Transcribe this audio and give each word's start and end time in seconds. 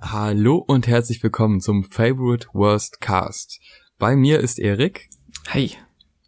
Hallo 0.00 0.56
und 0.56 0.86
herzlich 0.86 1.22
willkommen 1.22 1.62
zum 1.62 1.82
Favorite 1.82 2.48
Worst 2.52 3.00
Cast. 3.00 3.60
Bei 3.98 4.14
mir 4.14 4.40
ist 4.40 4.58
Erik. 4.58 5.08
Hi. 5.48 5.70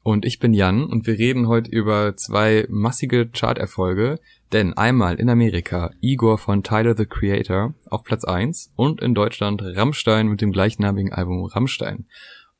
Und 0.02 0.24
ich 0.24 0.38
bin 0.38 0.54
Jan 0.54 0.84
und 0.84 1.06
wir 1.06 1.18
reden 1.18 1.48
heute 1.48 1.70
über 1.70 2.16
zwei 2.16 2.64
massige 2.70 3.28
Charterfolge, 3.28 4.20
denn 4.52 4.72
einmal 4.72 5.16
in 5.16 5.28
Amerika 5.28 5.90
Igor 6.00 6.38
von 6.38 6.62
Tyler 6.62 6.96
the 6.96 7.04
Creator 7.04 7.74
auf 7.90 8.04
Platz 8.04 8.24
1 8.24 8.72
und 8.74 9.02
in 9.02 9.14
Deutschland 9.14 9.60
Rammstein 9.62 10.28
mit 10.28 10.40
dem 10.40 10.50
gleichnamigen 10.50 11.12
Album 11.12 11.44
Rammstein. 11.44 12.06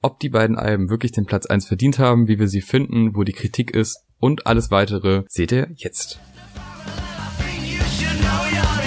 Ob 0.03 0.21
die 0.21 0.29
beiden 0.29 0.59
Alben 0.59 0.91
wirklich 0.91 1.13
den 1.13 1.25
Platz 1.25 1.47
1 1.47 1.67
verdient 1.67 1.99
haben, 1.99 2.29
wie 2.29 2.39
wir 2.39 2.49
sie 2.49 2.61
finden, 2.61 3.17
wo 3.17 3.25
die 3.25 3.33
Kritik 3.33 3.71
ist 3.71 4.05
und 4.19 4.47
alles 4.47 4.71
weitere 4.71 5.25
seht 5.27 5.53
ihr 5.53 5.71
jetzt. 5.75 6.21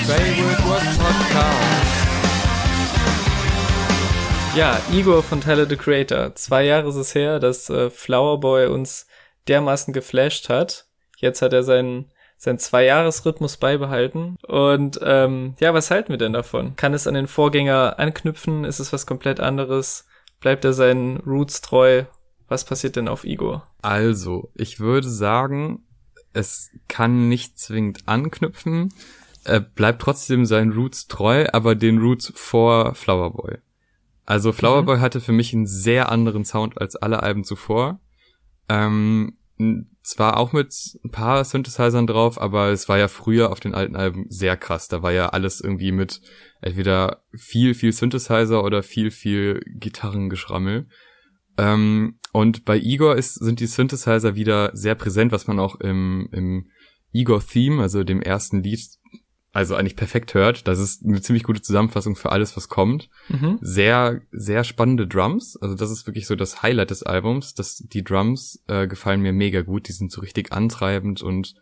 Favorite 0.06 0.64
Worst 0.68 1.00
Podcast. 1.00 1.71
Ja, 4.56 4.82
Igor 4.92 5.24
von 5.24 5.40
Tyler 5.40 5.66
the 5.66 5.78
Creator. 5.78 6.36
Zwei 6.36 6.66
Jahre 6.66 6.90
ist 6.90 6.96
es 6.96 7.16
her, 7.16 7.40
dass 7.40 7.70
äh, 7.70 7.90
Flowerboy 7.90 8.68
uns 8.68 9.08
dermaßen 9.48 9.94
geflasht 9.94 10.50
hat. 10.50 10.88
Jetzt 11.18 11.42
hat 11.42 11.54
er 11.54 11.64
seinen 11.64 12.12
seinen 12.42 12.58
Zwei-Jahres-Rhythmus 12.58 13.58
beibehalten. 13.58 14.36
Und 14.48 15.00
ähm, 15.04 15.54
ja, 15.60 15.76
was 15.76 15.92
halten 15.92 16.10
wir 16.10 16.18
denn 16.18 16.34
davon? 16.34 16.76
Kann 16.76 16.96
es 16.96 17.06
an 17.06 17.14
den 17.14 17.28
Vorgänger 17.28 18.00
anknüpfen? 18.00 18.66
Ist 18.66 18.80
es 18.80 18.92
was 18.92 19.06
komplett 19.06 19.40
anderes? 19.40 20.08
Bleibt 20.40 20.66
er 20.66 20.74
seinen 20.74 21.18
Roots 21.18 21.62
treu? 21.62 22.06
Was 22.48 22.66
passiert 22.66 22.96
denn 22.96 23.08
auf 23.08 23.26
Igor? 23.26 23.68
Also, 23.84 24.50
ich 24.56 24.80
würde 24.80 25.08
sagen, 25.08 25.84
es 26.34 26.72
kann 26.88 27.30
nicht 27.30 27.60
zwingend 27.60 28.00
anknüpfen. 28.08 28.92
Er 29.44 29.60
bleibt 29.60 30.02
trotzdem 30.02 30.46
seinen 30.48 30.74
Roots 30.74 31.08
treu, 31.08 31.46
aber 31.54 31.76
den 31.76 32.00
Roots 32.00 32.34
vor 32.36 32.96
Flowerboy. 32.96 33.60
Also 34.26 34.52
Flowerboy 34.52 34.98
mhm. 34.98 35.02
hatte 35.02 35.20
für 35.20 35.32
mich 35.32 35.54
einen 35.54 35.68
sehr 35.68 36.12
anderen 36.12 36.46
Sound 36.46 36.80
als 36.80 36.96
alle 36.96 37.24
Alben 37.24 37.44
zuvor. 37.44 38.00
Ähm, 38.70 39.38
zwar 40.04 40.38
auch 40.38 40.54
mit 40.54 40.74
ein 41.04 41.12
paar 41.12 41.44
Synthesizern 41.44 42.08
drauf, 42.08 42.42
aber 42.42 42.70
es 42.70 42.90
war 42.90 42.98
ja 42.98 43.08
früher 43.08 43.52
auf 43.52 43.60
den 43.60 43.76
alten 43.76 43.96
Alben 43.96 44.26
sehr 44.30 44.58
krass. 44.58 44.88
Da 44.88 45.04
war 45.04 45.12
ja 45.12 45.30
alles 45.30 45.62
irgendwie 45.62 45.92
mit 45.92 46.22
entweder 46.62 47.24
viel, 47.36 47.74
viel 47.74 47.92
Synthesizer 47.92 48.64
oder 48.64 48.84
viel, 48.84 49.12
viel 49.12 49.62
Gitarrengeschrammel. 49.66 50.88
Ähm, 51.58 52.20
und 52.32 52.66
bei 52.66 52.78
Igor 52.78 53.16
ist, 53.16 53.36
sind 53.36 53.60
die 53.60 53.68
Synthesizer 53.68 54.36
wieder 54.36 54.72
sehr 54.74 54.96
präsent, 54.96 55.32
was 55.32 55.48
man 55.48 55.60
auch 55.60 55.76
im, 55.76 56.30
im 56.32 56.70
Igor-Theme, 57.12 57.82
also 57.82 58.04
dem 58.04 58.22
ersten 58.22 58.64
Lied, 58.64 58.82
also 59.54 59.76
eigentlich 59.76 59.98
perfekt 59.98 60.34
hört. 60.34 60.68
Das 60.68 60.80
ist 60.80 61.06
eine 61.06 61.22
ziemlich 61.22 61.44
gute 61.44 61.62
Zusammenfassung 61.62 62.16
für 62.16 62.32
alles, 62.32 62.56
was 62.56 62.70
kommt. 62.70 63.10
Mhm. 63.28 63.60
Sehr, 63.62 64.22
sehr 64.32 64.64
spannende 64.64 65.08
Drums. 65.08 65.58
Also 65.58 65.76
das 65.76 65.92
ist 65.92 66.08
wirklich 66.08 66.26
so 66.26 66.36
das 66.36 66.62
Highlight 66.62 66.92
des 66.92 67.04
Albums. 67.04 67.54
dass 67.54 67.78
die 67.78 68.04
Drums 68.04 68.64
äh, 68.68 68.88
gefallen 68.88 69.22
mir 69.22 69.34
mega 69.34 69.62
gut. 69.62 69.88
Die 69.88 69.94
sind 69.94 70.12
so 70.12 70.22
richtig 70.22 70.54
antreibend 70.54 71.22
und 71.22 71.56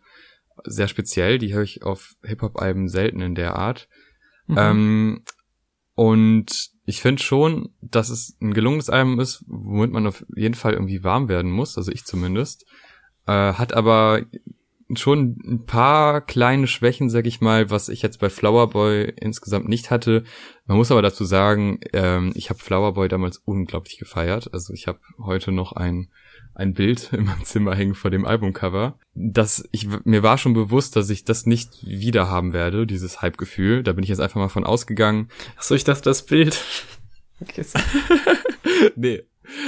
sehr 0.64 0.88
speziell. 0.88 1.38
Die 1.38 1.52
höre 1.52 1.62
ich 1.62 1.82
auf 1.82 2.14
Hip-Hop-Alben 2.22 2.88
selten 2.88 3.20
in 3.20 3.34
der 3.34 3.56
Art. 3.56 3.88
Mhm. 4.46 4.56
Ähm, 4.58 5.24
und 5.94 6.70
ich 6.84 7.02
finde 7.02 7.22
schon, 7.22 7.74
dass 7.80 8.08
es 8.08 8.36
ein 8.40 8.54
gelungenes 8.54 8.88
Album 8.88 9.18
ist, 9.18 9.44
womit 9.48 9.90
man 9.90 10.06
auf 10.06 10.24
jeden 10.34 10.54
Fall 10.54 10.74
irgendwie 10.74 11.02
warm 11.02 11.28
werden 11.28 11.50
muss. 11.50 11.76
Also 11.76 11.90
ich 11.90 12.04
zumindest. 12.04 12.64
Äh, 13.26 13.54
hat 13.54 13.74
aber 13.74 14.22
schon 14.96 15.38
ein 15.44 15.66
paar 15.66 16.20
kleine 16.20 16.66
Schwächen, 16.66 17.10
sag 17.10 17.26
ich 17.26 17.40
mal, 17.40 17.70
was 17.70 17.88
ich 17.88 18.02
jetzt 18.02 18.18
bei 18.18 18.30
Flowerboy 18.30 19.12
insgesamt 19.20 19.68
nicht 19.68 19.90
hatte. 19.90 20.24
Man 20.66 20.76
muss 20.76 20.90
aber 20.90 21.02
dazu 21.02 21.24
sagen, 21.24 21.80
ähm, 21.92 22.32
ich 22.34 22.50
habe 22.50 22.60
Flowerboy 22.60 23.08
damals 23.08 23.38
unglaublich 23.38 23.98
gefeiert. 23.98 24.52
Also 24.52 24.72
ich 24.72 24.86
habe 24.86 25.00
heute 25.18 25.52
noch 25.52 25.72
ein 25.72 26.10
ein 26.54 26.74
Bild 26.74 27.12
in 27.12 27.24
meinem 27.24 27.44
Zimmer 27.44 27.74
hängen 27.74 27.94
vor 27.94 28.10
dem 28.10 28.24
Albumcover. 28.24 28.98
Das 29.14 29.68
ich 29.72 29.88
mir 30.04 30.22
war 30.22 30.38
schon 30.38 30.52
bewusst, 30.52 30.96
dass 30.96 31.10
ich 31.10 31.24
das 31.24 31.46
nicht 31.46 31.84
wieder 31.84 32.28
haben 32.28 32.52
werde, 32.52 32.86
dieses 32.86 33.22
Hype-Gefühl. 33.22 33.82
Da 33.82 33.92
bin 33.92 34.02
ich 34.02 34.10
jetzt 34.10 34.20
einfach 34.20 34.40
mal 34.40 34.48
von 34.48 34.64
ausgegangen. 34.64 35.28
Ach 35.56 35.62
so, 35.62 35.74
ich 35.74 35.84
dachte 35.84 36.02
das 36.02 36.24
Bild. 36.24 36.62
Okay. 37.42 37.64
nee. 38.96 39.22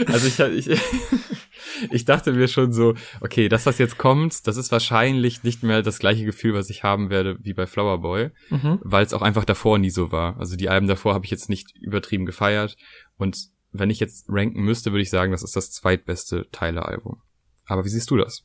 Also 0.06 0.26
ich, 0.26 0.68
ich 0.68 0.80
ich 1.90 2.04
dachte 2.04 2.32
mir 2.32 2.48
schon 2.48 2.72
so, 2.72 2.94
okay, 3.20 3.48
das, 3.48 3.66
was 3.66 3.78
jetzt 3.78 3.98
kommt, 3.98 4.46
das 4.46 4.56
ist 4.56 4.72
wahrscheinlich 4.72 5.42
nicht 5.42 5.62
mehr 5.62 5.82
das 5.82 5.98
gleiche 5.98 6.24
Gefühl, 6.24 6.54
was 6.54 6.70
ich 6.70 6.82
haben 6.82 7.10
werde 7.10 7.36
wie 7.40 7.54
bei 7.54 7.66
Flower 7.66 7.98
Boy, 7.98 8.30
mhm. 8.50 8.78
weil 8.82 9.04
es 9.04 9.14
auch 9.14 9.22
einfach 9.22 9.44
davor 9.44 9.78
nie 9.78 9.90
so 9.90 10.12
war. 10.12 10.38
Also 10.38 10.56
die 10.56 10.68
Alben 10.68 10.86
davor 10.86 11.14
habe 11.14 11.24
ich 11.24 11.30
jetzt 11.30 11.48
nicht 11.48 11.76
übertrieben 11.78 12.26
gefeiert 12.26 12.76
und 13.16 13.36
wenn 13.72 13.90
ich 13.90 14.00
jetzt 14.00 14.26
ranken 14.28 14.62
müsste, 14.62 14.92
würde 14.92 15.02
ich 15.02 15.10
sagen, 15.10 15.32
das 15.32 15.42
ist 15.42 15.56
das 15.56 15.70
zweitbeste 15.70 16.46
Tyler-Album. 16.52 17.22
Aber 17.64 17.84
wie 17.84 17.88
siehst 17.88 18.10
du 18.10 18.18
das? 18.18 18.44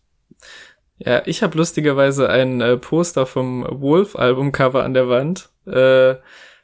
Ja, 1.00 1.22
ich 1.26 1.44
habe 1.44 1.58
lustigerweise 1.58 2.30
ein 2.30 2.62
äh, 2.62 2.78
Poster 2.78 3.26
vom 3.26 3.66
Wolf-Album-Cover 3.70 4.84
an 4.84 4.94
der 4.94 5.10
Wand 5.10 5.50
äh, 5.66 6.16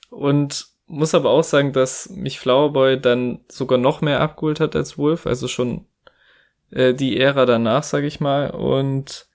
und 0.10 0.73
muss 0.94 1.16
aber 1.16 1.32
auch 1.32 1.44
sagen, 1.44 1.74
dass 1.74 2.10
mich 2.10 2.40
Flowerboy 2.40 3.00
dann 3.00 3.42
sogar 3.48 3.78
noch 3.78 4.02
mehr 4.02 4.22
abgeholt 4.22 4.60
hat 4.60 4.76
als 4.76 4.98
Wolf, 4.98 5.26
also 5.26 5.48
schon 5.48 5.86
äh, 6.72 6.94
die 6.94 7.20
Ära 7.20 7.46
danach, 7.46 7.84
sag 7.84 8.04
ich 8.04 8.20
mal. 8.20 8.52
Und 8.52 9.28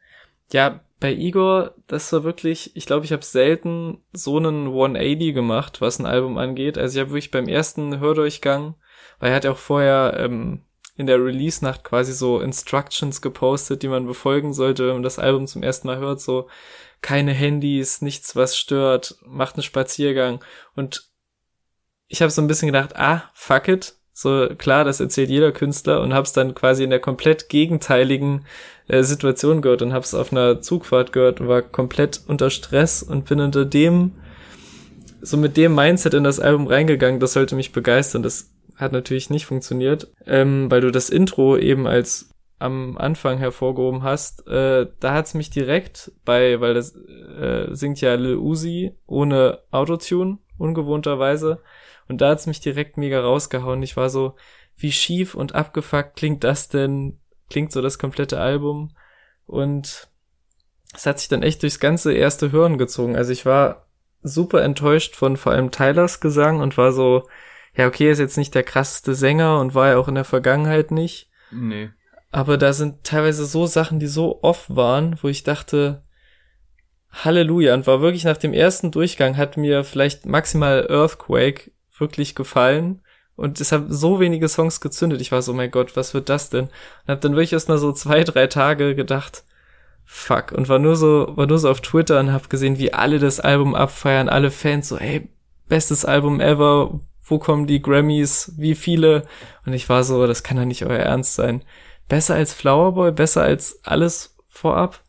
ja, 0.53 0.81
bei 1.01 1.13
Igor, 1.13 1.75
das 1.87 2.13
war 2.13 2.25
wirklich, 2.25 2.77
ich 2.77 2.87
glaube, 2.87 3.05
ich 3.05 3.13
habe 3.13 3.25
selten 3.25 4.03
so 4.13 4.37
einen 4.37 4.69
180 4.69 5.35
gemacht, 5.35 5.81
was 5.81 5.99
ein 5.99 6.07
Album 6.07 6.39
angeht. 6.39 6.79
Also 6.79 6.99
ich 6.99 7.01
habe 7.01 7.11
wirklich 7.11 7.31
beim 7.31 7.49
ersten 7.49 8.01
Hördurchgang, 8.01 8.75
weil 9.19 9.31
er 9.31 9.37
hat 9.37 9.45
ja 9.45 9.53
auch 9.53 9.59
vorher 9.59 10.17
ähm, 10.19 10.63
in 10.97 11.07
der 11.07 11.23
Release-Nacht 11.25 11.85
quasi 11.85 12.13
so 12.13 12.41
Instructions 12.41 13.21
gepostet, 13.21 13.83
die 13.83 13.89
man 13.89 14.07
befolgen 14.07 14.53
sollte, 14.53 14.87
wenn 14.87 14.95
man 14.95 15.03
das 15.03 15.19
Album 15.19 15.47
zum 15.47 15.63
ersten 15.63 15.89
Mal 15.89 15.99
hört, 15.99 16.21
so 16.21 16.49
keine 17.01 17.33
Handys, 17.33 18.03
nichts, 18.03 18.35
was 18.35 18.57
stört, 18.57 19.17
macht 19.25 19.55
einen 19.55 19.63
Spaziergang. 19.63 20.45
Und 20.75 21.09
ich 22.09 22.23
habe 22.23 22.31
so 22.31 22.43
ein 22.43 22.49
bisschen 22.49 22.67
gedacht, 22.67 22.97
ah, 22.97 23.31
fuck 23.35 23.69
it, 23.69 23.95
so 24.13 24.49
klar, 24.59 24.85
das 24.85 24.99
erzählt 24.99 25.31
jeder 25.31 25.53
Künstler 25.53 26.01
und 26.01 26.13
hab's 26.13 26.33
dann 26.33 26.55
quasi 26.55 26.83
in 26.83 26.91
der 26.91 26.99
komplett 26.99 27.49
gegenteiligen 27.49 28.47
äh, 28.89 29.03
Situation 29.03 29.63
gehört 29.63 29.83
und 29.83 29.93
hab's 29.93 30.15
auf 30.15 30.33
einer 30.33 30.61
Zugfahrt 30.61 31.13
gehört 31.13 31.41
und 31.41 31.47
war 31.47 31.63
komplett 31.63 32.23
unter 32.27 32.51
Stress 32.51 33.03
und 33.03 33.27
bin 33.27 33.41
unter 33.41 33.65
dem, 33.65 34.15
so 35.21 35.37
mit 35.37 35.57
dem 35.57 35.75
Mindset 35.75 36.15
in 36.15 36.25
das 36.25 36.41
Album 36.41 36.67
reingegangen, 36.67 37.21
das 37.21 37.35
sollte 37.35 37.55
mich 37.55 37.73
begeistern. 37.73 38.23
Das 38.23 38.51
hat 38.77 38.93
natürlich 38.93 39.31
nicht 39.31 39.47
funktioniert, 39.47 40.09
ähm, 40.27 40.71
weil 40.71 40.81
du 40.81 40.91
das 40.91 41.11
Intro 41.11 41.57
eben 41.57 41.87
als 41.87 42.31
am 42.59 42.99
Anfang 42.99 43.39
hervorgehoben 43.39 44.03
hast, 44.03 44.47
äh, 44.49 44.87
da 44.99 45.15
hat's 45.15 45.35
mich 45.35 45.51
direkt 45.51 46.11
bei, 46.25 46.61
weil 46.61 46.75
das 46.75 46.97
äh, 46.97 47.69
singt 47.71 48.01
ja 48.01 48.15
Lil 48.15 48.37
Uzi 48.37 48.97
ohne 49.07 49.61
Autotune, 49.71 50.39
ungewohnterweise, 50.57 51.61
und 52.09 52.21
da 52.21 52.31
hat's 52.31 52.47
mich 52.47 52.61
direkt 52.61 52.97
mega 52.97 53.21
rausgehauen. 53.21 53.83
Ich 53.83 53.97
war 53.97 54.11
so, 54.11 54.35
wie 54.77 54.93
schief 54.93 55.35
und 55.35 55.55
abgefuckt 55.55 56.17
klingt 56.17 56.45
das 56.45 56.69
denn? 56.69 57.19
Klingt 57.51 57.73
so 57.73 57.83
das 57.83 57.99
komplette 57.99 58.41
Album. 58.41 58.95
Und 59.47 60.09
es 60.95 61.07
hat 61.07 61.19
sich 61.19 61.29
dann 61.29 61.43
echt 61.43 61.63
durchs 61.63 61.81
ganze 61.81 62.13
erste 62.13 62.53
Hören 62.53 62.79
gezogen. 62.79 63.17
Also 63.17 63.33
ich 63.33 63.45
war 63.45 63.87
super 64.23 64.63
enttäuscht 64.63 65.17
von 65.17 65.37
vor 65.37 65.53
allem 65.53 65.71
Tylers 65.71 66.21
Gesang 66.21 66.61
und 66.61 66.77
war 66.77 66.93
so, 66.93 67.29
ja, 67.75 67.87
okay, 67.87 68.07
er 68.07 68.13
ist 68.13 68.19
jetzt 68.19 68.39
nicht 68.39 68.55
der 68.55 68.65
krasseste 68.65 69.15
Sänger 69.15 69.61
und 69.61 69.75
war 69.75 69.89
ja 69.89 69.99
auch 69.99 70.09
in 70.09 70.15
der 70.15 70.25
Vergangenheit 70.25 70.91
nicht. 70.91 71.31
Nee. 71.51 71.91
Aber 72.31 72.59
da 72.59 72.73
sind 72.73 73.05
teilweise 73.05 73.47
so 73.47 73.67
Sachen, 73.67 74.01
die 74.01 74.07
so 74.07 74.43
off 74.43 74.67
waren, 74.69 75.19
wo 75.23 75.29
ich 75.29 75.45
dachte, 75.45 76.03
Halleluja. 77.11 77.75
Und 77.75 77.87
war 77.87 78.01
wirklich 78.01 78.25
nach 78.25 78.37
dem 78.37 78.53
ersten 78.53 78.91
Durchgang 78.91 79.37
hat 79.37 79.57
mir 79.57 79.85
vielleicht 79.85 80.27
maximal 80.27 80.87
Earthquake 80.91 81.71
wirklich 82.01 82.35
gefallen. 82.35 83.03
Und 83.37 83.61
es 83.61 83.71
haben 83.71 83.87
so 83.93 84.19
wenige 84.19 84.49
Songs 84.49 84.81
gezündet. 84.81 85.21
Ich 85.21 85.31
war 85.31 85.43
so, 85.43 85.53
mein 85.55 85.71
Gott, 85.71 85.97
was 85.97 86.13
wird 86.13 86.29
das 86.29 86.51
denn? 86.51 86.65
Und 86.65 87.09
hab 87.09 87.21
dann 87.21 87.33
wirklich 87.33 87.53
erst 87.53 87.69
mal 87.69 87.79
so 87.79 87.93
zwei, 87.93 88.25
drei 88.25 88.49
Tage 88.49 88.97
gedacht, 88.97 89.45
fuck. 90.05 90.53
Und 90.53 90.69
war 90.69 90.81
nur 90.81 90.97
so, 90.97 91.37
war 91.37 91.47
nur 91.47 91.59
so 91.59 91.71
auf 91.71 91.81
Twitter 91.81 92.19
und 92.19 92.33
hab 92.33 92.51
gesehen, 92.51 92.79
wie 92.79 92.93
alle 92.93 93.21
das 93.21 93.39
Album 93.39 93.75
abfeiern, 93.77 94.29
alle 94.29 94.51
Fans 94.51 94.89
so, 94.89 94.99
ey, 94.99 95.29
bestes 95.69 96.05
Album 96.05 96.41
ever, 96.41 96.99
wo 97.25 97.39
kommen 97.39 97.67
die 97.67 97.81
Grammys, 97.81 98.55
wie 98.57 98.75
viele? 98.75 99.23
Und 99.65 99.73
ich 99.73 99.89
war 99.89 100.03
so, 100.03 100.27
das 100.27 100.43
kann 100.43 100.57
doch 100.57 100.65
nicht 100.65 100.85
euer 100.85 100.99
Ernst 100.99 101.35
sein. 101.35 101.63
Besser 102.09 102.35
als 102.35 102.55
Flowerboy, 102.55 103.13
besser 103.13 103.43
als 103.43 103.81
alles 103.85 104.37
vorab. 104.49 105.03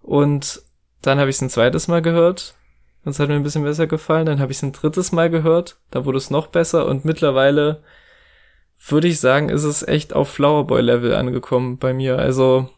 Und 0.00 0.62
dann 1.02 1.20
habe 1.20 1.30
ich 1.30 1.36
es 1.36 1.42
ein 1.42 1.50
zweites 1.50 1.86
Mal 1.88 2.02
gehört 2.02 2.56
das 3.04 3.18
hat 3.18 3.28
mir 3.28 3.34
ein 3.34 3.42
bisschen 3.42 3.64
besser 3.64 3.86
gefallen. 3.86 4.26
Dann 4.26 4.40
habe 4.40 4.52
ich 4.52 4.58
es 4.58 4.62
ein 4.62 4.72
drittes 4.72 5.12
Mal 5.12 5.30
gehört. 5.30 5.78
Da 5.90 6.04
wurde 6.04 6.18
es 6.18 6.30
noch 6.30 6.46
besser. 6.46 6.86
Und 6.86 7.04
mittlerweile 7.04 7.82
würde 8.86 9.08
ich 9.08 9.20
sagen, 9.20 9.48
ist 9.48 9.64
es 9.64 9.86
echt 9.86 10.14
auf 10.14 10.28
Flowerboy-Level 10.28 11.14
angekommen 11.14 11.78
bei 11.78 11.92
mir. 11.92 12.18
Also 12.18 12.68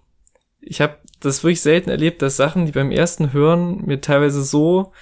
ich 0.61 0.81
habe 0.81 0.97
das 1.21 1.43
wirklich 1.43 1.61
selten 1.61 1.91
erlebt, 1.91 2.23
dass 2.23 2.37
Sachen, 2.37 2.67
die 2.67 2.73
beim 2.73 2.91
ersten 2.91 3.33
Hören 3.33 3.85
mir 3.85 4.01
teilweise 4.01 4.43
so 4.43 4.93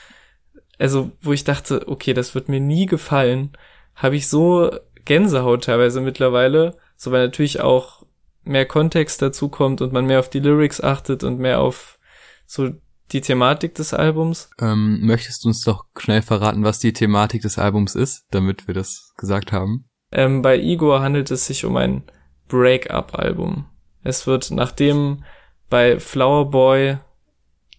also 0.83 1.13
wo 1.21 1.33
ich 1.33 1.45
dachte, 1.45 1.87
okay, 1.87 2.13
das 2.13 2.35
wird 2.35 2.49
mir 2.49 2.59
nie 2.59 2.87
gefallen, 2.87 3.53
habe 3.95 4.17
ich 4.17 4.29
so 4.29 4.69
Gänsehaut 5.05 5.65
teilweise 5.65 6.01
mittlerweile, 6.01 6.77
so 6.97 7.13
weil 7.13 7.25
natürlich 7.25 7.61
auch 7.61 8.05
mehr 8.43 8.67
Kontext 8.67 9.23
dazu 9.23 9.49
kommt 9.49 9.81
und 9.81 9.93
man 9.93 10.07
mehr 10.07 10.19
auf 10.19 10.29
die 10.29 10.41
Lyrics 10.41 10.81
achtet 10.81 11.23
und 11.23 11.39
mehr 11.39 11.61
auf 11.61 12.01
so 12.47 12.71
die 13.13 13.21
Thematik 13.21 13.75
des 13.75 13.95
Albums. 13.95 14.51
Ähm, 14.61 15.01
möchtest 15.03 15.45
du 15.45 15.49
uns 15.49 15.63
doch 15.65 15.85
schnell 15.99 16.23
verraten, 16.23 16.65
was 16.65 16.79
die 16.79 16.93
Thematik 16.93 17.43
des 17.43 17.59
Albums 17.59 17.95
ist, 17.95 18.27
damit 18.31 18.67
wir 18.67 18.75
das 18.75 19.13
gesagt 19.17 19.53
haben? 19.53 19.89
Ähm, 20.11 20.43
bei 20.43 20.59
Igor 20.59 21.01
handelt 21.01 21.31
es 21.31 21.47
sich 21.47 21.65
um 21.65 21.77
ein 21.77 22.05
Break-up-Album. 22.49 23.67
Es 24.05 24.27
wird, 24.27 24.51
nachdem 24.51 25.25
bei 25.71 25.99
Flower 25.99 26.51
Boy 26.51 26.99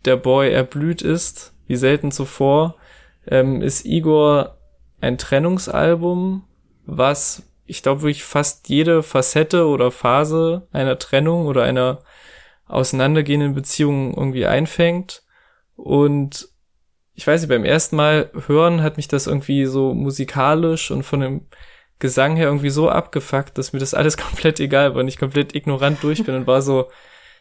der 0.05 0.17
Boy 0.17 0.51
erblüht 0.51 1.01
ist, 1.01 1.53
wie 1.67 1.75
selten 1.75 2.11
zuvor, 2.11 2.75
ähm, 3.27 3.61
ist 3.61 3.85
Igor 3.85 4.57
ein 4.99 5.17
Trennungsalbum, 5.17 6.43
was 6.85 7.43
ich 7.65 7.81
glaube 7.81 8.01
wirklich 8.01 8.23
fast 8.23 8.67
jede 8.69 9.03
Facette 9.03 9.67
oder 9.67 9.91
Phase 9.91 10.67
einer 10.71 10.99
Trennung 10.99 11.45
oder 11.45 11.63
einer 11.63 11.99
auseinandergehenden 12.65 13.53
Beziehung 13.53 14.13
irgendwie 14.13 14.45
einfängt. 14.45 15.23
Und 15.75 16.49
ich 17.13 17.27
weiß 17.27 17.41
nicht, 17.41 17.49
beim 17.49 17.65
ersten 17.65 17.95
Mal 17.95 18.31
hören 18.47 18.81
hat 18.81 18.97
mich 18.97 19.07
das 19.07 19.27
irgendwie 19.27 19.65
so 19.65 19.93
musikalisch 19.93 20.91
und 20.91 21.03
von 21.03 21.19
dem 21.19 21.47
Gesang 21.99 22.35
her 22.35 22.47
irgendwie 22.47 22.69
so 22.69 22.89
abgefuckt, 22.89 23.57
dass 23.57 23.73
mir 23.73 23.79
das 23.79 23.93
alles 23.93 24.17
komplett 24.17 24.59
egal 24.59 24.93
war 24.93 25.01
und 25.01 25.07
ich 25.07 25.17
komplett 25.17 25.55
ignorant 25.55 26.03
durch 26.03 26.23
bin 26.23 26.35
und 26.35 26.47
war 26.47 26.61
so, 26.61 26.89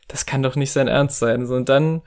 das 0.09 0.27
kann 0.27 0.43
doch 0.43 0.57
nicht 0.57 0.73
sein 0.73 0.89
Ernst 0.89 1.19
sein. 1.19 1.47
So, 1.47 1.55
und 1.55 1.69
dann 1.69 2.03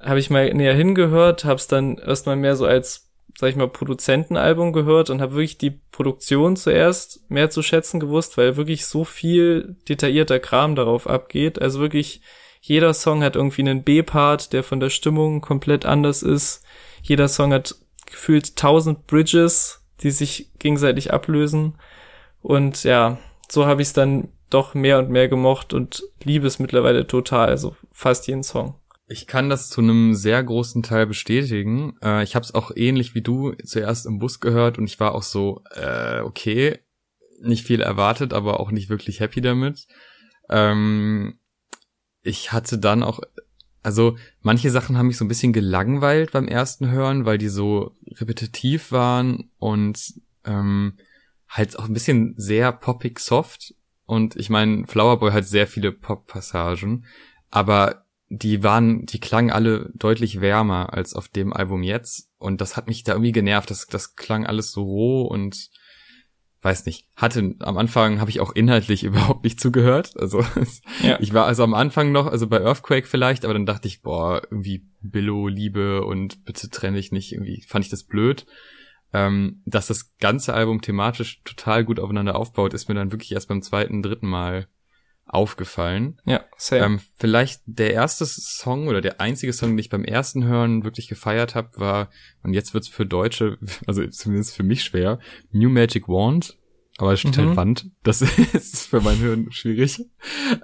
habe 0.00 0.18
ich 0.18 0.30
mal 0.30 0.52
näher 0.52 0.74
hingehört, 0.74 1.44
habe 1.44 1.56
es 1.56 1.66
dann 1.66 1.98
erstmal 1.98 2.36
mehr 2.36 2.56
so 2.56 2.66
als, 2.66 3.10
sag 3.38 3.50
ich 3.50 3.56
mal, 3.56 3.68
Produzentenalbum 3.68 4.72
gehört 4.72 5.10
und 5.10 5.20
habe 5.20 5.34
wirklich 5.34 5.58
die 5.58 5.70
Produktion 5.70 6.56
zuerst 6.56 7.28
mehr 7.28 7.50
zu 7.50 7.62
schätzen 7.62 8.00
gewusst, 8.00 8.36
weil 8.36 8.56
wirklich 8.56 8.86
so 8.86 9.04
viel 9.04 9.76
detaillierter 9.88 10.38
Kram 10.38 10.76
darauf 10.76 11.08
abgeht. 11.08 11.60
Also 11.60 11.80
wirklich 11.80 12.20
jeder 12.60 12.94
Song 12.94 13.22
hat 13.22 13.36
irgendwie 13.36 13.62
einen 13.62 13.82
B-Part, 13.82 14.52
der 14.52 14.62
von 14.62 14.80
der 14.80 14.90
Stimmung 14.90 15.40
komplett 15.40 15.84
anders 15.84 16.22
ist. 16.22 16.64
Jeder 17.02 17.28
Song 17.28 17.52
hat 17.52 17.74
gefühlt 18.06 18.56
tausend 18.56 19.06
Bridges, 19.06 19.84
die 20.00 20.10
sich 20.10 20.50
gegenseitig 20.58 21.12
ablösen. 21.12 21.74
Und 22.40 22.84
ja, 22.84 23.18
so 23.50 23.66
habe 23.66 23.82
ich 23.82 23.88
es 23.88 23.94
dann 23.94 24.28
doch 24.48 24.74
mehr 24.74 24.98
und 24.98 25.10
mehr 25.10 25.28
gemocht 25.28 25.74
und 25.74 26.04
liebe 26.22 26.46
es 26.46 26.58
mittlerweile 26.58 27.06
total, 27.06 27.48
also 27.48 27.76
fast 27.92 28.28
jeden 28.28 28.42
Song. 28.42 28.76
Ich 29.06 29.26
kann 29.26 29.50
das 29.50 29.68
zu 29.68 29.82
einem 29.82 30.14
sehr 30.14 30.42
großen 30.42 30.82
Teil 30.82 31.06
bestätigen. 31.06 31.96
Äh, 32.02 32.22
ich 32.24 32.34
habe 32.34 32.44
es 32.44 32.54
auch 32.54 32.70
ähnlich 32.74 33.14
wie 33.14 33.20
du 33.20 33.52
zuerst 33.64 34.06
im 34.06 34.18
Bus 34.18 34.40
gehört 34.40 34.78
und 34.78 34.84
ich 34.84 34.98
war 34.98 35.14
auch 35.14 35.22
so, 35.22 35.62
äh, 35.74 36.20
okay, 36.20 36.78
nicht 37.40 37.66
viel 37.66 37.82
erwartet, 37.82 38.32
aber 38.32 38.60
auch 38.60 38.70
nicht 38.70 38.88
wirklich 38.88 39.20
happy 39.20 39.42
damit. 39.42 39.86
Ähm, 40.48 41.38
ich 42.22 42.52
hatte 42.52 42.78
dann 42.78 43.02
auch, 43.02 43.20
also 43.82 44.16
manche 44.40 44.70
Sachen 44.70 44.96
haben 44.96 45.08
mich 45.08 45.18
so 45.18 45.24
ein 45.26 45.28
bisschen 45.28 45.52
gelangweilt 45.52 46.32
beim 46.32 46.48
ersten 46.48 46.90
Hören, 46.90 47.26
weil 47.26 47.36
die 47.36 47.48
so 47.48 47.96
repetitiv 48.12 48.90
waren 48.90 49.50
und 49.58 50.14
ähm, 50.46 50.94
halt 51.48 51.78
auch 51.78 51.84
ein 51.84 51.92
bisschen 51.92 52.34
sehr 52.38 52.72
poppig 52.72 53.20
soft. 53.20 53.74
Und 54.06 54.36
ich 54.36 54.48
meine, 54.48 54.86
Flowerboy 54.86 55.32
hat 55.32 55.44
sehr 55.44 55.66
viele 55.66 55.92
Pop-Passagen, 55.92 57.04
aber 57.50 58.03
die 58.38 58.62
waren, 58.62 59.06
die 59.06 59.20
klangen 59.20 59.50
alle 59.50 59.90
deutlich 59.94 60.40
wärmer 60.40 60.92
als 60.92 61.14
auf 61.14 61.28
dem 61.28 61.52
Album 61.52 61.82
jetzt. 61.82 62.30
Und 62.38 62.60
das 62.60 62.76
hat 62.76 62.88
mich 62.88 63.04
da 63.04 63.12
irgendwie 63.12 63.32
genervt. 63.32 63.70
Das, 63.70 63.86
das 63.86 64.16
klang 64.16 64.46
alles 64.46 64.72
so 64.72 64.82
roh 64.82 65.22
und 65.22 65.70
weiß 66.62 66.86
nicht. 66.86 67.06
Hatte 67.16 67.54
am 67.60 67.76
Anfang 67.76 68.20
habe 68.20 68.30
ich 68.30 68.40
auch 68.40 68.52
inhaltlich 68.52 69.04
überhaupt 69.04 69.44
nicht 69.44 69.60
zugehört. 69.60 70.14
Also 70.16 70.44
ja. 71.02 71.18
ich 71.20 71.32
war 71.32 71.46
also 71.46 71.62
am 71.62 71.74
Anfang 71.74 72.12
noch, 72.12 72.26
also 72.26 72.46
bei 72.46 72.60
Earthquake 72.60 73.06
vielleicht, 73.06 73.44
aber 73.44 73.54
dann 73.54 73.66
dachte 73.66 73.88
ich, 73.88 74.02
boah, 74.02 74.42
irgendwie 74.50 74.86
Billo, 75.00 75.48
Liebe 75.48 76.04
und 76.04 76.44
bitte 76.44 76.70
trenne 76.70 76.98
ich 76.98 77.12
nicht. 77.12 77.32
Irgendwie 77.32 77.62
fand 77.66 77.84
ich 77.84 77.90
das 77.90 78.04
blöd. 78.04 78.46
Ähm, 79.12 79.62
dass 79.64 79.86
das 79.86 80.16
ganze 80.18 80.54
Album 80.54 80.80
thematisch 80.80 81.40
total 81.44 81.84
gut 81.84 82.00
aufeinander 82.00 82.34
aufbaut, 82.34 82.74
ist 82.74 82.88
mir 82.88 82.96
dann 82.96 83.12
wirklich 83.12 83.30
erst 83.30 83.46
beim 83.46 83.62
zweiten, 83.62 84.02
dritten 84.02 84.26
Mal 84.26 84.66
aufgefallen. 85.26 86.20
Ja, 86.24 86.44
same. 86.56 86.84
Ähm, 86.84 87.00
vielleicht 87.18 87.62
der 87.66 87.92
erste 87.92 88.26
Song 88.26 88.88
oder 88.88 89.00
der 89.00 89.20
einzige 89.20 89.52
Song, 89.52 89.70
den 89.70 89.78
ich 89.78 89.88
beim 89.88 90.04
ersten 90.04 90.44
Hören 90.44 90.84
wirklich 90.84 91.08
gefeiert 91.08 91.54
habe, 91.54 91.70
war, 91.76 92.10
und 92.42 92.52
jetzt 92.52 92.74
wird's 92.74 92.88
für 92.88 93.06
Deutsche, 93.06 93.58
also 93.86 94.06
zumindest 94.06 94.54
für 94.54 94.62
mich 94.62 94.84
schwer, 94.84 95.18
New 95.50 95.70
Magic 95.70 96.08
Wand. 96.08 96.58
Aber 96.96 97.12
es 97.12 97.20
steht 97.20 97.36
halt 97.38 97.46
mhm. 97.46 97.50
halt 97.50 97.56
Wand. 97.56 97.90
Das 98.04 98.22
ist 98.52 98.86
für 98.86 99.00
mein 99.00 99.18
Hören 99.18 99.50
schwierig. 99.50 100.00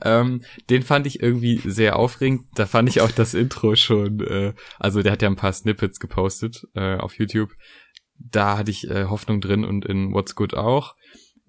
Ähm, 0.03 0.43
den 0.69 0.83
fand 0.83 1.09
ich 1.09 1.21
irgendwie 1.21 1.61
sehr 1.65 1.99
aufregend. 1.99 2.47
Da 2.55 2.67
fand 2.67 2.89
ich 2.89 3.01
auch 3.01 3.11
das 3.11 3.35
Intro 3.35 3.75
schon, 3.75 4.21
äh, 4.21 4.53
also 4.79 5.03
der 5.03 5.11
hat 5.11 5.23
ja 5.23 5.29
ein 5.29 5.35
paar 5.35 5.53
Snippets 5.53 5.99
gepostet 5.99 6.69
äh, 6.75 6.97
auf 6.99 7.19
YouTube. 7.19 7.51
Da 8.17 8.59
hatte 8.59 8.71
ich 8.71 8.89
äh, 8.89 9.07
Hoffnung 9.07 9.41
drin 9.41 9.65
und 9.65 9.85
in 9.85 10.13
What's 10.13 10.37
Good 10.37 10.55
auch. 10.55 10.95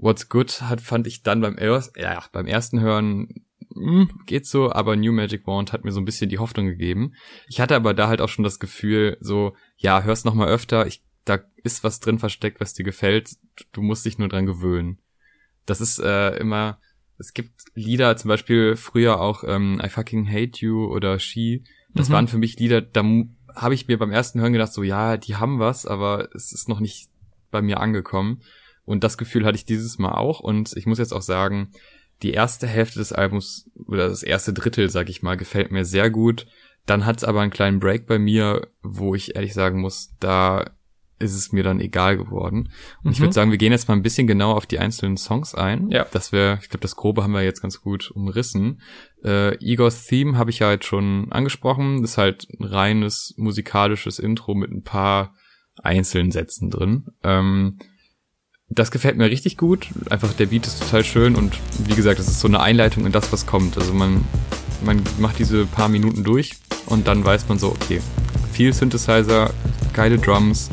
What's 0.01 0.29
Good 0.29 0.61
hat, 0.63 0.81
fand 0.81 1.05
ich 1.07 1.21
dann 1.21 1.41
beim, 1.41 1.57
ja, 1.95 2.23
beim 2.33 2.47
ersten 2.47 2.81
Hören 2.81 3.45
mh, 3.69 4.09
hm, 4.09 4.21
geht 4.25 4.45
so, 4.47 4.71
aber 4.71 4.95
New 4.95 5.11
Magic 5.11 5.45
Wand 5.45 5.71
hat 5.71 5.83
mir 5.83 5.91
so 5.91 6.01
ein 6.01 6.05
bisschen 6.05 6.29
die 6.29 6.39
Hoffnung 6.39 6.65
gegeben. 6.65 7.13
Ich 7.47 7.61
hatte 7.61 7.75
aber 7.75 7.93
da 7.93 8.07
halt 8.07 8.19
auch 8.19 8.29
schon 8.29 8.43
das 8.43 8.59
Gefühl, 8.59 9.17
so, 9.21 9.55
ja, 9.77 10.03
hör's 10.03 10.25
noch 10.25 10.33
mal 10.33 10.47
öfter, 10.47 10.87
ich, 10.87 11.03
da 11.23 11.39
ist 11.63 11.83
was 11.83 11.99
drin 11.99 12.19
versteckt, 12.19 12.59
was 12.59 12.73
dir 12.73 12.83
gefällt, 12.83 13.35
du 13.71 13.81
musst 13.81 14.05
dich 14.05 14.17
nur 14.17 14.27
dran 14.27 14.47
gewöhnen. 14.47 14.99
Das 15.67 15.81
ist 15.81 15.99
äh, 15.99 16.35
immer, 16.37 16.79
es 17.19 17.33
gibt 17.33 17.51
Lieder, 17.75 18.17
zum 18.17 18.29
Beispiel 18.29 18.75
früher 18.75 19.21
auch 19.21 19.43
ähm, 19.45 19.79
I 19.83 19.89
Fucking 19.89 20.27
Hate 20.27 20.65
You 20.65 20.87
oder 20.87 21.19
She, 21.19 21.63
das 21.93 22.09
mhm. 22.09 22.13
waren 22.13 22.27
für 22.27 22.39
mich 22.39 22.57
Lieder, 22.57 22.81
da 22.81 23.03
habe 23.55 23.75
ich 23.75 23.87
mir 23.87 23.99
beim 23.99 24.11
ersten 24.11 24.39
Hören 24.39 24.53
gedacht, 24.53 24.73
so, 24.73 24.81
ja, 24.81 25.17
die 25.17 25.35
haben 25.35 25.59
was, 25.59 25.85
aber 25.85 26.29
es 26.33 26.51
ist 26.51 26.69
noch 26.69 26.79
nicht 26.79 27.09
bei 27.51 27.61
mir 27.61 27.79
angekommen. 27.79 28.41
Und 28.85 29.03
das 29.03 29.17
Gefühl 29.17 29.45
hatte 29.45 29.57
ich 29.57 29.65
dieses 29.65 29.99
Mal 29.99 30.13
auch. 30.13 30.39
Und 30.39 30.75
ich 30.75 30.85
muss 30.85 30.99
jetzt 30.99 31.13
auch 31.13 31.21
sagen, 31.21 31.71
die 32.21 32.31
erste 32.31 32.67
Hälfte 32.67 32.99
des 32.99 33.13
Albums 33.13 33.69
oder 33.87 34.07
das 34.07 34.23
erste 34.23 34.53
Drittel, 34.53 34.89
sag 34.89 35.09
ich 35.09 35.23
mal, 35.23 35.37
gefällt 35.37 35.71
mir 35.71 35.85
sehr 35.85 36.09
gut. 36.09 36.47
Dann 36.85 37.05
hat 37.05 37.17
es 37.17 37.23
aber 37.23 37.41
einen 37.41 37.51
kleinen 37.51 37.79
Break 37.79 38.07
bei 38.07 38.19
mir, 38.19 38.67
wo 38.81 39.15
ich 39.15 39.35
ehrlich 39.35 39.53
sagen 39.53 39.81
muss, 39.81 40.13
da 40.19 40.65
ist 41.21 41.35
es 41.35 41.51
mir 41.51 41.63
dann 41.63 41.79
egal 41.79 42.17
geworden. 42.17 42.69
Und 42.99 43.05
mhm. 43.05 43.11
ich 43.11 43.19
würde 43.19 43.33
sagen, 43.33 43.51
wir 43.51 43.57
gehen 43.57 43.71
jetzt 43.71 43.87
mal 43.87 43.93
ein 43.93 44.01
bisschen 44.01 44.27
genauer 44.27 44.55
auf 44.55 44.65
die 44.65 44.79
einzelnen 44.79 45.17
Songs 45.17 45.53
ein. 45.55 45.89
Ja. 45.89 46.05
Das 46.11 46.31
wäre, 46.31 46.59
ich 46.61 46.69
glaube, 46.69 46.81
das 46.81 46.95
Grobe 46.95 47.23
haben 47.23 47.33
wir 47.33 47.43
jetzt 47.43 47.61
ganz 47.61 47.81
gut 47.81 48.11
umrissen. 48.11 48.81
Äh, 49.23 49.55
Igor's 49.63 50.07
Theme 50.07 50.37
habe 50.37 50.49
ich 50.49 50.59
ja 50.59 50.67
halt 50.67 50.83
schon 50.83 51.31
angesprochen. 51.31 52.01
Das 52.01 52.11
ist 52.11 52.17
halt 52.17 52.47
ein 52.59 52.65
reines 52.65 53.35
musikalisches 53.37 54.19
Intro 54.19 54.55
mit 54.55 54.71
ein 54.71 54.83
paar 54.83 55.35
einzelnen 55.81 56.31
Sätzen 56.31 56.69
drin. 56.69 57.05
Ähm, 57.23 57.77
das 58.71 58.89
gefällt 58.89 59.17
mir 59.17 59.29
richtig 59.29 59.57
gut. 59.57 59.89
Einfach 60.09 60.33
der 60.33 60.47
Beat 60.47 60.65
ist 60.65 60.81
total 60.81 61.03
schön 61.03 61.35
und 61.35 61.59
wie 61.85 61.95
gesagt, 61.95 62.19
das 62.19 62.27
ist 62.27 62.39
so 62.39 62.47
eine 62.47 62.61
Einleitung 62.61 63.05
in 63.05 63.11
das, 63.11 63.31
was 63.31 63.45
kommt. 63.45 63.77
Also 63.77 63.93
man, 63.93 64.23
man 64.83 65.03
macht 65.19 65.39
diese 65.39 65.65
paar 65.65 65.89
Minuten 65.89 66.23
durch 66.23 66.53
und 66.85 67.07
dann 67.07 67.23
weiß 67.25 67.49
man 67.49 67.59
so, 67.59 67.69
okay, 67.69 68.01
viel 68.53 68.73
Synthesizer, 68.73 69.53
geile 69.93 70.17
Drums, 70.17 70.69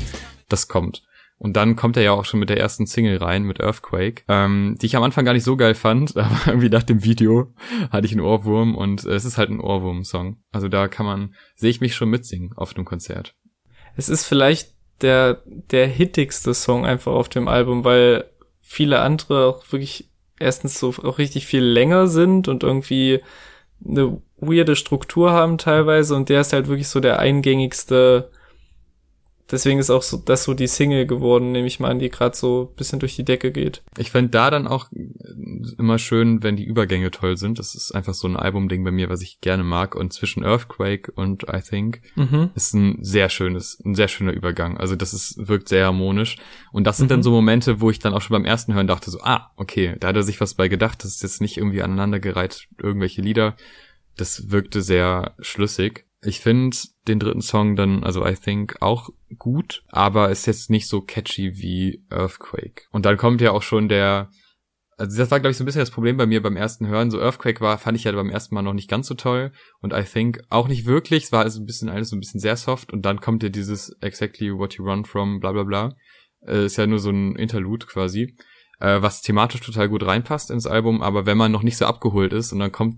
das 0.49 0.69
kommt. 0.69 1.03
Und 1.41 1.57
dann 1.57 1.77
kommt 1.77 1.97
er 1.97 2.03
ja 2.03 2.13
auch 2.13 2.25
schon 2.25 2.41
mit 2.41 2.51
der 2.51 2.59
ersten 2.59 2.87
Single 2.87 3.19
rein, 3.19 3.45
mit 3.45 3.61
Earthquake, 3.61 4.23
ähm, 4.27 4.77
die 4.81 4.87
ich 4.87 4.97
am 4.97 5.05
Anfang 5.05 5.25
gar 5.25 5.35
nicht 5.35 5.45
so 5.45 5.57
geil 5.57 5.75
fand, 5.75 6.17
aber 6.17 6.37
irgendwie 6.47 6.69
nach 6.69 6.83
dem 6.83 7.05
Video 7.05 7.53
hatte 7.91 8.07
ich 8.07 8.13
einen 8.13 8.21
Ohrwurm 8.21 8.77
und 8.77 9.05
es 9.05 9.25
ist 9.25 9.39
halt 9.39 9.51
ein 9.51 9.61
Ohrwurm-Song. 9.61 10.39
Also 10.53 10.69
da 10.69 10.89
kann 10.89 11.07
man, 11.07 11.35
sehe 11.55 11.71
ich 11.71 11.81
mich 11.81 11.95
schon 11.95 12.11
mitsingen 12.11 12.53
auf 12.57 12.75
einem 12.75 12.85
Konzert. 12.85 13.35
Es 13.97 14.09
ist 14.09 14.25
vielleicht 14.25 14.78
der, 15.01 15.43
der 15.47 15.87
hittigste 15.87 16.55
Song 16.55 16.85
einfach 16.87 17.13
auf 17.13 17.29
dem 17.29 17.49
Album, 17.49 17.85
weil 17.85 18.25
viele 18.61 19.01
andere 19.01 19.47
auch 19.47 19.73
wirklich 19.73 20.09
erstens 20.39 20.79
so 20.79 20.89
auch 21.03 21.19
richtig 21.19 21.47
viel 21.47 21.63
länger 21.63 22.07
sind 22.07 22.49
und 22.49 22.63
irgendwie 22.63 23.21
eine 23.85 24.21
weirde 24.39 24.77
Struktur 24.77 25.33
haben 25.33 25.59
teilweise 25.59 26.15
und 26.15 26.29
der 26.29 26.41
ist 26.41 26.53
halt 26.53 26.69
wirklich 26.69 26.89
so 26.89 27.01
der 27.01 27.19
eingängigste 27.19 28.31
Deswegen 29.51 29.79
ist 29.79 29.91
auch 29.91 30.03
so, 30.03 30.19
das 30.19 30.45
so 30.45 30.53
die 30.53 30.67
Single 30.67 31.07
geworden, 31.07 31.53
nehme 31.53 31.67
ich 31.67 31.81
mal 31.81 31.91
an, 31.91 31.99
die 31.99 32.11
gerade 32.11 32.37
so 32.37 32.73
bisschen 32.77 32.99
durch 32.99 33.17
die 33.17 33.25
Decke 33.25 33.51
geht. 33.51 33.83
Ich 33.97 34.11
fände 34.11 34.31
da 34.31 34.51
dann 34.51 34.67
auch 34.67 34.89
immer 35.79 35.99
schön, 35.99 36.43
wenn 36.43 36.57
die 36.57 36.65
Übergänge 36.65 37.11
toll 37.11 37.37
sind. 37.39 37.59
Das 37.59 37.75
ist 37.75 37.93
einfach 37.93 38.13
so 38.13 38.29
ein 38.29 38.37
Albumding 38.37 38.85
bei 38.85 38.91
mir, 38.91 39.09
was 39.09 39.23
ich 39.23 39.41
gerne 39.41 39.65
mag. 39.65 39.95
Und 39.95 40.13
zwischen 40.13 40.45
Earthquake 40.45 41.11
und 41.13 41.45
I 41.45 41.61
Think 41.63 42.03
mhm. 42.15 42.51
ist 42.55 42.75
ein 42.75 42.99
sehr 43.03 43.31
schönes, 43.31 43.81
ein 43.85 43.95
sehr 43.95 44.09
schöner 44.09 44.33
Übergang. 44.33 44.77
Also 44.77 44.97
das 44.97 45.15
ist, 45.15 45.49
wirkt 45.49 45.69
sehr 45.69 45.87
harmonisch. 45.87 46.37
Und 46.73 46.87
das 46.87 46.99
sind 46.99 47.07
mhm. 47.07 47.11
dann 47.11 47.23
so 47.23 47.31
Momente, 47.31 47.81
wo 47.81 47.91
ich 47.91 47.99
dann 47.99 48.13
auch 48.13 48.21
schon 48.21 48.35
beim 48.35 48.45
ersten 48.45 48.75
Hören 48.75 48.87
dachte 48.87 49.11
so, 49.11 49.21
ah, 49.23 49.51
okay, 49.57 49.97
da 49.99 50.09
hat 50.09 50.17
er 50.17 50.23
sich 50.23 50.41
was 50.43 50.55
bei 50.55 50.69
gedacht. 50.69 51.05
Das 51.05 51.15
ist 51.15 51.23
jetzt 51.23 51.41
nicht 51.41 51.57
irgendwie 51.57 51.83
aneinandergereiht, 51.83 52.69
irgendwelche 52.83 53.23
Lieder. 53.23 53.57
Das 54.17 54.51
wirkte 54.51 54.83
sehr 54.83 55.35
schlüssig. 55.41 56.08
Ich 56.21 56.41
finde 56.41 56.77
den 57.07 57.21
dritten 57.21 57.43
Song 57.43 57.77
dann, 57.77 58.03
also 58.03 58.27
I 58.27 58.35
think, 58.35 58.77
auch 58.81 59.11
gut, 59.39 59.85
aber 59.89 60.31
ist 60.31 60.47
jetzt 60.47 60.69
nicht 60.69 60.89
so 60.89 61.01
catchy 61.01 61.59
wie 61.59 62.05
Earthquake. 62.11 62.83
Und 62.91 63.07
dann 63.07 63.17
kommt 63.17 63.41
ja 63.41 63.53
auch 63.53 63.63
schon 63.63 63.89
der, 63.89 64.31
also 64.99 65.17
das 65.17 65.31
war, 65.31 65.39
glaube 65.39 65.53
ich, 65.53 65.57
so 65.57 65.63
ein 65.63 65.67
bisschen 65.67 65.81
das 65.81 65.93
Problem 65.93 66.17
bei 66.17 66.27
mir 66.27 66.43
beim 66.43 66.57
ersten 66.57 66.89
Hören. 66.89 67.13
So 67.13 67.21
Earthquake 67.21 67.61
war, 67.61 67.79
fand 67.79 67.97
ich 67.97 68.05
ja 68.05 68.13
beim 68.13 68.31
ersten 68.31 68.55
Mal 68.57 68.63
noch 68.63 68.73
nicht 68.73 68.91
ganz 68.91 69.07
so 69.07 69.15
toll. 69.15 69.53
Und 69.81 69.93
I 69.93 70.03
think 70.03 70.41
auch 70.51 70.67
nicht 70.67 70.87
wirklich. 70.87 71.25
Es 71.25 71.33
war 71.33 71.45
also 71.45 71.61
ein 71.61 71.67
bisschen 71.67 71.89
alles 71.89 72.11
so 72.11 72.17
ein 72.17 72.21
bisschen 72.21 72.41
sehr 72.41 72.57
soft. 72.57 72.93
Und 72.93 73.03
dann 73.03 73.21
kommt 73.21 73.45
ja 73.45 73.49
dieses 73.49 73.97
Exactly 74.01 74.53
What 74.53 74.75
You 74.75 74.85
Run 74.85 75.05
From, 75.05 75.39
bla 75.39 75.53
bla 75.53 75.63
bla. 75.63 75.95
Äh, 76.45 76.67
ist 76.67 76.79
ja 76.79 76.87
nur 76.89 76.99
so 76.99 77.11
ein 77.11 77.37
Interlude 77.37 77.87
quasi. 77.87 78.35
Äh, 78.81 79.01
was 79.01 79.23
thematisch 79.23 79.61
total 79.61 79.89
gut 79.89 80.05
reinpasst 80.05 80.51
ins 80.51 80.67
Album. 80.67 81.01
Aber 81.01 81.27
wenn 81.27 81.39
man 81.39 81.53
noch 81.53 81.63
nicht 81.63 81.77
so 81.77 81.87
abgeholt 81.87 82.33
ist 82.33 82.53
und 82.53 82.59
dann 82.59 82.73
kommt 82.73 82.97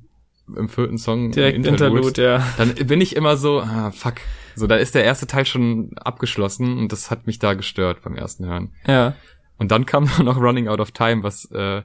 im 0.56 0.68
vierten 0.68 0.98
Song 0.98 1.30
Direkt 1.32 1.56
Interlude, 1.56 2.08
Interlude 2.08 2.22
ja. 2.22 2.46
Dann 2.56 2.74
bin 2.74 3.00
ich 3.00 3.16
immer 3.16 3.36
so, 3.36 3.60
ah, 3.60 3.90
fuck. 3.90 4.16
So, 4.56 4.66
da 4.66 4.76
ist 4.76 4.94
der 4.94 5.04
erste 5.04 5.26
Teil 5.26 5.46
schon 5.46 5.92
abgeschlossen 5.96 6.78
und 6.78 6.92
das 6.92 7.10
hat 7.10 7.26
mich 7.26 7.38
da 7.38 7.54
gestört 7.54 8.02
beim 8.02 8.16
ersten 8.16 8.46
Hören. 8.46 8.74
Ja. 8.86 9.14
Und 9.58 9.70
dann 9.70 9.86
kam 9.86 10.10
noch 10.22 10.36
Running 10.38 10.68
Out 10.68 10.80
of 10.80 10.92
Time, 10.92 11.22
was 11.22 11.50
äh, 11.52 11.82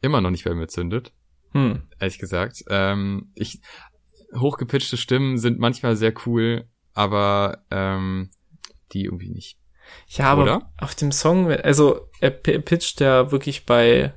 immer 0.00 0.20
noch 0.20 0.30
nicht 0.30 0.44
bei 0.44 0.54
mir 0.54 0.68
zündet. 0.68 1.12
Hm. 1.52 1.82
Ehrlich 1.98 2.18
gesagt. 2.18 2.64
Ähm, 2.68 3.30
ich, 3.34 3.60
hochgepitchte 4.34 4.96
Stimmen 4.96 5.38
sind 5.38 5.58
manchmal 5.58 5.96
sehr 5.96 6.14
cool, 6.26 6.66
aber 6.94 7.64
ähm, 7.70 8.30
die 8.92 9.04
irgendwie 9.04 9.30
nicht. 9.30 9.58
Ja, 10.08 10.26
aber 10.26 10.42
Oder? 10.42 10.72
auf 10.78 10.94
dem 10.94 11.12
Song, 11.12 11.50
also 11.50 12.08
er 12.20 12.30
pitcht 12.30 13.00
ja 13.00 13.30
wirklich 13.30 13.66
bei 13.66 14.14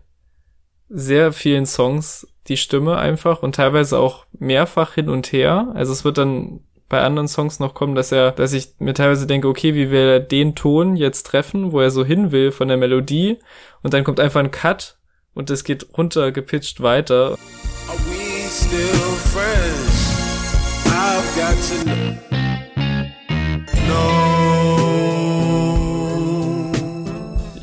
sehr 0.90 1.32
vielen 1.34 1.66
Songs 1.66 2.28
die 2.48 2.58
Stimme 2.58 2.98
einfach 2.98 3.42
und 3.44 3.56
teilweise 3.56 3.98
auch 3.98 4.26
mehrfach 4.38 4.94
hin 4.94 5.10
und 5.10 5.32
her. 5.32 5.72
Also 5.74 5.92
es 5.92 6.06
wird 6.06 6.18
dann 6.18 6.62
bei 6.88 7.02
anderen 7.02 7.28
Songs 7.28 7.60
noch 7.60 7.74
kommen, 7.74 7.96
dass 7.96 8.12
er, 8.12 8.32
dass 8.32 8.54
ich 8.54 8.76
mir 8.78 8.94
teilweise 8.94 9.26
denke, 9.26 9.48
okay, 9.48 9.74
wie 9.74 9.90
will 9.90 10.08
er 10.08 10.20
den 10.20 10.56
Ton 10.56 10.96
jetzt 10.96 11.24
treffen, 11.24 11.72
wo 11.72 11.80
er 11.80 11.90
so 11.90 12.06
hin 12.06 12.32
will 12.32 12.52
von 12.52 12.68
der 12.68 12.78
Melodie 12.78 13.40
und 13.82 13.94
dann 13.94 14.04
kommt 14.04 14.20
einfach 14.20 14.40
ein 14.40 14.52
Cut 14.52 14.98
und 15.34 15.50
es 15.50 15.64
geht 15.64 15.98
runter 15.98 16.32
gepitcht 16.32 16.82
weiter. 16.82 17.38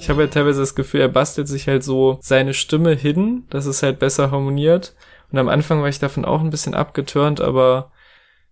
Ich 0.03 0.11
habe 0.11 0.23
ja 0.23 0.27
teilweise 0.27 0.59
das 0.59 0.75
Gefühl, 0.75 1.01
er 1.01 1.09
bastelt 1.09 1.47
sich 1.47 1.69
halt 1.69 1.85
so 1.85 2.19
seine 2.21 2.55
Stimme 2.55 2.91
hin, 2.93 3.47
dass 3.51 3.67
es 3.67 3.85
halt 3.85 4.01
besser 4.01 4.33
harmoniert. 4.33 4.97
Und 5.31 5.39
am 5.39 5.49
Anfang 5.49 5.81
war 5.81 5.89
ich 5.89 6.01
davon 6.01 6.25
auch 6.25 6.41
ein 6.41 6.51
bisschen 6.51 6.75
abgeturnt, 6.75 7.41
aber 7.41 7.93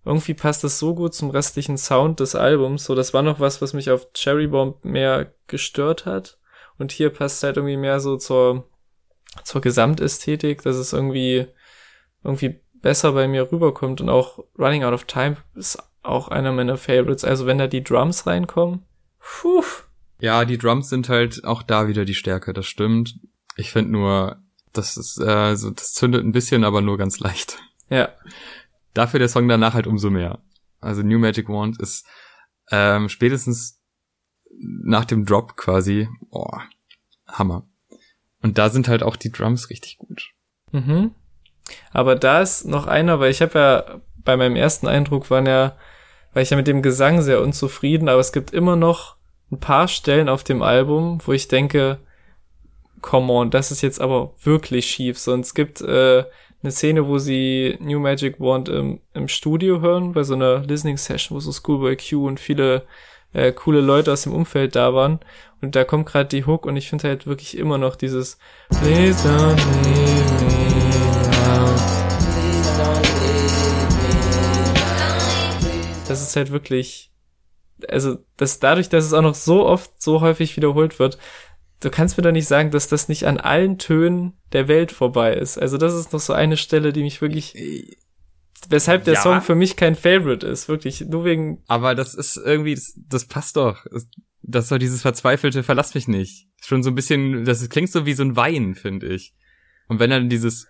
irgendwie 0.05 0.35
passt 0.35 0.63
das 0.63 0.79
so 0.79 0.95
gut 0.95 1.13
zum 1.13 1.31
restlichen 1.31 1.77
Sound 1.77 2.21
des 2.21 2.37
Albums. 2.37 2.85
So, 2.85 2.95
das 2.95 3.13
war 3.15 3.23
noch 3.23 3.41
was, 3.41 3.61
was 3.61 3.73
mich 3.73 3.91
auf 3.91 4.13
Cherry 4.13 4.47
Bomb 4.47 4.85
mehr 4.85 5.35
gestört 5.49 6.07
hat. 6.07 6.39
Und 6.79 6.93
hier 6.93 7.11
passt 7.11 7.43
halt 7.43 7.57
irgendwie 7.57 7.77
mehr 7.77 7.99
so 7.99 8.17
zur, 8.17 8.69
zur 9.43 9.61
Gesamtästhetik, 9.61 10.63
dass 10.63 10.77
es 10.77 10.93
irgendwie, 10.93 11.49
irgendwie 12.23 12.61
besser 12.75 13.11
bei 13.11 13.27
mir 13.27 13.51
rüberkommt. 13.51 14.01
Und 14.01 14.09
auch 14.09 14.39
Running 14.57 14.85
Out 14.85 14.95
of 14.95 15.03
Time 15.03 15.37
ist 15.57 15.83
auch 16.05 16.29
einer 16.29 16.53
meiner 16.53 16.77
Favorites. 16.77 17.25
Also 17.25 17.47
wenn 17.47 17.59
da 17.59 17.67
die 17.67 17.83
Drums 17.83 18.29
reinkommen, 18.29 18.85
puh. 19.19 19.65
Ja, 20.21 20.45
die 20.45 20.59
Drums 20.59 20.89
sind 20.89 21.09
halt 21.09 21.45
auch 21.45 21.63
da 21.63 21.89
wieder 21.89 22.05
die 22.05 22.15
Stärke, 22.15 22.53
das 22.53 22.67
stimmt. 22.67 23.19
Ich 23.57 23.71
finde 23.73 23.93
nur, 23.93 24.43
das 24.73 24.97
ist, 24.97 25.19
äh, 25.19 25.57
so, 25.57 25.71
das 25.71 25.93
zündet 25.93 26.25
ein 26.25 26.33
bisschen, 26.33 26.65
aber 26.65 26.81
nur 26.81 26.99
ganz 26.99 27.19
leicht. 27.21 27.59
Ja. 27.89 28.11
Dafür 28.95 29.19
der 29.19 29.29
Song 29.29 29.49
danach 29.49 29.75
halt 29.75 29.87
umso 29.87 30.11
mehr. 30.11 30.39
Also 30.81 31.03
New 31.03 31.19
Magic 31.19 31.49
Wand 31.49 31.81
ist 31.81 32.07
ähm, 32.71 33.09
spätestens 33.09 33.81
nach 34.61 35.05
dem 35.05 35.25
Drop 35.25 35.57
quasi, 35.57 36.09
oh, 36.31 36.51
Hammer. 37.27 37.67
Und 38.43 38.59
da 38.59 38.71
sind 38.71 38.89
halt 38.89 39.03
auch 39.03 39.17
die 39.17 39.31
Drums 39.31 39.71
richtig 39.71 39.99
gut. 39.99 40.31
Mhm. 40.73 41.15
Aber 41.93 42.17
da 42.17 42.41
ist 42.41 42.65
noch 42.67 42.87
einer, 42.87 43.21
weil 43.21 43.31
ich 43.31 43.43
habe 43.43 43.59
ja 43.59 44.01
bei 44.17 44.37
meinem 44.37 44.57
ersten 44.57 44.87
Eindruck 44.87 45.31
waren 45.31 45.47
ja, 45.47 45.77
war 46.33 46.43
ich 46.43 46.51
ja 46.51 46.57
mit 46.57 46.67
dem 46.67 46.83
Gesang 46.83 47.23
sehr 47.23 47.43
unzufrieden, 47.43 48.09
aber 48.09 48.21
es 48.21 48.33
gibt 48.33 48.53
immer 48.53 48.77
noch 48.77 49.17
ein 49.51 49.59
paar 49.61 49.89
Stellen 49.89 50.29
auf 50.29 50.45
dem 50.45 50.63
Album, 50.63 51.19
wo 51.25 51.33
ich 51.33 51.49
denke, 51.49 51.99
come 53.01 53.33
on, 53.33 53.51
das 53.51 53.71
ist 53.71 53.83
jetzt 53.83 54.01
aber 54.01 54.35
wirklich 54.43 54.87
schief. 54.87 55.19
Sonst 55.19 55.55
gibt 55.55 55.81
äh, 55.81 56.25
eine 56.63 56.73
Szene, 56.73 57.07
wo 57.07 57.19
sie 57.19 57.77
New 57.81 57.99
Magic 57.99 58.39
Wand 58.39 58.69
im, 58.69 59.01
im 59.15 59.29
Studio 59.29 59.81
hören, 59.81 60.13
bei 60.13 60.23
so 60.23 60.35
einer 60.35 60.59
Listening 60.59 60.99
Session, 60.99 61.37
wo 61.37 61.41
so 61.41 61.53
Schoolboy 61.53 61.97
Q 61.97 62.27
und 62.27 62.39
viele 62.39 62.87
äh, 63.33 63.53
coole 63.53 63.81
Leute 63.81 64.13
aus 64.13 64.23
dem 64.23 64.35
Umfeld 64.35 64.77
da 64.77 64.95
waren. 64.95 65.21
Und 65.63 65.77
da 65.77 65.85
kommt 65.85 66.07
gerade 66.07 66.29
die 66.29 66.47
Hook 66.47 66.67
und 66.67 66.77
ich 66.77 66.89
finde 66.89 67.09
halt 67.09 67.27
wirklich 67.27 67.57
immer 67.57 67.79
noch 67.79 67.97
dieses 67.97 68.39
Please 68.71 69.29
don't 69.29 69.57
leave 69.85 70.45
me 70.45 70.61
Das 76.09 76.23
ist 76.23 76.35
halt 76.35 76.51
wirklich, 76.51 77.10
also 77.89 78.19
das 78.37 78.61
dadurch, 78.61 78.89
dass 78.89 79.05
es 79.05 79.13
auch 79.13 79.23
noch 79.23 79.35
so 79.35 79.67
oft, 79.67 79.91
so 80.01 80.21
häufig 80.21 80.57
wiederholt 80.57 80.99
wird, 80.99 81.19
du 81.81 81.91
kannst 81.91 82.17
mir 82.17 82.23
doch 82.23 82.33
nicht 82.33 82.47
sagen, 82.47 82.71
dass 82.71 82.89
das 82.89 83.09
nicht 83.09 83.27
an 83.27 83.39
allen 83.39 83.79
Tönen 83.79 84.35
der 84.53 84.69
Welt 84.69 84.93
vorbei 84.93 85.35
ist. 85.35 85.59
Also 85.59 85.79
das 85.79 85.95
ist 85.95 86.13
noch 86.13 86.21
so 86.21 86.33
eine 86.33 86.57
Stelle, 86.57 86.93
die 86.93 87.03
mich 87.03 87.23
wirklich, 87.23 87.99
weshalb 88.69 89.05
der 89.05 89.15
ja. 89.15 89.21
Song 89.21 89.41
für 89.41 89.55
mich 89.55 89.77
kein 89.77 89.95
Favorite 89.95 90.47
ist, 90.47 90.69
wirklich, 90.69 91.01
nur 91.03 91.25
wegen. 91.25 91.63
Aber 91.67 91.95
das 91.95 92.15
ist 92.15 92.37
irgendwie, 92.37 92.75
das, 92.75 92.95
das 93.09 93.25
passt 93.25 93.57
doch. 93.57 93.85
Das 94.43 94.65
ist 94.65 94.73
doch 94.73 94.79
dieses 94.79 95.03
verzweifelte, 95.03 95.63
verlass 95.63 95.95
mich 95.95 96.09
nicht. 96.09 96.49
Schon 96.63 96.83
so 96.83 96.91
ein 96.91 96.95
bisschen, 96.95 97.45
das 97.45 97.69
klingt 97.69 97.91
so 97.91 98.07
wie 98.07 98.15
so 98.15 98.23
ein 98.23 98.37
Wein, 98.37 98.75
finde 98.75 99.07
ich. 99.07 99.35
Und 99.89 99.99
wenn 99.99 100.11
dann 100.11 100.29
dieses 100.29 100.69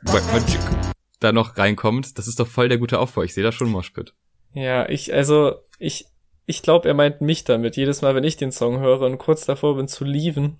da 1.20 1.32
noch 1.32 1.58
reinkommt, 1.58 2.18
das 2.18 2.26
ist 2.26 2.40
doch 2.40 2.48
voll 2.48 2.68
der 2.68 2.78
gute 2.78 2.98
Aufbau. 2.98 3.22
Ich 3.22 3.34
sehe 3.34 3.44
da 3.44 3.52
schon 3.52 3.68
Moshpit. 3.68 4.14
Ja, 4.52 4.88
ich, 4.88 5.14
also, 5.14 5.60
ich, 5.78 6.06
ich 6.50 6.62
glaube, 6.62 6.88
er 6.88 6.94
meint 6.94 7.20
mich 7.20 7.44
damit. 7.44 7.76
Jedes 7.76 8.02
Mal, 8.02 8.14
wenn 8.14 8.24
ich 8.24 8.36
den 8.36 8.52
Song 8.52 8.80
höre 8.80 9.02
und 9.02 9.18
kurz 9.18 9.46
davor 9.46 9.76
bin 9.76 9.88
zu 9.88 10.04
lieben. 10.04 10.58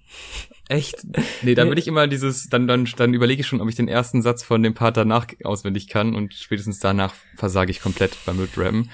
Echt? 0.69 1.05
Nee, 1.43 1.55
dann 1.55 1.69
würde 1.69 1.81
ich 1.81 1.89
immer 1.89 2.07
dieses, 2.07 2.49
dann, 2.49 2.69
dann, 2.69 2.89
dann 2.97 3.13
überlege 3.13 3.41
ich 3.41 3.47
schon, 3.47 3.61
ob 3.61 3.69
ich 3.69 3.75
den 3.75 3.89
ersten 3.89 4.23
Satz 4.23 4.45
von 4.45 4.63
dem 4.63 4.73
Part 4.73 4.97
danach 4.97 5.27
auswendig 5.45 5.89
kann 5.89 6.15
und 6.15 6.33
spätestens 6.33 6.79
danach 6.79 7.13
versage 7.37 7.73
ich 7.73 7.81
komplett 7.81 8.17
beim 8.25 8.37
Mitrappen. 8.37 8.91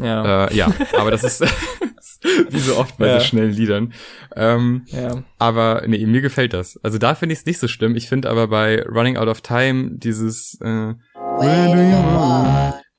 Ja. 0.00 0.46
Äh, 0.46 0.54
ja, 0.54 0.72
aber 0.96 1.10
das 1.10 1.24
ist 1.24 1.42
wie 2.50 2.58
so 2.58 2.76
oft 2.76 2.96
bei 2.96 3.08
ja. 3.08 3.20
so 3.20 3.26
schnellen 3.26 3.52
Liedern. 3.52 3.92
Ähm, 4.34 4.86
ja. 4.86 5.22
Aber 5.38 5.82
nee, 5.86 6.04
mir 6.06 6.20
gefällt 6.20 6.52
das. 6.52 6.78
Also 6.82 6.98
da 6.98 7.14
finde 7.14 7.32
ich 7.32 7.40
es 7.40 7.46
nicht 7.46 7.58
so 7.58 7.68
schlimm. 7.68 7.96
Ich 7.96 8.08
finde 8.08 8.30
aber 8.30 8.48
bei 8.48 8.82
Running 8.82 9.16
Out 9.16 9.28
of 9.28 9.40
Time 9.40 9.90
dieses 9.92 10.58
äh, 10.60 10.94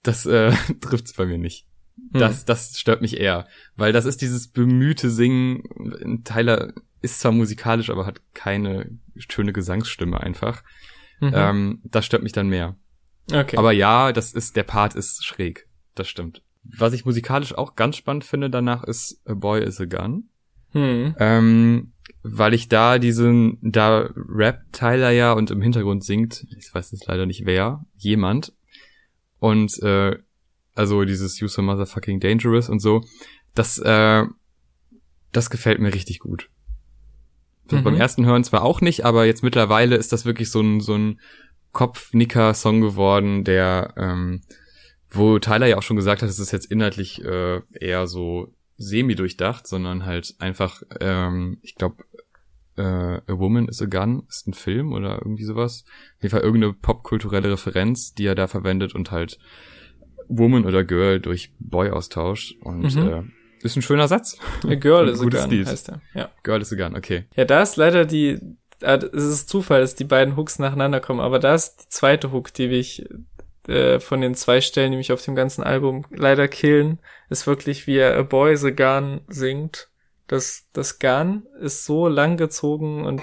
das 0.04 0.26
äh, 0.26 0.52
trifft's 0.82 1.14
bei 1.14 1.26
mir 1.26 1.38
nicht. 1.38 1.66
Hm. 1.98 2.20
Das, 2.20 2.46
das 2.46 2.80
stört 2.80 3.02
mich 3.02 3.20
eher, 3.20 3.48
weil 3.76 3.94
das 3.94 4.06
ist 4.06 4.22
dieses 4.22 4.48
bemühte 4.48 5.10
Singen. 5.10 6.24
Tyler 6.24 6.74
ist 7.02 7.20
zwar 7.20 7.32
musikalisch, 7.32 7.90
aber 7.90 8.06
hat 8.06 8.22
keine 8.34 8.90
schöne 9.16 9.54
Gesangsstimme 9.54 10.20
einfach. 10.20 10.64
Mhm. 11.20 11.32
Ähm, 11.34 11.82
das 11.84 12.06
stört 12.06 12.24
mich 12.24 12.34
dann 12.34 12.50
mehr. 12.50 12.76
Okay. 13.32 13.58
Aber 13.58 13.72
ja, 13.72 14.12
das 14.12 14.34
ist, 14.34 14.56
der 14.56 14.64
Part 14.64 14.96
ist 14.96 15.26
schräg. 15.26 15.68
Das 15.96 16.08
stimmt. 16.08 16.42
Was 16.64 16.94
ich 16.94 17.06
musikalisch 17.06 17.56
auch 17.56 17.76
ganz 17.76 17.96
spannend 17.96 18.24
finde 18.24 18.50
danach 18.50 18.84
ist 18.84 19.22
A 19.26 19.34
Boy 19.34 19.64
is 19.64 19.80
a 19.80 19.86
Gun. 19.86 20.30
Hm. 20.72 21.16
Ähm, 21.20 21.94
weil 22.22 22.54
ich 22.54 22.68
da 22.68 22.98
diesen, 23.00 23.60
da 23.62 24.10
Rap 24.16 24.62
Tyler 24.72 25.12
ja 25.12 25.34
und 25.34 25.52
im 25.52 25.62
Hintergrund 25.62 26.04
singt, 26.04 26.46
ich 26.58 26.74
weiß 26.74 26.92
jetzt 26.92 27.08
leider 27.08 27.26
nicht 27.26 27.46
wer, 27.46 27.86
jemand. 27.96 28.54
Und 29.40 29.82
äh, 29.84 30.18
also 30.76 31.06
dieses 31.06 31.36
so 31.36 31.62
motherfucking 31.62 32.20
dangerous 32.20 32.70
und 32.70 32.80
so, 32.80 33.04
das, 33.54 33.80
äh, 33.80 34.24
das 35.32 35.50
gefällt 35.50 35.80
mir 35.80 35.94
richtig 35.94 36.20
gut. 36.20 36.50
Mhm. 37.72 37.84
Beim 37.84 37.96
ersten 37.96 38.26
Hören 38.26 38.44
zwar 38.44 38.64
auch 38.64 38.82
nicht, 38.82 39.06
aber 39.06 39.26
jetzt 39.26 39.44
mittlerweile 39.44 39.96
ist 39.96 40.14
das 40.14 40.26
wirklich 40.26 40.52
so 40.52 40.62
ein, 40.62 40.82
so 40.82 40.96
ein 40.96 41.20
Kopfnicker-Song 41.72 42.82
geworden, 42.82 43.44
der, 43.44 43.94
ähm, 43.98 44.42
wo 45.10 45.40
Tyler 45.40 45.68
ja 45.68 45.78
auch 45.78 45.84
schon 45.84 45.98
gesagt 45.98 46.22
hat, 46.22 46.30
es 46.30 46.40
ist 46.40 46.52
jetzt 46.52 46.72
inhaltlich 46.72 47.24
äh, 47.24 47.62
eher 47.74 48.08
so 48.08 48.54
semi-durchdacht, 48.78 49.68
sondern 49.68 50.06
halt 50.06 50.36
einfach, 50.40 50.84
ähm, 51.00 51.58
ich 51.62 51.76
glaube, 51.76 52.04
äh, 52.78 52.82
A 52.82 53.24
Woman 53.28 53.68
is 53.68 53.82
a 53.82 53.86
Gun 53.86 54.24
ist 54.28 54.48
ein 54.48 54.54
Film 54.54 54.92
oder 54.94 55.20
irgendwie 55.22 55.46
sowas. 55.46 55.86
Auf 56.18 56.24
jeden 56.24 56.32
Fall 56.32 56.42
irgendeine 56.42 56.74
popkulturelle 56.74 57.52
Referenz, 57.52 58.14
die 58.14 58.26
er 58.26 58.36
da 58.36 58.48
verwendet 58.48 58.94
und 58.96 59.12
halt 59.12 59.40
Woman 60.28 60.66
oder 60.66 60.84
Girl 60.84 61.20
durch 61.20 61.52
Boy 61.60 61.90
austauscht 61.90 62.56
und 62.62 62.96
mhm. 62.96 63.08
äh, 63.08 63.24
ist 63.64 63.76
ein 63.76 63.82
schöner 63.82 64.08
Satz. 64.08 64.38
A 64.64 64.76
Girl 64.76 65.10
is 65.10 65.22
a 65.22 65.26
Gun 65.26 65.50
Lied. 65.50 65.68
heißt 65.68 65.90
er. 65.90 66.02
Ja. 66.14 66.30
Girl 66.44 66.62
is 66.62 66.72
a 66.72 66.76
Gun, 66.76 66.96
okay. 66.96 67.26
Ja, 67.36 67.46
da 67.46 67.62
ist 67.62 67.78
leider 67.78 68.06
die, 68.06 68.40
äh, 68.82 68.98
es 68.98 69.24
ist 69.24 69.50
Zufall, 69.50 69.82
dass 69.82 69.96
die 69.96 70.04
beiden 70.04 70.38
Hooks 70.38 70.60
nacheinander 70.60 71.00
kommen, 71.00 71.20
aber 71.20 71.40
da 71.40 71.56
ist 71.56 71.84
die 71.84 71.90
zweite 71.90 72.32
Hook, 72.32 72.54
die 72.54 72.68
mich 72.68 73.06
äh, 73.68 74.00
von 74.00 74.22
den 74.22 74.36
zwei 74.36 74.62
Stellen, 74.62 74.92
die 74.92 74.98
mich 74.98 75.12
auf 75.12 75.24
dem 75.24 75.36
ganzen 75.36 75.64
Album 75.64 76.06
leider 76.12 76.48
killen, 76.48 77.00
ist 77.30 77.48
wirklich, 77.48 77.88
wie 77.88 77.98
er 77.98 78.18
A 78.18 78.24
Boy 78.24 78.56
the 78.56 78.76
Gun 78.76 79.22
singt. 79.28 79.90
Das, 80.28 80.68
das 80.74 81.00
Gun 81.00 81.44
ist 81.60 81.86
so 81.86 82.08
lang 82.08 82.38
gezogen 82.38 83.06
und 83.06 83.22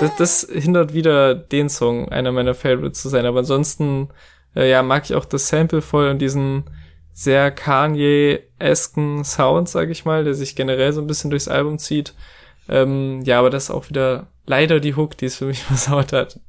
das, 0.00 0.16
das 0.16 0.48
hindert 0.50 0.94
wieder 0.94 1.34
den 1.34 1.68
Song, 1.68 2.08
einer 2.08 2.32
meiner 2.32 2.54
Favorites 2.54 3.02
zu 3.02 3.08
sein. 3.08 3.26
Aber 3.26 3.40
ansonsten, 3.40 4.08
äh, 4.56 4.68
ja, 4.68 4.82
mag 4.82 5.04
ich 5.04 5.14
auch 5.14 5.24
das 5.24 5.48
Sample 5.48 5.82
voll 5.82 6.08
und 6.08 6.18
diesen 6.18 6.64
sehr 7.12 7.50
Kanye-esken 7.50 9.24
Sound, 9.24 9.68
sag 9.68 9.90
ich 9.90 10.04
mal, 10.04 10.24
der 10.24 10.34
sich 10.34 10.56
generell 10.56 10.92
so 10.92 11.00
ein 11.00 11.06
bisschen 11.06 11.30
durchs 11.30 11.48
Album 11.48 11.78
zieht. 11.78 12.14
Ähm, 12.68 13.20
ja, 13.22 13.38
aber 13.38 13.50
das 13.50 13.64
ist 13.64 13.70
auch 13.70 13.88
wieder 13.88 14.28
leider 14.46 14.80
die 14.80 14.94
Hook, 14.94 15.16
die 15.18 15.26
es 15.26 15.36
für 15.36 15.46
mich 15.46 15.62
versaut 15.62 16.12
hat. 16.12 16.40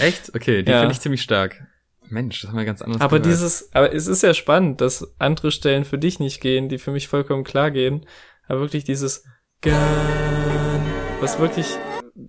Echt? 0.00 0.34
Okay, 0.34 0.62
die 0.62 0.72
ja. 0.72 0.80
finde 0.80 0.94
ich 0.94 1.00
ziemlich 1.00 1.22
stark. 1.22 1.62
Mensch, 2.08 2.40
das 2.42 2.50
haben 2.50 2.58
wir 2.58 2.64
ganz 2.64 2.82
anders 2.82 3.00
Aber 3.00 3.18
gehört. 3.18 3.26
dieses, 3.26 3.74
aber 3.74 3.92
es 3.92 4.06
ist 4.06 4.22
ja 4.22 4.32
spannend, 4.32 4.80
dass 4.80 5.14
andere 5.18 5.50
Stellen 5.50 5.84
für 5.84 5.98
dich 5.98 6.20
nicht 6.20 6.40
gehen, 6.40 6.68
die 6.68 6.78
für 6.78 6.92
mich 6.92 7.08
vollkommen 7.08 7.44
klar 7.44 7.70
gehen. 7.70 8.06
Aber 8.48 8.60
wirklich 8.60 8.84
dieses 8.84 9.24
Gun, 9.62 9.72
was 11.20 11.38
wirklich, 11.38 11.66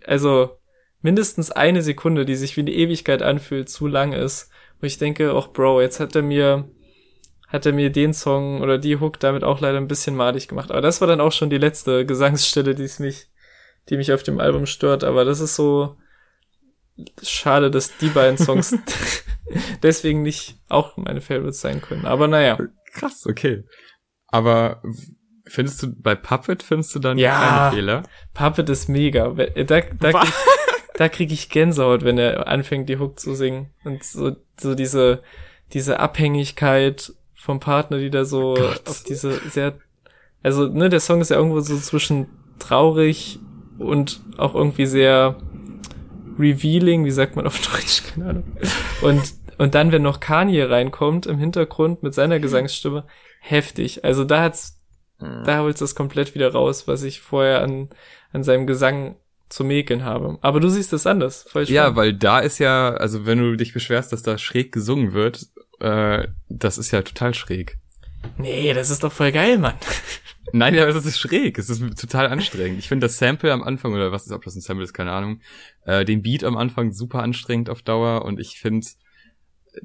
also 0.05 0.57
mindestens 1.01 1.51
eine 1.51 1.81
Sekunde, 1.81 2.25
die 2.25 2.35
sich 2.35 2.57
wie 2.57 2.61
eine 2.61 2.71
Ewigkeit 2.71 3.21
anfühlt, 3.21 3.69
zu 3.69 3.87
lang 3.87 4.13
ist. 4.13 4.49
Wo 4.79 4.85
ich 4.85 4.97
denke, 4.97 5.33
ach 5.35 5.47
Bro, 5.47 5.81
jetzt 5.81 5.99
hat 5.99 6.15
er 6.15 6.21
mir, 6.21 6.69
hat 7.47 7.65
er 7.65 7.73
mir 7.73 7.91
den 7.91 8.13
Song 8.13 8.61
oder 8.61 8.77
die 8.77 8.99
Hook 8.99 9.19
damit 9.19 9.43
auch 9.43 9.59
leider 9.59 9.77
ein 9.77 9.87
bisschen 9.87 10.15
madig 10.15 10.47
gemacht. 10.47 10.71
Aber 10.71 10.81
das 10.81 11.01
war 11.01 11.07
dann 11.07 11.21
auch 11.21 11.31
schon 11.31 11.49
die 11.49 11.57
letzte 11.57 12.05
Gesangsstelle, 12.05 12.75
die 12.75 12.83
es 12.83 12.99
mich, 12.99 13.27
die 13.89 13.97
mich 13.97 14.11
auf 14.11 14.23
dem 14.23 14.39
Album 14.39 14.65
stört. 14.65 15.03
Aber 15.03 15.25
das 15.25 15.39
ist 15.39 15.55
so 15.55 15.97
schade, 17.21 17.71
dass 17.71 17.97
die 17.97 18.09
beiden 18.09 18.37
Songs 18.37 18.75
deswegen 19.83 20.21
nicht 20.21 20.59
auch 20.67 20.97
meine 20.97 21.21
Favorites 21.21 21.61
sein 21.61 21.81
können. 21.81 22.05
Aber 22.05 22.27
naja. 22.27 22.57
Krass, 22.93 23.25
okay. 23.27 23.63
Aber 24.27 24.81
findest 25.45 25.81
du 25.83 25.93
bei 25.95 26.15
Puppet 26.15 26.63
findest 26.63 26.93
du 26.95 26.99
dann 26.99 27.17
ja, 27.17 27.39
keine 27.39 27.75
Fehler? 27.75 28.03
Puppet 28.33 28.69
ist 28.69 28.89
mega. 28.89 29.29
Da, 29.29 29.63
da, 29.63 29.81
da 29.81 30.23
kriege 31.09 31.33
ich 31.33 31.49
Gänsehaut, 31.49 32.03
wenn 32.03 32.17
er 32.17 32.47
anfängt, 32.47 32.89
die 32.89 32.97
Hook 32.97 33.19
zu 33.19 33.35
singen. 33.35 33.69
Und 33.83 34.03
so, 34.03 34.35
so 34.59 34.73
diese, 34.73 35.21
diese 35.73 35.99
Abhängigkeit 35.99 37.13
vom 37.35 37.59
Partner, 37.59 37.99
die 37.99 38.09
da 38.09 38.25
so 38.25 38.55
oh 38.57 38.89
auf 38.89 39.03
diese 39.03 39.39
sehr, 39.49 39.75
also, 40.41 40.67
ne, 40.67 40.89
der 40.89 40.99
Song 40.99 41.21
ist 41.21 41.29
ja 41.29 41.37
irgendwo 41.37 41.59
so 41.59 41.77
zwischen 41.77 42.27
traurig 42.57 43.39
und 43.77 44.21
auch 44.37 44.55
irgendwie 44.55 44.87
sehr 44.87 45.35
revealing, 46.39 47.05
wie 47.05 47.11
sagt 47.11 47.35
man 47.35 47.45
auf 47.45 47.59
Deutsch, 47.71 48.03
keine 48.03 48.29
Ahnung. 48.29 48.43
Und, 49.01 49.33
und 49.59 49.75
dann, 49.75 49.91
wenn 49.91 50.01
noch 50.01 50.19
Kanye 50.19 50.69
reinkommt 50.69 51.27
im 51.27 51.37
Hintergrund 51.37 52.01
mit 52.01 52.15
seiner 52.15 52.39
Gesangsstimme, 52.39 53.05
heftig. 53.39 54.03
Also 54.03 54.23
da 54.23 54.41
hat's, 54.41 54.81
mhm. 55.19 55.43
da 55.45 55.59
holt's 55.59 55.79
das 55.79 55.93
komplett 55.93 56.33
wieder 56.33 56.51
raus, 56.51 56.87
was 56.87 57.03
ich 57.03 57.21
vorher 57.21 57.61
an, 57.61 57.89
an 58.31 58.43
seinem 58.43 58.65
Gesang 58.65 59.15
zu 59.49 59.63
mäkeln 59.63 60.03
habe. 60.03 60.37
Aber 60.41 60.59
du 60.59 60.69
siehst 60.69 60.93
es 60.93 61.07
anders. 61.07 61.43
Voll 61.49 61.63
ja, 61.63 61.95
weil 61.95 62.13
da 62.13 62.39
ist 62.39 62.59
ja, 62.59 62.91
also 62.91 63.25
wenn 63.25 63.39
du 63.39 63.55
dich 63.55 63.73
beschwerst, 63.73 64.11
dass 64.11 64.23
da 64.23 64.37
schräg 64.37 64.71
gesungen 64.71 65.13
wird, 65.13 65.47
äh, 65.79 66.27
das 66.49 66.77
ist 66.77 66.91
ja 66.91 67.01
total 67.01 67.33
schräg. 67.33 67.77
Nee, 68.37 68.73
das 68.73 68.89
ist 68.89 69.03
doch 69.03 69.11
voll 69.11 69.31
geil, 69.31 69.57
Mann. 69.57 69.75
Nein, 70.53 70.75
ja, 70.75 70.85
das 70.85 71.05
ist 71.05 71.19
schräg. 71.19 71.57
Es 71.57 71.69
ist 71.69 71.81
total 71.99 72.27
anstrengend. 72.27 72.79
Ich 72.79 72.87
finde 72.87 73.05
das 73.05 73.17
Sample 73.17 73.51
am 73.51 73.63
Anfang, 73.63 73.93
oder 73.93 74.11
was 74.11 74.25
ist, 74.25 74.31
ob 74.31 74.43
das 74.43 74.55
ein 74.55 74.61
Sample 74.61 74.83
ist, 74.83 74.93
keine 74.93 75.11
Ahnung, 75.11 75.41
äh, 75.85 76.05
den 76.05 76.21
Beat 76.21 76.43
am 76.43 76.57
Anfang 76.57 76.91
super 76.91 77.21
anstrengend 77.21 77.69
auf 77.69 77.81
Dauer 77.81 78.25
und 78.25 78.39
ich 78.39 78.59
finde, 78.59 78.87
äh, 79.73 79.79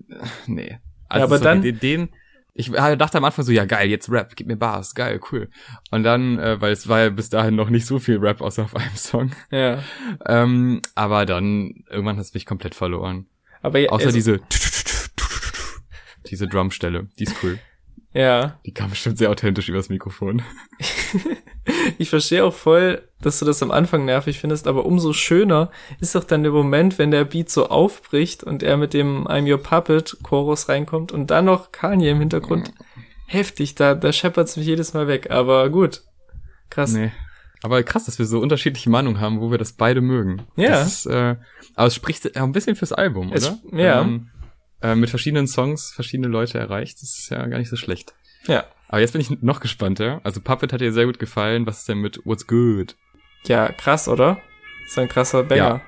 nee. 0.47 0.79
Also 1.09 1.21
ja, 1.21 1.25
aber 1.25 1.39
sorry, 1.39 1.45
dann, 1.45 1.63
den, 1.63 1.81
den, 1.81 2.09
ich 2.55 2.71
dachte 2.71 3.19
am 3.19 3.25
Anfang 3.25 3.45
so, 3.45 3.53
ja 3.53 3.65
geil, 3.65 3.89
jetzt 3.89 4.11
Rap, 4.11 4.37
gib 4.37 4.47
mir 4.47 4.57
Bars, 4.57 4.95
geil, 4.95 5.21
cool. 5.31 5.49
Und 5.91 6.03
dann, 6.03 6.39
äh, 6.39 6.61
weil 6.61 6.73
es 6.73 6.87
war 6.89 7.01
ja 7.01 7.11
bis 7.11 7.31
dahin 7.31 7.55
noch 7.55 7.71
nicht 7.71 7.87
so 7.87 7.99
viel 7.99 8.19
Rap 8.19 8.41
außer 8.43 8.65
auf 8.65 8.77
einem 8.77 8.97
Song. 8.97 9.33
Ja. 9.51 9.83
ähm, 10.27 10.83
aber 10.95 11.25
dann, 11.25 11.85
irgendwann 11.89 12.17
hat 12.17 12.25
es 12.25 12.35
mich 12.35 12.45
komplett 12.45 12.75
verloren. 12.75 13.27
Aber 13.63 13.79
ja, 13.79 13.89
Außer 13.91 14.07
also, 14.07 14.17
diese, 14.17 14.41
diese 16.27 16.49
Drumstelle, 16.49 17.09
die 17.19 17.25
ist 17.25 17.37
cool. 17.43 17.59
Ja. 18.15 18.59
Die 18.67 18.75
kam 18.75 18.91
bestimmt 18.91 19.19
sehr 19.19 19.31
authentisch 19.31 19.69
übers 19.69 19.89
Mikrofon. 19.89 20.43
ich 21.99 22.11
verstehe 22.11 22.45
auch 22.45 22.53
voll, 22.53 23.09
dass 23.21 23.39
du 23.39 23.45
das 23.45 23.63
am 23.63 23.71
Anfang 23.71 24.05
nervig 24.05 24.39
findest, 24.39 24.67
aber 24.67 24.85
umso 24.85 25.13
schöner 25.13 25.71
ist 26.01 26.15
doch 26.15 26.25
dann 26.25 26.43
der 26.43 26.53
Moment, 26.53 26.99
wenn 26.99 27.11
der 27.11 27.25
Beat 27.25 27.51
so 27.51 27.69
aufbricht 27.69 28.45
und 28.45 28.63
er 28.63 28.77
mit 28.77 28.93
dem 28.93 29.27
I'm 29.27 29.51
Your 29.51 29.63
Puppet 29.63 30.19
Chorus 30.23 30.69
reinkommt 30.69 31.13
und 31.13 31.31
dann 31.31 31.47
noch 31.47 31.73
Kanye 31.73 32.11
im 32.11 32.19
Hintergrund. 32.19 32.73
Heftig, 33.27 33.77
da, 33.77 33.95
da 33.95 34.13
scheppert's 34.13 34.57
mich 34.57 34.67
jedes 34.67 34.93
Mal 34.93 35.09
weg, 35.09 35.31
aber 35.31 35.71
gut. 35.71 36.03
Krass. 36.69 36.93
Nee. 36.93 37.13
Aber 37.63 37.83
krass, 37.85 38.05
dass 38.05 38.19
wir 38.19 38.27
so 38.27 38.41
unterschiedliche 38.41 38.91
Meinungen 38.91 39.21
haben, 39.21 39.41
wo 39.41 39.51
wir 39.51 39.59
das 39.59 39.73
beide 39.73 40.01
mögen. 40.01 40.43
Ja. 40.57 40.71
Das 40.71 40.89
ist, 40.89 41.07
äh, 41.07 41.37
aber 41.77 41.87
es 41.87 41.95
spricht 41.95 42.37
ein 42.37 42.53
bisschen 42.53 42.77
fürs 42.77 42.93
Album, 42.93 43.29
oder? 43.29 43.37
Es, 43.37 43.59
ja. 43.73 44.03
Ähm, 44.03 44.32
äh, 44.83 44.95
mit 44.95 45.11
verschiedenen 45.11 45.47
Songs 45.47 45.93
verschiedene 45.93 46.29
Leute 46.29 46.59
erreicht. 46.59 47.03
Das 47.03 47.19
ist 47.19 47.31
ja 47.31 47.47
gar 47.47 47.59
nicht 47.59 47.71
so 47.71 47.77
schlecht. 47.77 48.15
Ja. 48.47 48.65
Aber 48.89 49.01
jetzt 49.01 49.13
bin 49.13 49.21
ich 49.21 49.31
noch 49.43 49.61
gespannter. 49.61 50.21
Also 50.25 50.41
Puppet 50.41 50.73
hat 50.73 50.81
dir 50.81 50.93
sehr 50.93 51.07
gut 51.07 51.19
gefallen. 51.19 51.67
Was 51.67 51.79
ist 51.79 51.89
denn 51.89 51.99
mit 51.99 52.21
What's 52.25 52.47
Good? 52.47 52.97
Ja, 53.47 53.73
krass, 53.73 54.09
oder? 54.09 54.41
ist 54.93 54.99
ein 54.99 55.09
krasser 55.09 55.43
Banger. 55.43 55.81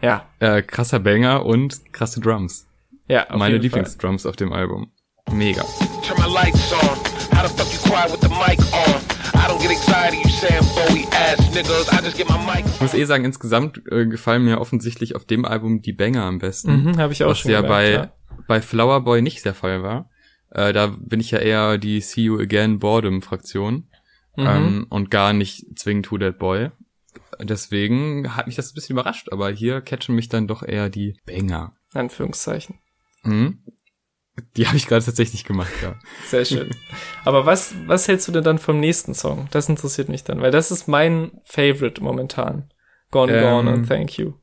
Ja. 0.00 0.26
ja. 0.40 0.56
Äh, 0.56 0.62
krasser 0.62 1.00
Banger 1.00 1.44
und 1.44 1.92
krasse 1.92 2.20
Drums. 2.20 2.68
Ja, 3.08 3.28
auf 3.28 3.38
Meine 3.38 3.58
Lieblingsdrums 3.58 4.26
auf 4.26 4.36
dem 4.36 4.52
Album. 4.52 4.92
Mega. 5.32 5.62
Turn 6.06 6.18
my 6.20 6.32
lights 6.32 6.72
on. 6.72 6.88
How 7.36 7.48
the 7.48 7.54
fuck 7.56 7.72
you 7.72 7.78
quiet 7.90 8.12
with 8.12 8.20
the 8.20 8.28
mic 8.28 8.60
on? 8.72 9.00
I 9.34 9.48
don't 9.48 9.60
get 9.60 9.72
excited, 9.72 10.24
you 10.24 10.30
saying 10.30 10.62
Bowie 10.76 11.06
ass 11.10 11.40
niggas. 11.52 11.92
I 11.92 12.04
just 12.04 12.16
get 12.16 12.28
my 12.28 12.38
mic. 12.38 12.64
Ich 12.74 12.80
muss 12.80 12.94
eh 12.94 13.04
sagen, 13.04 13.24
insgesamt 13.24 13.82
äh, 13.90 14.06
gefallen 14.06 14.44
mir 14.44 14.60
offensichtlich 14.60 15.16
auf 15.16 15.24
dem 15.24 15.44
Album 15.44 15.82
die 15.82 15.92
Banger 15.92 16.22
am 16.22 16.38
besten. 16.38 16.84
Mhm, 16.84 16.98
habe 16.98 17.12
ich 17.12 17.24
auch 17.24 17.30
was 17.30 17.40
schon 17.40 17.50
ja 17.50 17.62
gemerkt, 17.62 17.74
bei 17.74 17.90
ja 17.90 18.12
bei 18.46 18.60
Flower 18.60 19.00
Boy 19.02 19.22
nicht 19.22 19.44
der 19.44 19.54
Fall 19.54 19.82
war. 19.82 20.10
Äh, 20.50 20.72
da 20.72 20.86
bin 20.86 21.20
ich 21.20 21.30
ja 21.30 21.38
eher 21.38 21.78
die 21.78 22.00
See 22.00 22.22
You 22.22 22.38
Again 22.38 22.78
Boredom 22.78 23.22
Fraktion 23.22 23.88
mhm. 24.36 24.46
ähm, 24.46 24.86
und 24.90 25.10
gar 25.10 25.32
nicht 25.32 25.78
zwingend 25.78 26.10
Who 26.10 26.18
That 26.18 26.38
Boy. 26.38 26.70
Deswegen 27.40 28.36
hat 28.36 28.46
mich 28.46 28.56
das 28.56 28.70
ein 28.70 28.74
bisschen 28.74 28.94
überrascht, 28.94 29.28
aber 29.32 29.50
hier 29.50 29.80
catchen 29.80 30.14
mich 30.14 30.28
dann 30.28 30.46
doch 30.46 30.62
eher 30.62 30.90
die 30.90 31.16
Banger. 31.26 31.74
Anführungszeichen. 31.94 32.78
Mhm. 33.22 33.62
Die 34.56 34.66
habe 34.66 34.76
ich 34.76 34.86
gerade 34.86 35.04
tatsächlich 35.04 35.44
gemacht, 35.44 35.72
ja. 35.82 35.94
Sehr 36.24 36.44
schön. 36.44 36.70
Aber 37.24 37.44
was, 37.44 37.74
was 37.86 38.08
hältst 38.08 38.28
du 38.28 38.32
denn 38.32 38.44
dann 38.44 38.58
vom 38.58 38.80
nächsten 38.80 39.14
Song? 39.14 39.48
Das 39.50 39.68
interessiert 39.68 40.08
mich 40.08 40.24
dann, 40.24 40.40
weil 40.40 40.50
das 40.50 40.70
ist 40.70 40.88
mein 40.88 41.32
Favorite 41.44 42.02
momentan. 42.02 42.72
Gone, 43.10 43.32
ähm, 43.32 43.42
Gone 43.42 43.70
and 43.70 43.88
Thank 43.88 44.18
You 44.18 44.34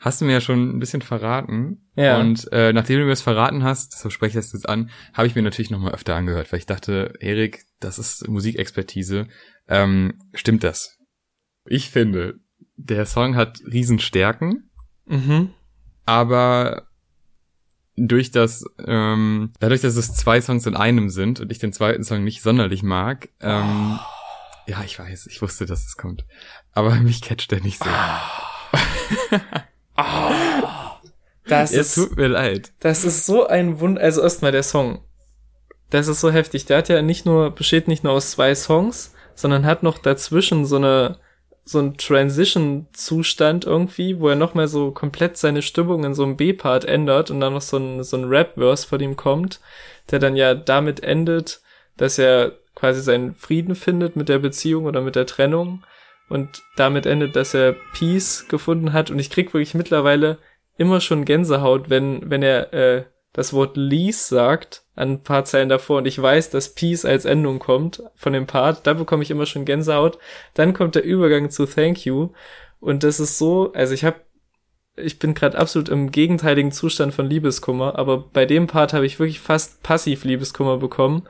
hast 0.00 0.20
du 0.20 0.24
mir 0.24 0.32
ja 0.32 0.40
schon 0.40 0.76
ein 0.76 0.78
bisschen 0.78 1.02
verraten. 1.02 1.88
Ja. 1.94 2.20
Und 2.20 2.50
äh, 2.52 2.72
nachdem 2.72 2.98
du 2.98 3.04
mir 3.04 3.10
das 3.10 3.22
verraten 3.22 3.62
hast, 3.62 3.98
so 3.98 4.10
spreche 4.10 4.38
ich 4.38 4.44
das 4.44 4.52
jetzt 4.52 4.68
an, 4.68 4.90
habe 5.14 5.26
ich 5.26 5.34
mir 5.34 5.42
natürlich 5.42 5.70
nochmal 5.70 5.94
öfter 5.94 6.14
angehört, 6.14 6.52
weil 6.52 6.58
ich 6.58 6.66
dachte, 6.66 7.14
Erik, 7.20 7.64
das 7.80 7.98
ist 7.98 8.28
Musikexpertise. 8.28 9.28
Ähm, 9.68 10.20
stimmt 10.34 10.64
das? 10.64 10.98
Ich 11.64 11.90
finde, 11.90 12.38
der 12.76 13.06
Song 13.06 13.36
hat 13.36 13.60
Riesenstärken, 13.66 14.70
mhm. 15.06 15.50
aber 16.04 16.86
durch 17.96 18.30
das, 18.30 18.64
ähm, 18.86 19.52
dadurch, 19.58 19.80
dass 19.80 19.96
es 19.96 20.14
zwei 20.14 20.40
Songs 20.40 20.66
in 20.66 20.76
einem 20.76 21.08
sind 21.08 21.40
und 21.40 21.50
ich 21.50 21.58
den 21.58 21.72
zweiten 21.72 22.04
Song 22.04 22.24
nicht 22.24 22.42
sonderlich 22.42 22.82
mag, 22.82 23.30
ähm, 23.40 23.98
oh. 23.98 24.70
ja, 24.70 24.82
ich 24.84 24.98
weiß, 24.98 25.26
ich 25.26 25.40
wusste, 25.40 25.66
dass 25.66 25.86
es 25.86 25.96
kommt. 25.96 26.24
Aber 26.72 26.94
mich 27.00 27.22
catcht 27.22 27.50
der 27.50 27.60
nicht 27.60 27.78
so. 27.78 27.88
Oh. 27.90 29.38
Oh, 29.96 30.32
das 31.46 31.72
es 31.72 31.94
tut 31.94 32.16
mir 32.16 32.28
leid. 32.28 32.72
Das 32.80 33.04
ist 33.04 33.26
so 33.26 33.46
ein 33.46 33.80
Wund, 33.80 33.98
also 33.98 34.22
erstmal 34.22 34.52
der 34.52 34.62
Song. 34.62 35.00
Das 35.90 36.08
ist 36.08 36.20
so 36.20 36.30
heftig. 36.30 36.66
Der 36.66 36.78
hat 36.78 36.88
ja 36.88 37.02
nicht 37.02 37.26
nur, 37.26 37.50
besteht 37.50 37.88
nicht 37.88 38.04
nur 38.04 38.12
aus 38.12 38.32
zwei 38.32 38.54
Songs, 38.54 39.14
sondern 39.34 39.64
hat 39.64 39.82
noch 39.82 39.98
dazwischen 39.98 40.66
so 40.66 40.76
eine, 40.76 41.18
so 41.64 41.78
ein 41.78 41.96
Transition-Zustand 41.96 43.64
irgendwie, 43.64 44.18
wo 44.18 44.28
er 44.28 44.36
nochmal 44.36 44.68
so 44.68 44.90
komplett 44.90 45.36
seine 45.36 45.62
Stimmung 45.62 46.04
in 46.04 46.14
so 46.14 46.24
einem 46.24 46.36
B-Part 46.36 46.84
ändert 46.84 47.30
und 47.30 47.40
dann 47.40 47.54
noch 47.54 47.62
so 47.62 47.76
ein, 47.76 48.02
so 48.02 48.16
ein 48.16 48.24
Rap-Verse 48.24 48.86
von 48.86 49.00
ihm 49.00 49.16
kommt, 49.16 49.60
der 50.10 50.18
dann 50.18 50.36
ja 50.36 50.54
damit 50.54 51.02
endet, 51.02 51.60
dass 51.96 52.18
er 52.18 52.52
quasi 52.74 53.00
seinen 53.00 53.34
Frieden 53.34 53.74
findet 53.74 54.16
mit 54.16 54.28
der 54.28 54.38
Beziehung 54.38 54.84
oder 54.84 55.00
mit 55.00 55.16
der 55.16 55.26
Trennung 55.26 55.84
und 56.28 56.62
damit 56.76 57.06
endet, 57.06 57.36
dass 57.36 57.54
er 57.54 57.76
Peace 57.94 58.46
gefunden 58.48 58.92
hat. 58.92 59.10
Und 59.10 59.18
ich 59.18 59.30
krieg 59.30 59.52
wirklich 59.54 59.74
mittlerweile 59.74 60.38
immer 60.76 61.00
schon 61.00 61.24
Gänsehaut, 61.24 61.88
wenn, 61.88 62.30
wenn 62.30 62.42
er 62.42 62.72
äh, 62.72 63.04
das 63.32 63.52
Wort 63.52 63.76
Lease 63.76 64.34
sagt 64.34 64.82
an 64.94 65.12
ein 65.12 65.22
paar 65.22 65.44
Zeilen 65.44 65.68
davor. 65.68 65.98
Und 65.98 66.06
ich 66.06 66.20
weiß, 66.20 66.50
dass 66.50 66.74
Peace 66.74 67.04
als 67.04 67.24
Endung 67.24 67.58
kommt 67.58 68.02
von 68.14 68.32
dem 68.32 68.46
Part, 68.46 68.86
da 68.86 68.94
bekomme 68.94 69.22
ich 69.22 69.30
immer 69.30 69.46
schon 69.46 69.64
Gänsehaut. 69.64 70.18
Dann 70.54 70.72
kommt 70.72 70.94
der 70.94 71.04
Übergang 71.04 71.50
zu 71.50 71.66
Thank 71.66 72.04
You. 72.04 72.30
Und 72.80 73.04
das 73.04 73.20
ist 73.20 73.38
so, 73.38 73.72
also 73.72 73.94
ich 73.94 74.04
habe 74.04 74.20
ich 74.96 75.18
bin 75.18 75.34
gerade 75.34 75.58
absolut 75.58 75.88
im 75.88 76.10
gegenteiligen 76.10 76.72
Zustand 76.72 77.12
von 77.12 77.28
Liebeskummer, 77.28 77.98
aber 77.98 78.18
bei 78.18 78.46
dem 78.46 78.66
Part 78.66 78.92
habe 78.94 79.04
ich 79.04 79.18
wirklich 79.18 79.40
fast 79.40 79.82
passiv 79.82 80.24
Liebeskummer 80.24 80.78
bekommen. 80.78 81.28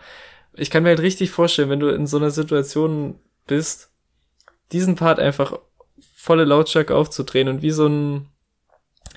Ich 0.54 0.70
kann 0.70 0.84
mir 0.84 0.90
halt 0.90 1.00
richtig 1.00 1.30
vorstellen, 1.30 1.70
wenn 1.70 1.80
du 1.80 1.88
in 1.88 2.06
so 2.06 2.16
einer 2.16 2.30
Situation 2.30 3.18
bist, 3.46 3.90
diesen 4.72 4.96
Part 4.96 5.18
einfach 5.18 5.58
volle 6.14 6.44
Lautstärke 6.44 6.94
aufzudrehen 6.94 7.48
und 7.48 7.62
wie 7.62 7.70
so 7.70 7.86
ein 7.86 8.28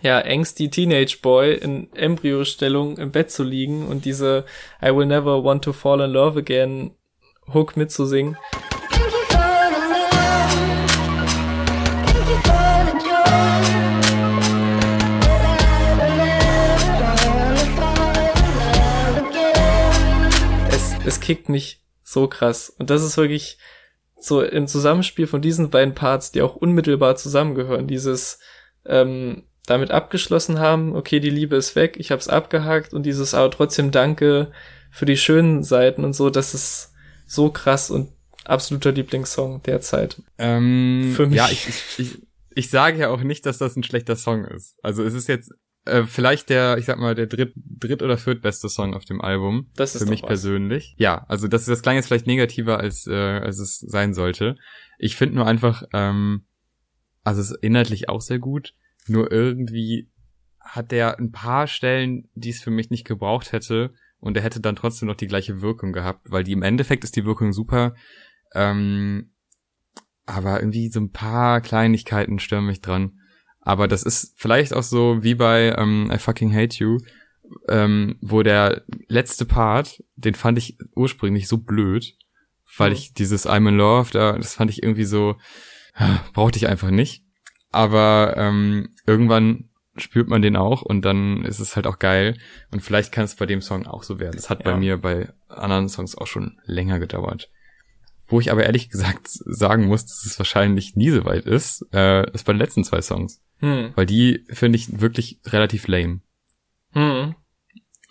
ja, 0.02 0.20
ängsti 0.20 0.70
Teenage 0.70 1.18
Boy 1.22 1.56
in 1.56 1.92
Embryostellung 1.94 2.98
im 2.98 3.12
Bett 3.12 3.32
zu 3.32 3.44
liegen 3.44 3.88
und 3.88 4.06
diese 4.06 4.46
I 4.82 4.96
will 4.96 5.06
never 5.06 5.44
want 5.44 5.64
to 5.64 5.74
fall 5.74 6.02
in 6.02 6.12
love 6.12 6.40
again 6.40 6.92
Hook 7.52 7.76
mitzusingen. 7.76 8.38
Es, 20.70 20.96
es 21.06 21.20
kickt 21.20 21.50
mich 21.50 21.84
so 22.04 22.28
krass. 22.28 22.70
Und 22.78 22.90
das 22.92 23.04
ist 23.04 23.18
wirklich 23.18 23.58
so 24.20 24.42
im 24.42 24.68
Zusammenspiel 24.68 25.28
von 25.28 25.42
diesen 25.42 25.70
beiden 25.70 25.96
Parts, 25.96 26.32
die 26.32 26.42
auch 26.42 26.56
unmittelbar 26.56 27.16
zusammengehören. 27.16 27.88
Dieses 27.88 28.40
ähm, 28.86 29.44
damit 29.66 29.92
abgeschlossen 29.92 30.60
haben, 30.60 30.96
okay, 30.96 31.20
die 31.20 31.30
Liebe 31.30 31.56
ist 31.56 31.76
weg, 31.76 31.96
ich 31.98 32.12
hab's 32.12 32.28
abgehakt 32.28 32.94
und 32.94 33.04
dieses 33.04 33.34
aber 33.34 33.52
trotzdem 33.52 33.92
Danke 33.92 34.52
für 34.92 35.06
die 35.06 35.18
schönen 35.18 35.64
Seiten 35.64 36.04
und 36.04 36.14
so, 36.14 36.30
das 36.30 36.54
ist 36.54 36.94
so 37.28 37.52
krass 37.52 37.92
und 37.92 38.10
absoluter 38.46 38.92
Lieblingssong 38.92 39.62
derzeit. 39.64 40.22
Ähm, 40.38 41.14
für 41.16 41.28
mich. 41.28 41.38
Ja, 41.38 41.48
ich, 41.52 41.68
ich, 41.68 42.00
ich, 42.00 42.18
ich 42.56 42.70
sage 42.70 43.00
ja 43.00 43.10
auch 43.10 43.22
nicht, 43.22 43.46
dass 43.46 43.60
das 43.60 43.76
ein 43.76 43.84
schlechter 43.84 44.16
Song 44.16 44.46
ist. 44.46 44.76
Also 44.82 45.04
es 45.04 45.14
ist 45.14 45.28
jetzt 45.28 45.54
äh, 45.90 46.06
vielleicht 46.06 46.50
der, 46.50 46.78
ich 46.78 46.86
sag 46.86 47.00
mal, 47.00 47.16
der 47.16 47.28
dritt, 47.28 47.54
dritt 47.56 48.02
oder 48.02 48.18
viertbeste 48.18 48.70
Song 48.70 48.94
auf 48.94 49.06
dem 49.06 49.22
Album. 49.22 49.68
Das 49.76 49.96
ist 49.96 50.04
für 50.04 50.10
mich 50.10 50.22
was. 50.24 50.28
persönlich. 50.28 50.96
Ja, 50.98 51.26
also 51.28 51.48
das, 51.48 51.66
das 51.66 51.82
klang 51.82 51.96
jetzt 51.96 52.08
vielleicht 52.08 52.28
negativer, 52.28 52.80
als, 52.80 53.08
äh, 53.08 53.14
als 53.14 53.60
es 53.60 53.80
sein 53.80 54.14
sollte. 54.14 54.56
Ich 54.98 55.16
finde 55.16 55.36
nur 55.36 55.46
einfach, 55.46 55.84
ähm, 55.94 56.46
also 57.24 57.42
es 57.42 57.52
ist 57.52 57.64
inhaltlich 57.64 58.10
auch 58.10 58.22
sehr 58.22 58.40
gut. 58.40 58.74
Nur 59.08 59.32
irgendwie 59.32 60.10
hat 60.60 60.92
der 60.92 61.18
ein 61.20 61.32
paar 61.32 61.68
Stellen, 61.68 62.30
die 62.36 62.50
es 62.50 62.62
für 62.62 62.72
mich 62.72 62.90
nicht 62.90 63.06
gebraucht 63.06 63.52
hätte, 63.52 63.94
und 64.20 64.36
er 64.36 64.44
hätte 64.44 64.60
dann 64.60 64.76
trotzdem 64.76 65.08
noch 65.08 65.16
die 65.16 65.28
gleiche 65.28 65.62
Wirkung 65.62 65.94
gehabt, 65.94 66.30
weil 66.30 66.44
die 66.44 66.52
im 66.52 66.62
Endeffekt 66.62 67.04
ist 67.04 67.16
die 67.16 67.26
Wirkung 67.26 67.54
super, 67.54 67.96
ähm, 68.54 69.32
aber 70.26 70.60
irgendwie 70.60 70.90
so 70.90 71.00
ein 71.00 71.12
paar 71.12 71.62
Kleinigkeiten 71.62 72.40
stören 72.40 72.66
mich 72.66 72.82
dran. 72.82 73.19
Aber 73.62 73.88
das 73.88 74.04
ist 74.04 74.34
vielleicht 74.38 74.74
auch 74.74 74.84
so 74.84 75.22
wie 75.22 75.36
bei 75.36 75.76
ähm, 75.78 76.10
I 76.14 76.18
Fucking 76.18 76.54
Hate 76.54 76.78
You, 76.78 76.98
ähm, 77.68 78.18
wo 78.22 78.44
der 78.44 78.84
letzte 79.08 79.46
Part, 79.46 80.04
den 80.16 80.36
fand 80.36 80.58
ich 80.58 80.78
ursprünglich 80.96 81.48
so 81.48 81.58
blöd, 81.58 82.16
weil 82.78 82.92
oh. 82.92 82.94
ich 82.94 83.14
dieses 83.14 83.48
I'm 83.48 83.68
in 83.68 83.78
Love, 83.78 84.12
da, 84.12 84.34
das 84.38 84.56
fand 84.56 84.72
ich 84.72 84.84
irgendwie 84.84 85.06
so, 85.06 85.36
brauchte 86.34 86.58
ich 86.58 86.68
einfach 86.68 86.92
nicht. 86.92 87.24
Aber 87.72 88.34
ähm, 88.38 88.90
irgendwann 89.06 89.70
spürt 89.98 90.30
man 90.30 90.42
den 90.42 90.56
auch 90.56 90.82
und 90.82 91.04
dann 91.04 91.44
ist 91.44 91.60
es 91.60 91.76
halt 91.76 91.86
auch 91.86 92.00
geil. 92.00 92.38
Und 92.72 92.82
vielleicht 92.82 93.12
kann 93.12 93.26
es 93.26 93.36
bei 93.36 93.46
dem 93.46 93.62
Song 93.62 93.86
auch 93.86 94.04
so 94.04 94.20
werden. 94.20 94.36
Das 94.36 94.50
hat 94.50 94.66
ja. 94.66 94.72
bei 94.72 94.78
mir 94.78 94.98
bei 94.98 95.30
anderen 95.48 95.90
Songs 95.90 96.18
auch 96.18 96.28
schon 96.28 96.60
länger 96.64 97.00
gedauert. 97.00 97.52
Wo 98.30 98.40
ich 98.40 98.52
aber 98.52 98.64
ehrlich 98.64 98.90
gesagt 98.90 99.28
sagen 99.28 99.88
muss, 99.88 100.06
dass 100.06 100.26
es 100.26 100.38
wahrscheinlich 100.40 100.96
nie 100.96 101.10
so 101.10 101.26
weit 101.26 101.46
ist, 101.46 101.86
äh, 101.94 102.30
ist 102.32 102.46
bei 102.46 102.54
den 102.54 102.60
letzten 102.60 102.84
zwei 102.84 103.02
Songs. 103.02 103.42
Hm. 103.58 103.92
Weil 103.96 104.06
die 104.06 104.46
finde 104.50 104.78
ich 104.78 105.02
wirklich 105.02 105.40
relativ 105.46 105.88
lame. 105.88 106.22
Hm. 106.92 107.36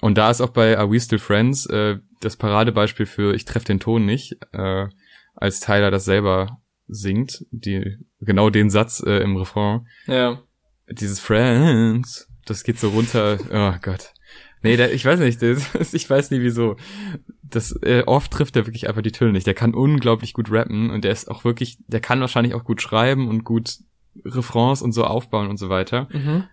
Und 0.00 0.18
da 0.18 0.30
ist 0.30 0.40
auch 0.40 0.50
bei 0.50 0.76
Are 0.76 0.90
We 0.90 1.00
Still 1.00 1.18
Friends 1.18 1.66
äh, 1.66 1.98
das 2.20 2.36
Paradebeispiel 2.36 3.06
für 3.06 3.34
Ich 3.34 3.44
treff 3.44 3.64
den 3.64 3.80
Ton 3.80 4.04
nicht, 4.04 4.36
äh, 4.52 4.86
als 5.34 5.60
Tyler 5.60 5.90
das 5.90 6.04
selber 6.04 6.60
singt, 6.88 7.44
die 7.50 7.98
genau 8.20 8.50
den 8.50 8.70
Satz 8.70 9.02
äh, 9.04 9.18
im 9.22 9.36
Refrain. 9.36 9.86
Ja. 10.06 10.42
Dieses 10.90 11.20
Friends, 11.20 12.28
das 12.44 12.64
geht 12.64 12.78
so 12.78 12.88
runter. 12.88 13.38
Oh 13.52 13.78
Gott. 13.82 14.12
Nee, 14.62 14.76
der, 14.76 14.92
ich 14.92 15.04
weiß 15.04 15.20
nicht, 15.20 15.40
das, 15.42 15.94
ich 15.94 16.08
weiß 16.08 16.30
nie 16.30 16.40
wieso. 16.40 16.76
Das 17.42 17.72
äh, 17.82 18.02
oft 18.06 18.30
trifft 18.30 18.56
er 18.56 18.66
wirklich 18.66 18.88
einfach 18.88 19.02
die 19.02 19.12
Töne 19.12 19.32
nicht. 19.32 19.46
Der 19.46 19.54
kann 19.54 19.74
unglaublich 19.74 20.34
gut 20.34 20.50
rappen 20.50 20.90
und 20.90 21.04
der 21.04 21.12
ist 21.12 21.30
auch 21.30 21.44
wirklich, 21.44 21.78
der 21.86 22.00
kann 22.00 22.20
wahrscheinlich 22.20 22.54
auch 22.54 22.64
gut 22.64 22.82
schreiben 22.82 23.28
und 23.28 23.44
gut 23.44 23.78
Refrains 24.24 24.82
und 24.82 24.92
so 24.92 25.04
aufbauen 25.04 25.48
und 25.48 25.56
so 25.56 25.68
weiter. 25.68 26.08
Mhm. 26.10 26.44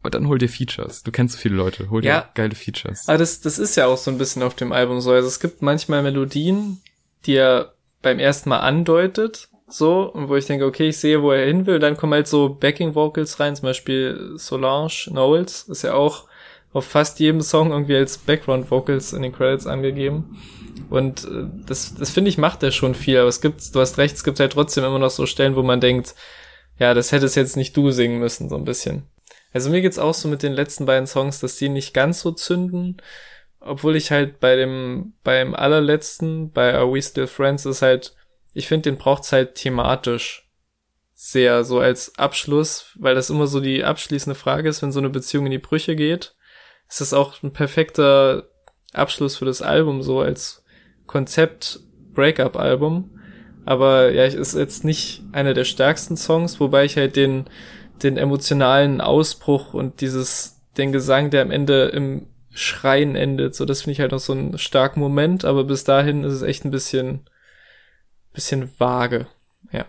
Aber 0.00 0.10
dann 0.10 0.28
hol 0.28 0.38
dir 0.38 0.48
Features. 0.48 1.02
Du 1.02 1.12
kennst 1.12 1.36
so 1.36 1.40
viele 1.40 1.54
Leute, 1.54 1.88
hol 1.88 2.04
ja. 2.04 2.20
dir 2.20 2.28
geile 2.34 2.54
Features. 2.54 3.08
Aber 3.08 3.18
das, 3.18 3.40
das 3.40 3.58
ist 3.58 3.76
ja 3.76 3.86
auch 3.86 3.96
so 3.96 4.10
ein 4.10 4.18
bisschen 4.18 4.42
auf 4.42 4.54
dem 4.54 4.72
Album 4.72 5.00
so. 5.00 5.12
Also 5.12 5.28
es 5.28 5.40
gibt 5.40 5.62
manchmal 5.62 6.02
Melodien, 6.02 6.80
die 7.26 7.36
er 7.36 7.74
beim 8.02 8.18
ersten 8.18 8.50
Mal 8.50 8.58
andeutet 8.60 9.48
so, 9.66 10.02
und 10.02 10.28
wo 10.28 10.36
ich 10.36 10.46
denke, 10.46 10.66
okay, 10.66 10.90
ich 10.90 10.98
sehe, 10.98 11.22
wo 11.22 11.32
er 11.32 11.46
hin 11.46 11.66
will, 11.66 11.78
dann 11.78 11.96
kommen 11.96 12.12
halt 12.12 12.28
so 12.28 12.50
Backing 12.50 12.94
Vocals 12.94 13.40
rein, 13.40 13.56
zum 13.56 13.64
Beispiel 13.64 14.32
Solange 14.36 14.90
Knowles, 15.06 15.62
ist 15.64 15.82
ja 15.82 15.94
auch 15.94 16.28
auf 16.74 16.84
fast 16.84 17.18
jedem 17.20 17.40
Song 17.40 17.70
irgendwie 17.70 17.96
als 17.96 18.18
Background 18.18 18.70
Vocals 18.70 19.14
in 19.14 19.22
den 19.22 19.32
Credits 19.32 19.66
angegeben. 19.66 20.38
Und 20.90 21.24
äh, 21.24 21.46
das, 21.66 21.94
das 21.94 22.10
finde 22.10 22.28
ich 22.28 22.36
macht 22.36 22.62
er 22.62 22.70
schon 22.70 22.94
viel, 22.94 23.18
aber 23.18 23.28
es 23.28 23.40
gibt, 23.40 23.74
du 23.74 23.80
hast 23.80 23.96
recht, 23.96 24.14
es 24.16 24.24
gibt 24.24 24.38
halt 24.38 24.52
trotzdem 24.52 24.84
immer 24.84 24.98
noch 24.98 25.10
so 25.10 25.24
Stellen, 25.24 25.56
wo 25.56 25.62
man 25.62 25.80
denkt, 25.80 26.14
ja, 26.78 26.92
das 26.92 27.12
hättest 27.12 27.36
jetzt 27.36 27.56
nicht 27.56 27.74
du 27.76 27.90
singen 27.90 28.18
müssen, 28.18 28.50
so 28.50 28.56
ein 28.56 28.64
bisschen. 28.64 29.04
Also 29.54 29.70
mir 29.70 29.80
geht's 29.80 29.98
auch 29.98 30.14
so 30.14 30.28
mit 30.28 30.42
den 30.42 30.52
letzten 30.52 30.84
beiden 30.84 31.06
Songs, 31.06 31.40
dass 31.40 31.56
die 31.56 31.70
nicht 31.70 31.94
ganz 31.94 32.20
so 32.20 32.32
zünden, 32.32 33.00
obwohl 33.60 33.96
ich 33.96 34.10
halt 34.10 34.40
bei 34.40 34.56
dem, 34.56 35.14
beim 35.22 35.54
allerletzten, 35.54 36.50
bei 36.50 36.74
Are 36.74 36.92
We 36.92 37.00
Still 37.00 37.28
Friends, 37.28 37.64
ist 37.64 37.80
halt 37.80 38.14
ich 38.54 38.68
finde, 38.68 38.90
den 38.90 38.96
braucht's 38.96 39.32
halt 39.32 39.56
thematisch 39.56 40.48
sehr 41.12 41.64
so 41.64 41.80
als 41.80 42.16
Abschluss, 42.18 42.92
weil 42.94 43.14
das 43.14 43.30
immer 43.30 43.46
so 43.46 43.60
die 43.60 43.84
abschließende 43.84 44.38
Frage 44.38 44.68
ist, 44.68 44.80
wenn 44.80 44.92
so 44.92 45.00
eine 45.00 45.10
Beziehung 45.10 45.46
in 45.46 45.52
die 45.52 45.58
Brüche 45.58 45.96
geht. 45.96 46.34
Ist 46.94 47.00
das 47.00 47.12
auch 47.12 47.42
ein 47.42 47.52
perfekter 47.52 48.44
Abschluss 48.92 49.38
für 49.38 49.44
das 49.46 49.62
Album, 49.62 50.00
so 50.00 50.20
als 50.20 50.64
Konzept 51.08 51.80
Breakup-Album. 52.14 53.10
Aber 53.64 54.12
ja, 54.12 54.24
ich 54.26 54.34
ist 54.34 54.54
jetzt 54.54 54.84
nicht 54.84 55.24
einer 55.32 55.54
der 55.54 55.64
stärksten 55.64 56.16
Songs, 56.16 56.60
wobei 56.60 56.84
ich 56.84 56.96
halt 56.96 57.16
den, 57.16 57.46
den 58.04 58.16
emotionalen 58.16 59.00
Ausbruch 59.00 59.74
und 59.74 60.02
dieses, 60.02 60.60
den 60.76 60.92
Gesang, 60.92 61.30
der 61.30 61.42
am 61.42 61.50
Ende 61.50 61.86
im 61.86 62.28
Schreien 62.52 63.16
endet, 63.16 63.56
so 63.56 63.64
das 63.64 63.82
finde 63.82 63.94
ich 63.94 64.00
halt 64.00 64.12
noch 64.12 64.20
so 64.20 64.32
einen 64.32 64.56
starken 64.58 65.00
Moment, 65.00 65.44
aber 65.44 65.64
bis 65.64 65.82
dahin 65.82 66.22
ist 66.22 66.34
es 66.34 66.42
echt 66.42 66.64
ein 66.64 66.70
bisschen 66.70 67.28
bisschen 68.32 68.70
vage, 68.78 69.26
ja. 69.72 69.84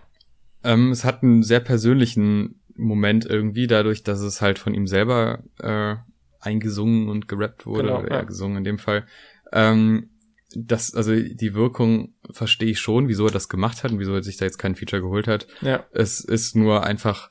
Ähm, 0.63 0.89
es 0.89 1.05
hat 1.05 1.21
einen 1.21 1.43
sehr 1.43 1.59
persönlichen 1.59 2.61
Moment 2.73 3.27
irgendwie, 3.27 3.67
dadurch, 3.67 4.01
dass 4.01 4.21
es 4.21 4.41
halt 4.41 4.57
von 4.57 4.73
ihm 4.73 4.87
selber 4.87 5.43
äh, 5.59 5.97
eingesungen 6.45 7.09
und 7.09 7.27
gerappt 7.27 7.65
wurde, 7.65 7.87
genau, 7.87 8.05
ja. 8.07 8.23
gesungen 8.23 8.57
in 8.57 8.63
dem 8.63 8.77
Fall. 8.77 9.05
Ähm, 9.51 10.09
das, 10.55 10.93
also 10.93 11.13
die 11.13 11.53
Wirkung 11.53 12.13
verstehe 12.31 12.69
ich 12.69 12.79
schon, 12.79 13.07
wieso 13.07 13.25
er 13.25 13.31
das 13.31 13.49
gemacht 13.49 13.83
hat 13.83 13.91
und 13.91 13.99
wieso 13.99 14.13
er 14.13 14.23
sich 14.23 14.37
da 14.37 14.45
jetzt 14.45 14.57
kein 14.57 14.75
Feature 14.75 15.01
geholt 15.01 15.27
hat. 15.27 15.47
Ja. 15.61 15.85
Es 15.91 16.21
ist 16.21 16.55
nur 16.55 16.83
einfach 16.83 17.29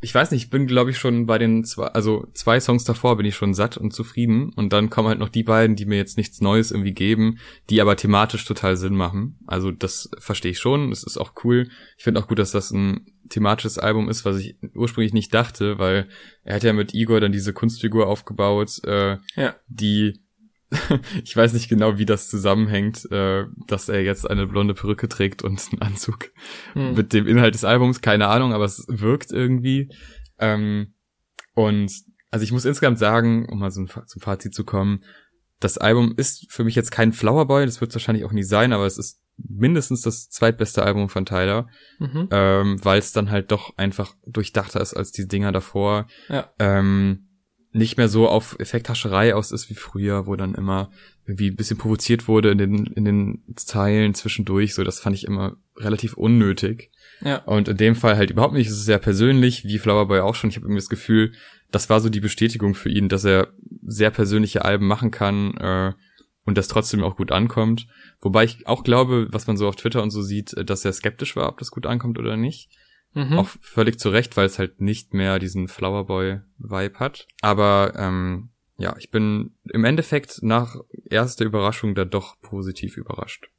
ich 0.00 0.14
weiß 0.14 0.30
nicht, 0.30 0.44
ich 0.44 0.50
bin 0.50 0.66
glaube 0.66 0.90
ich 0.90 0.98
schon 0.98 1.26
bei 1.26 1.38
den 1.38 1.64
zwei, 1.64 1.86
also 1.86 2.26
zwei 2.34 2.60
Songs 2.60 2.84
davor 2.84 3.16
bin 3.16 3.26
ich 3.26 3.34
schon 3.34 3.54
satt 3.54 3.76
und 3.76 3.92
zufrieden 3.92 4.52
und 4.54 4.72
dann 4.72 4.90
kommen 4.90 5.08
halt 5.08 5.18
noch 5.18 5.28
die 5.28 5.42
beiden, 5.42 5.76
die 5.76 5.86
mir 5.86 5.96
jetzt 5.96 6.16
nichts 6.16 6.40
Neues 6.40 6.70
irgendwie 6.70 6.94
geben, 6.94 7.38
die 7.70 7.80
aber 7.80 7.96
thematisch 7.96 8.44
total 8.44 8.76
Sinn 8.76 8.94
machen. 8.94 9.38
Also 9.46 9.70
das 9.70 10.10
verstehe 10.18 10.52
ich 10.52 10.58
schon, 10.58 10.92
es 10.92 11.02
ist 11.02 11.18
auch 11.18 11.32
cool. 11.44 11.68
Ich 11.96 12.04
finde 12.04 12.20
auch 12.20 12.28
gut, 12.28 12.38
dass 12.38 12.52
das 12.52 12.70
ein 12.70 13.06
thematisches 13.28 13.78
Album 13.78 14.08
ist, 14.08 14.24
was 14.24 14.38
ich 14.38 14.56
ursprünglich 14.74 15.12
nicht 15.12 15.32
dachte, 15.32 15.78
weil 15.78 16.08
er 16.44 16.56
hat 16.56 16.62
ja 16.62 16.72
mit 16.72 16.94
Igor 16.94 17.20
dann 17.20 17.32
diese 17.32 17.52
Kunstfigur 17.52 18.06
aufgebaut, 18.06 18.80
äh, 18.84 19.18
ja. 19.36 19.54
die 19.68 20.21
ich 21.24 21.36
weiß 21.36 21.52
nicht 21.52 21.68
genau, 21.68 21.98
wie 21.98 22.06
das 22.06 22.28
zusammenhängt, 22.28 23.10
äh, 23.10 23.44
dass 23.66 23.88
er 23.88 24.02
jetzt 24.02 24.28
eine 24.28 24.46
blonde 24.46 24.74
Perücke 24.74 25.08
trägt 25.08 25.42
und 25.42 25.60
einen 25.72 25.82
Anzug 25.82 26.30
hm. 26.72 26.94
mit 26.94 27.12
dem 27.12 27.26
Inhalt 27.26 27.54
des 27.54 27.64
Albums. 27.64 28.00
Keine 28.00 28.28
Ahnung, 28.28 28.52
aber 28.52 28.64
es 28.64 28.84
wirkt 28.88 29.32
irgendwie. 29.32 29.90
Ähm, 30.38 30.94
und 31.54 31.92
also 32.30 32.44
ich 32.44 32.52
muss 32.52 32.64
insgesamt 32.64 32.98
sagen, 32.98 33.46
um 33.48 33.58
mal 33.58 33.70
so 33.70 33.84
zum 33.84 34.22
Fazit 34.22 34.54
zu 34.54 34.64
kommen, 34.64 35.02
das 35.60 35.78
Album 35.78 36.14
ist 36.16 36.50
für 36.50 36.64
mich 36.64 36.74
jetzt 36.74 36.90
kein 36.90 37.12
Flowerboy, 37.12 37.66
das 37.66 37.80
wird 37.80 37.90
es 37.90 37.94
wahrscheinlich 37.94 38.24
auch 38.24 38.32
nie 38.32 38.42
sein, 38.42 38.72
aber 38.72 38.86
es 38.86 38.98
ist 38.98 39.20
mindestens 39.36 40.02
das 40.02 40.28
zweitbeste 40.28 40.82
Album 40.82 41.08
von 41.08 41.24
Tyler, 41.24 41.68
mhm. 41.98 42.28
ähm, 42.30 42.84
weil 42.84 42.98
es 42.98 43.12
dann 43.12 43.30
halt 43.30 43.52
doch 43.52 43.76
einfach 43.76 44.14
durchdachter 44.26 44.80
ist 44.80 44.94
als 44.94 45.12
die 45.12 45.28
Dinger 45.28 45.52
davor. 45.52 46.06
Ja. 46.28 46.52
Ähm, 46.58 47.28
nicht 47.72 47.96
mehr 47.96 48.08
so 48.08 48.28
auf 48.28 48.56
Effekthascherei 48.58 49.34
aus 49.34 49.50
ist 49.50 49.70
wie 49.70 49.74
früher, 49.74 50.26
wo 50.26 50.36
dann 50.36 50.54
immer 50.54 50.90
irgendwie 51.26 51.50
ein 51.50 51.56
bisschen 51.56 51.78
provoziert 51.78 52.28
wurde 52.28 52.50
in 52.50 52.58
den, 52.58 52.86
in 52.86 53.04
den 53.04 53.42
Zeilen 53.56 54.14
zwischendurch, 54.14 54.74
so 54.74 54.84
das 54.84 55.00
fand 55.00 55.16
ich 55.16 55.24
immer 55.24 55.56
relativ 55.76 56.14
unnötig. 56.14 56.90
Ja. 57.24 57.38
Und 57.38 57.68
in 57.68 57.76
dem 57.76 57.94
Fall 57.94 58.16
halt 58.16 58.30
überhaupt 58.30 58.54
nicht. 58.54 58.66
Es 58.66 58.74
ist 58.74 58.84
sehr 58.84 58.98
persönlich, 58.98 59.64
wie 59.64 59.78
Flowerboy 59.78 60.20
auch 60.20 60.34
schon. 60.34 60.50
Ich 60.50 60.56
habe 60.56 60.66
irgendwie 60.66 60.80
das 60.80 60.88
Gefühl, 60.88 61.32
das 61.70 61.88
war 61.88 62.00
so 62.00 62.08
die 62.08 62.20
Bestätigung 62.20 62.74
für 62.74 62.90
ihn, 62.90 63.08
dass 63.08 63.24
er 63.24 63.48
sehr 63.86 64.10
persönliche 64.10 64.64
Alben 64.64 64.86
machen 64.86 65.10
kann 65.10 65.56
äh, 65.56 65.92
und 66.44 66.58
das 66.58 66.68
trotzdem 66.68 67.02
auch 67.02 67.16
gut 67.16 67.32
ankommt. 67.32 67.86
Wobei 68.20 68.44
ich 68.44 68.66
auch 68.66 68.84
glaube, 68.84 69.28
was 69.30 69.46
man 69.46 69.56
so 69.56 69.68
auf 69.68 69.76
Twitter 69.76 70.02
und 70.02 70.10
so 70.10 70.20
sieht, 70.20 70.52
äh, 70.54 70.64
dass 70.64 70.84
er 70.84 70.92
skeptisch 70.92 71.36
war, 71.36 71.48
ob 71.48 71.58
das 71.58 71.70
gut 71.70 71.86
ankommt 71.86 72.18
oder 72.18 72.36
nicht. 72.36 72.70
Mhm. 73.14 73.38
Auch 73.38 73.48
völlig 73.60 73.98
zu 73.98 74.08
Recht, 74.08 74.36
weil 74.36 74.46
es 74.46 74.58
halt 74.58 74.80
nicht 74.80 75.12
mehr 75.14 75.38
diesen 75.38 75.68
Flowerboy-Vibe 75.68 76.98
hat. 76.98 77.26
Aber 77.42 77.92
ähm, 77.96 78.50
ja, 78.78 78.94
ich 78.98 79.10
bin 79.10 79.54
im 79.72 79.84
Endeffekt 79.84 80.42
nach 80.42 80.76
erster 81.08 81.44
Überraschung 81.44 81.94
da 81.94 82.04
doch 82.04 82.40
positiv 82.40 82.96
überrascht. 82.96 83.50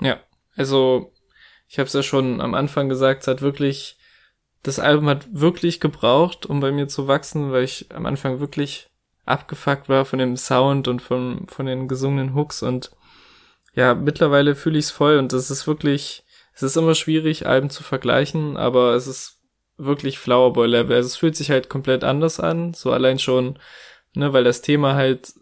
Ja, 0.00 0.20
also 0.56 1.12
ich 1.68 1.78
habe 1.78 1.86
es 1.86 1.92
ja 1.94 2.02
schon 2.02 2.40
am 2.40 2.54
Anfang 2.54 2.88
gesagt, 2.88 3.22
es 3.22 3.28
hat 3.28 3.42
wirklich, 3.42 3.98
das 4.62 4.78
Album 4.78 5.08
hat 5.08 5.26
wirklich 5.32 5.80
gebraucht, 5.80 6.46
um 6.46 6.60
bei 6.60 6.70
mir 6.70 6.86
zu 6.86 7.08
wachsen, 7.08 7.50
weil 7.50 7.64
ich 7.64 7.86
am 7.92 8.06
Anfang 8.06 8.40
wirklich 8.40 8.88
abgefuckt 9.24 9.88
war 9.88 10.04
von 10.04 10.18
dem 10.18 10.36
Sound 10.36 10.88
und 10.88 11.00
von, 11.00 11.46
von 11.48 11.66
den 11.66 11.88
gesungenen 11.88 12.34
Hooks 12.34 12.62
und 12.62 12.90
ja, 13.74 13.94
mittlerweile 13.94 14.54
fühle 14.54 14.78
ich 14.78 14.86
es 14.86 14.90
voll 14.90 15.16
und 15.16 15.32
das 15.32 15.50
ist 15.50 15.66
wirklich, 15.66 16.24
es 16.54 16.62
ist 16.62 16.76
immer 16.76 16.94
schwierig, 16.94 17.46
Alben 17.46 17.70
zu 17.70 17.82
vergleichen, 17.82 18.56
aber 18.56 18.94
es 18.94 19.06
ist 19.06 19.40
wirklich 19.76 20.18
Flowerboy-Level. 20.18 20.94
Also 20.94 21.06
es 21.06 21.16
fühlt 21.16 21.36
sich 21.36 21.50
halt 21.50 21.68
komplett 21.68 22.04
anders 22.04 22.40
an, 22.40 22.74
so 22.74 22.92
allein 22.92 23.18
schon, 23.18 23.58
ne, 24.14 24.32
weil 24.32 24.44
das 24.44 24.62
Thema 24.62 24.94
halt 24.94 25.34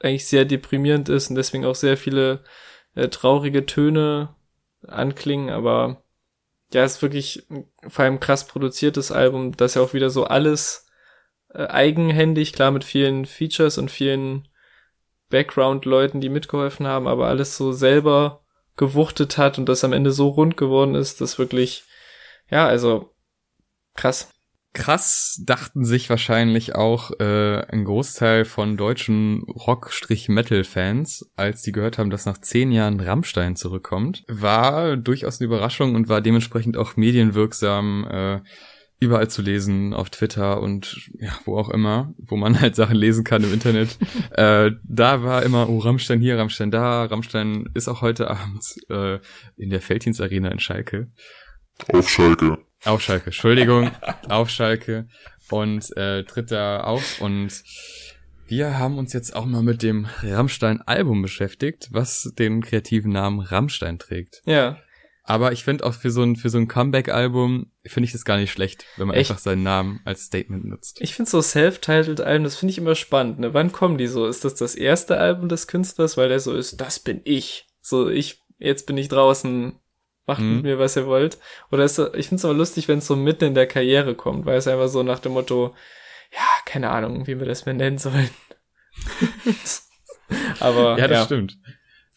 eigentlich 0.00 0.26
sehr 0.26 0.44
deprimierend 0.44 1.08
ist 1.08 1.30
und 1.30 1.36
deswegen 1.36 1.64
auch 1.64 1.74
sehr 1.74 1.96
viele 1.96 2.44
äh, 2.94 3.08
traurige 3.08 3.66
Töne 3.66 4.34
anklingen, 4.86 5.50
aber 5.50 6.02
ja, 6.72 6.84
es 6.84 6.96
ist 6.96 7.02
wirklich 7.02 7.46
vor 7.88 8.04
allem 8.04 8.20
krass 8.20 8.46
produziertes 8.46 9.12
Album, 9.12 9.56
das 9.56 9.74
ja 9.74 9.82
auch 9.82 9.94
wieder 9.94 10.10
so 10.10 10.24
alles 10.24 10.86
äh, 11.50 11.66
eigenhändig, 11.66 12.52
klar 12.52 12.70
mit 12.70 12.84
vielen 12.84 13.26
Features 13.26 13.78
und 13.78 13.90
vielen 13.90 14.48
Background-Leuten, 15.30 16.20
die 16.20 16.28
mitgeholfen 16.28 16.86
haben, 16.86 17.06
aber 17.06 17.28
alles 17.28 17.56
so 17.56 17.72
selber 17.72 18.43
gewuchtet 18.76 19.38
hat 19.38 19.58
und 19.58 19.68
das 19.68 19.84
am 19.84 19.92
Ende 19.92 20.10
so 20.10 20.28
rund 20.28 20.56
geworden 20.56 20.94
ist, 20.94 21.20
das 21.20 21.38
wirklich, 21.38 21.84
ja, 22.50 22.66
also 22.66 23.10
krass. 23.94 24.30
Krass 24.72 25.40
dachten 25.46 25.84
sich 25.84 26.10
wahrscheinlich 26.10 26.74
auch 26.74 27.12
äh, 27.20 27.64
ein 27.68 27.84
Großteil 27.84 28.44
von 28.44 28.76
deutschen 28.76 29.44
Rock-Metal-Fans, 29.44 31.30
als 31.36 31.62
die 31.62 31.70
gehört 31.70 31.98
haben, 31.98 32.10
dass 32.10 32.26
nach 32.26 32.38
zehn 32.38 32.72
Jahren 32.72 32.98
Rammstein 32.98 33.54
zurückkommt. 33.54 34.24
War 34.26 34.96
durchaus 34.96 35.40
eine 35.40 35.46
Überraschung 35.46 35.94
und 35.94 36.08
war 36.08 36.20
dementsprechend 36.20 36.76
auch 36.76 36.96
medienwirksam 36.96 38.04
äh, 38.10 38.40
überall 39.04 39.28
zu 39.28 39.42
lesen, 39.42 39.94
auf 39.94 40.10
Twitter 40.10 40.60
und 40.60 41.08
ja, 41.18 41.32
wo 41.44 41.56
auch 41.56 41.70
immer, 41.70 42.14
wo 42.18 42.36
man 42.36 42.60
halt 42.60 42.74
Sachen 42.74 42.96
lesen 42.96 43.24
kann 43.24 43.44
im 43.44 43.52
Internet. 43.52 43.98
äh, 44.32 44.72
da 44.82 45.22
war 45.22 45.42
immer, 45.42 45.68
oh, 45.68 45.78
Rammstein 45.78 46.20
hier, 46.20 46.38
Rammstein 46.38 46.70
da, 46.70 47.04
Rammstein 47.04 47.68
ist 47.74 47.88
auch 47.88 48.02
heute 48.02 48.30
Abend 48.30 48.64
äh, 48.88 49.18
in 49.56 49.70
der 49.70 49.80
Felddienst 49.80 50.20
Arena 50.20 50.50
in 50.50 50.58
Schalke. 50.58 51.10
Auf 51.92 52.08
Schalke. 52.08 52.58
Auf 52.84 53.02
Schalke, 53.02 53.26
Entschuldigung, 53.26 53.90
auf 54.28 54.50
Schalke 54.50 55.08
und 55.50 55.96
äh, 55.96 56.24
tritt 56.24 56.50
da 56.50 56.80
auf 56.80 57.20
und 57.20 57.62
wir 58.46 58.78
haben 58.78 58.98
uns 58.98 59.12
jetzt 59.14 59.34
auch 59.34 59.46
mal 59.46 59.62
mit 59.62 59.82
dem 59.82 60.06
Rammstein-Album 60.22 61.22
beschäftigt, 61.22 61.88
was 61.92 62.32
den 62.38 62.62
kreativen 62.62 63.10
Namen 63.10 63.40
Rammstein 63.40 63.98
trägt. 63.98 64.42
Ja. 64.44 64.78
Aber 65.26 65.52
ich 65.52 65.64
finde 65.64 65.84
auch 65.86 65.94
für 65.94 66.10
so 66.10 66.22
ein, 66.22 66.36
für 66.36 66.50
so 66.50 66.58
ein 66.58 66.68
Comeback-Album 66.68 67.72
finde 67.86 68.06
ich 68.06 68.12
das 68.12 68.26
gar 68.26 68.36
nicht 68.36 68.52
schlecht, 68.52 68.84
wenn 68.98 69.06
man 69.08 69.16
Echt? 69.16 69.30
einfach 69.30 69.40
seinen 69.40 69.62
Namen 69.62 70.00
als 70.04 70.26
Statement 70.26 70.66
nutzt. 70.66 71.00
Ich 71.00 71.14
finde 71.14 71.30
so 71.30 71.40
self-titled 71.40 72.20
Alben, 72.20 72.44
das 72.44 72.56
finde 72.56 72.72
ich 72.72 72.78
immer 72.78 72.94
spannend. 72.94 73.38
Ne? 73.38 73.54
Wann 73.54 73.72
kommen 73.72 73.96
die 73.96 74.06
so? 74.06 74.26
Ist 74.26 74.44
das 74.44 74.54
das 74.54 74.74
erste 74.74 75.16
Album 75.16 75.48
des 75.48 75.66
Künstlers, 75.66 76.18
weil 76.18 76.28
der 76.28 76.40
so 76.40 76.54
ist, 76.54 76.78
das 76.78 77.00
bin 77.00 77.22
ich. 77.24 77.66
So, 77.80 78.10
ich, 78.10 78.42
jetzt 78.58 78.86
bin 78.86 78.98
ich 78.98 79.08
draußen, 79.08 79.78
macht 80.26 80.40
Mhm. 80.42 80.56
mit 80.56 80.62
mir, 80.64 80.78
was 80.78 80.94
ihr 80.96 81.06
wollt. 81.06 81.38
Oder 81.72 81.84
ist 81.84 81.98
das, 81.98 82.10
ich 82.14 82.28
finde 82.28 82.40
es 82.40 82.44
aber 82.44 82.54
lustig, 82.54 82.86
wenn 82.88 82.98
es 82.98 83.06
so 83.06 83.16
mitten 83.16 83.44
in 83.44 83.54
der 83.54 83.66
Karriere 83.66 84.14
kommt, 84.14 84.44
weil 84.44 84.58
es 84.58 84.68
einfach 84.68 84.88
so 84.88 85.02
nach 85.02 85.20
dem 85.20 85.32
Motto, 85.32 85.74
ja, 86.34 86.46
keine 86.66 86.90
Ahnung, 86.90 87.26
wie 87.26 87.38
wir 87.38 87.46
das 87.46 87.64
mehr 87.64 87.74
nennen 87.74 87.96
sollen. 87.98 88.28
aber, 90.60 90.98
ja, 90.98 91.08
das 91.08 91.18
ja. 91.18 91.24
stimmt. 91.24 91.58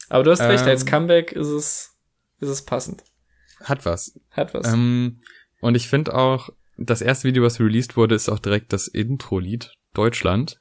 aber 0.10 0.24
du 0.24 0.32
hast 0.32 0.42
recht, 0.42 0.66
als 0.66 0.82
Ähm. 0.84 0.88
Comeback 0.90 1.32
ist 1.32 1.48
es, 1.48 1.97
ist 2.40 2.50
es 2.50 2.66
passend. 2.66 3.04
Hat 3.64 3.86
was. 3.86 4.20
Hat 4.32 4.54
was. 4.54 4.72
Ähm, 4.72 5.22
und 5.62 5.76
ich 5.76 5.88
finde 5.88 6.14
auch, 6.14 6.50
das 6.78 7.02
erste 7.02 7.28
Video, 7.28 7.44
was 7.44 7.60
released 7.60 7.98
wurde, 7.98 8.16
ist 8.16 8.30
auch 8.30 8.40
direkt 8.40 8.72
das 8.72 8.88
Intro-Lied 8.88 9.74
Deutschland, 9.94 10.60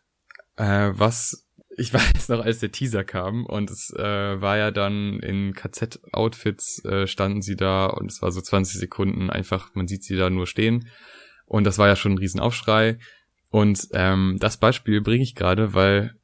äh, 0.56 0.90
was 0.92 1.46
ich 1.76 1.92
weiß 1.94 2.30
noch, 2.30 2.40
als 2.40 2.60
der 2.60 2.72
Teaser 2.72 3.04
kam 3.04 3.44
und 3.44 3.70
es 3.70 3.92
äh, 3.94 4.40
war 4.40 4.56
ja 4.56 4.70
dann 4.70 5.20
in 5.20 5.52
KZ-Outfits 5.52 6.84
äh, 6.86 7.06
standen 7.06 7.42
sie 7.42 7.56
da 7.56 7.86
und 7.86 8.10
es 8.10 8.22
war 8.22 8.32
so 8.32 8.40
20 8.40 8.78
Sekunden 8.78 9.28
einfach, 9.28 9.74
man 9.74 9.86
sieht 9.86 10.02
sie 10.02 10.16
da 10.16 10.30
nur 10.30 10.46
stehen 10.46 10.88
und 11.44 11.64
das 11.64 11.76
war 11.76 11.86
ja 11.86 11.96
schon 11.96 12.12
ein 12.12 12.18
Riesenaufschrei 12.18 12.98
und 13.50 13.88
ähm, 13.92 14.36
das 14.40 14.56
Beispiel 14.56 15.00
bringe 15.02 15.22
ich 15.22 15.34
gerade, 15.34 15.74
weil 15.74 16.14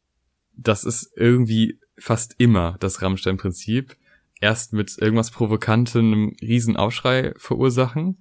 das 0.57 0.85
ist 0.85 1.13
irgendwie 1.17 1.79
fast 1.99 2.35
immer 2.39 2.77
das 2.81 3.03
Rammstein-Prinzip. 3.03 3.97
Erst 4.43 4.73
mit 4.73 4.99
irgendwas 4.99 5.31
Provokantem 5.31 6.13
einem 6.13 6.37
Riesenaufschrei 6.43 7.33
verursachen, 7.37 8.19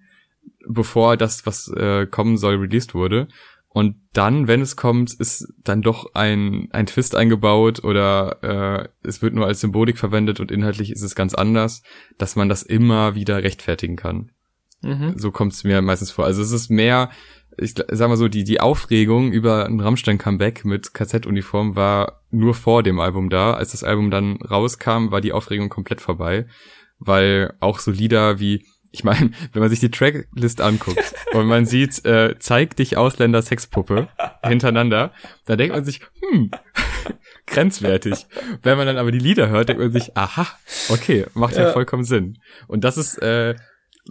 bevor 0.69 1.17
das, 1.17 1.47
was 1.47 1.67
äh, 1.69 2.05
kommen 2.05 2.37
soll, 2.37 2.57
released 2.57 2.93
wurde. 2.93 3.27
Und 3.69 3.95
dann, 4.13 4.47
wenn 4.47 4.61
es 4.61 4.75
kommt, 4.75 5.13
ist 5.15 5.51
dann 5.63 5.81
doch 5.81 6.13
ein, 6.13 6.67
ein 6.73 6.85
Twist 6.85 7.15
eingebaut 7.15 7.83
oder 7.83 8.37
äh, 8.43 8.89
es 9.01 9.23
wird 9.23 9.33
nur 9.33 9.47
als 9.47 9.61
Symbolik 9.61 9.97
verwendet 9.97 10.39
und 10.39 10.51
inhaltlich 10.51 10.91
ist 10.91 11.01
es 11.01 11.15
ganz 11.15 11.33
anders, 11.33 11.81
dass 12.19 12.35
man 12.35 12.49
das 12.49 12.61
immer 12.61 13.15
wieder 13.15 13.41
rechtfertigen 13.41 13.95
kann. 13.95 14.29
mhm. 14.83 15.17
So 15.17 15.31
kommt 15.31 15.53
es 15.53 15.63
mir 15.63 15.81
meistens 15.81 16.11
vor. 16.11 16.25
Also 16.25 16.43
es 16.43 16.51
ist 16.51 16.69
mehr, 16.69 17.09
ich 17.57 17.75
sag 17.75 18.07
mal 18.09 18.17
so, 18.17 18.27
die, 18.27 18.43
die 18.43 18.59
Aufregung 18.61 19.31
über 19.31 19.65
ein 19.65 19.79
Rammstein-Comeback 19.79 20.65
mit 20.65 20.93
KZ-Uniform 20.93 21.75
war 21.75 22.21
nur 22.31 22.53
vor 22.53 22.83
dem 22.83 22.99
Album 22.99 23.29
da. 23.29 23.53
Als 23.53 23.71
das 23.71 23.83
Album 23.83 24.09
dann 24.11 24.37
rauskam, 24.37 25.11
war 25.11 25.21
die 25.21 25.33
Aufregung 25.33 25.69
komplett 25.69 26.01
vorbei. 26.01 26.45
Weil 26.99 27.53
auch 27.59 27.79
so 27.79 27.91
Lieder 27.91 28.39
wie, 28.39 28.65
ich 28.91 29.03
meine, 29.03 29.31
wenn 29.53 29.61
man 29.61 29.69
sich 29.69 29.79
die 29.79 29.91
Tracklist 29.91 30.61
anguckt 30.61 31.13
und 31.33 31.47
man 31.47 31.65
sieht, 31.65 32.05
äh, 32.05 32.35
zeig 32.39 32.75
dich 32.75 32.95
Ausländer 32.97 33.41
Sexpuppe 33.41 34.07
hintereinander, 34.43 35.11
da 35.45 35.55
denkt 35.55 35.75
man 35.75 35.83
sich, 35.83 36.01
hm, 36.21 36.51
grenzwertig. 37.47 38.27
Wenn 38.63 38.77
man 38.77 38.87
dann 38.87 38.97
aber 38.97 39.11
die 39.11 39.19
Lieder 39.19 39.49
hört, 39.49 39.69
denkt 39.69 39.81
man 39.81 39.91
sich, 39.91 40.15
aha, 40.15 40.47
okay, 40.89 41.25
macht 41.33 41.55
ja, 41.55 41.63
Ja. 41.63 41.71
vollkommen 41.71 42.03
Sinn. 42.03 42.37
Und 42.67 42.83
das 42.83 42.97
ist, 42.97 43.17
äh, 43.21 43.55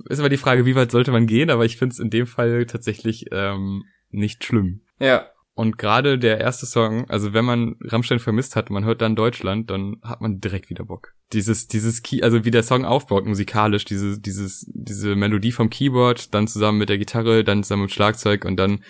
ist 0.08 0.18
immer 0.18 0.28
die 0.28 0.36
Frage, 0.36 0.66
wie 0.66 0.74
weit 0.74 0.90
sollte 0.90 1.12
man 1.12 1.26
gehen, 1.26 1.50
aber 1.50 1.64
ich 1.64 1.76
finde 1.76 1.92
es 1.92 1.98
in 1.98 2.10
dem 2.10 2.26
Fall 2.26 2.66
tatsächlich 2.66 3.26
ähm, 3.32 3.84
nicht 4.10 4.44
schlimm. 4.44 4.82
Ja. 4.98 5.26
Und 5.54 5.76
gerade 5.76 6.18
der 6.18 6.40
erste 6.40 6.64
Song, 6.64 7.10
also 7.10 7.34
wenn 7.34 7.44
man 7.44 7.76
Rammstein 7.82 8.18
vermisst 8.18 8.56
hat, 8.56 8.70
und 8.70 8.74
man 8.74 8.84
hört 8.84 9.02
dann 9.02 9.16
Deutschland, 9.16 9.68
dann 9.68 9.96
hat 10.02 10.20
man 10.20 10.40
direkt 10.40 10.70
wieder 10.70 10.84
Bock. 10.84 11.12
Dieses, 11.32 11.66
dieses 11.66 12.02
Key, 12.02 12.22
also 12.22 12.44
wie 12.44 12.50
der 12.50 12.62
Song 12.62 12.84
aufbaut 12.84 13.26
musikalisch, 13.26 13.84
diese, 13.84 14.18
dieses, 14.18 14.70
diese 14.72 15.16
Melodie 15.16 15.52
vom 15.52 15.68
Keyboard, 15.68 16.34
dann 16.34 16.46
zusammen 16.46 16.78
mit 16.78 16.88
der 16.88 16.98
Gitarre, 16.98 17.44
dann 17.44 17.62
zusammen 17.62 17.82
mit 17.82 17.92
Schlagzeug 17.92 18.44
und 18.44 18.56
dann 18.56 18.82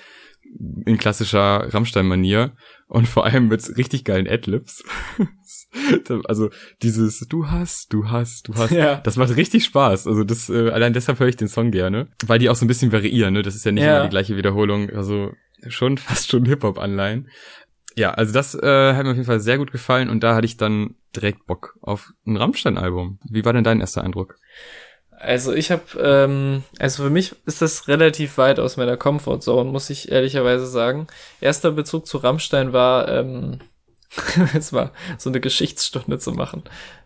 in 0.87 0.99
klassischer 0.99 1.73
Rammstein-Manier 1.73 2.53
und 2.89 3.07
vor 3.07 3.25
allem 3.25 3.49
mit 3.49 3.77
richtig 3.77 4.05
geilen 4.05 4.27
Adlibs. 4.29 4.83
also 6.25 6.51
dieses 6.83 7.21
Du 7.29 7.49
hast, 7.51 7.93
du 7.93 8.11
hast, 8.11 8.49
du 8.49 8.55
hast. 8.55 8.73
Ja. 8.73 8.97
Das 8.97 9.17
macht 9.17 9.37
richtig 9.37 9.65
Spaß. 9.65 10.07
Also 10.07 10.25
das 10.25 10.51
äh, 10.51 10.71
allein 10.71 10.93
deshalb 10.93 11.21
höre 11.21 11.29
ich 11.29 11.37
den 11.37 11.49
Song 11.49 11.71
gerne, 11.71 12.09
weil 12.27 12.39
die 12.39 12.49
auch 12.51 12.57
so 12.57 12.65
ein 12.65 12.69
bisschen 12.69 12.93
variieren. 12.93 13.35
Ne? 13.35 13.43
Das 13.43 13.55
ist 13.55 13.65
ja 13.65 13.73
nicht 13.73 13.85
Ja. 13.85 13.97
immer 13.99 14.05
die 14.07 14.11
gleiche 14.11 14.37
Wiederholung. 14.37 14.91
Also 14.91 15.33
schon 15.69 15.99
fast 15.99 16.31
schon 16.31 16.45
Hip-Hop-Anleihen. 16.47 17.29
Ja, 17.97 18.13
also 18.13 18.33
das 18.33 18.55
äh, 18.55 18.95
hat 18.95 19.05
mir 19.05 19.11
auf 19.11 19.17
jeden 19.17 19.27
Fall 19.27 19.41
sehr 19.41 19.59
gut 19.59 19.73
gefallen 19.73 20.09
und 20.11 20.23
da 20.23 20.35
hatte 20.35 20.47
ich 20.47 20.57
dann 20.57 20.95
direkt 21.15 21.47
Bock 21.47 21.77
auf 21.83 22.13
ein 22.27 22.37
Rammstein-Album. 22.37 23.19
Wie 23.29 23.45
war 23.45 23.53
denn 23.53 23.65
dein 23.65 23.81
erster 23.81 24.05
Eindruck? 24.05 24.37
Also 25.21 25.53
ich 25.53 25.71
habe, 25.71 25.83
ähm, 26.01 26.65
also 26.79 27.03
für 27.05 27.11
mich 27.11 27.37
ist 27.45 27.61
das 27.61 27.89
relativ 27.89 28.39
weit 28.39 28.59
aus 28.59 28.79
meiner 28.79 28.97
Comfortzone, 28.97 29.71
muss 29.71 29.91
ich 29.91 30.11
ehrlicherweise 30.11 30.67
sagen. 30.67 31.09
Erster 31.43 31.73
Bezug 31.73 32.07
zu 32.07 32.19
Rammstein 32.19 32.73
war, 32.73 33.07
ähm, 33.09 33.59
jetzt 34.55 34.73
mal 34.73 34.93
so 35.19 35.29
eine 35.29 35.41
Geschichtsstunde 35.41 36.19
zu 36.19 36.33
machen. 36.33 36.65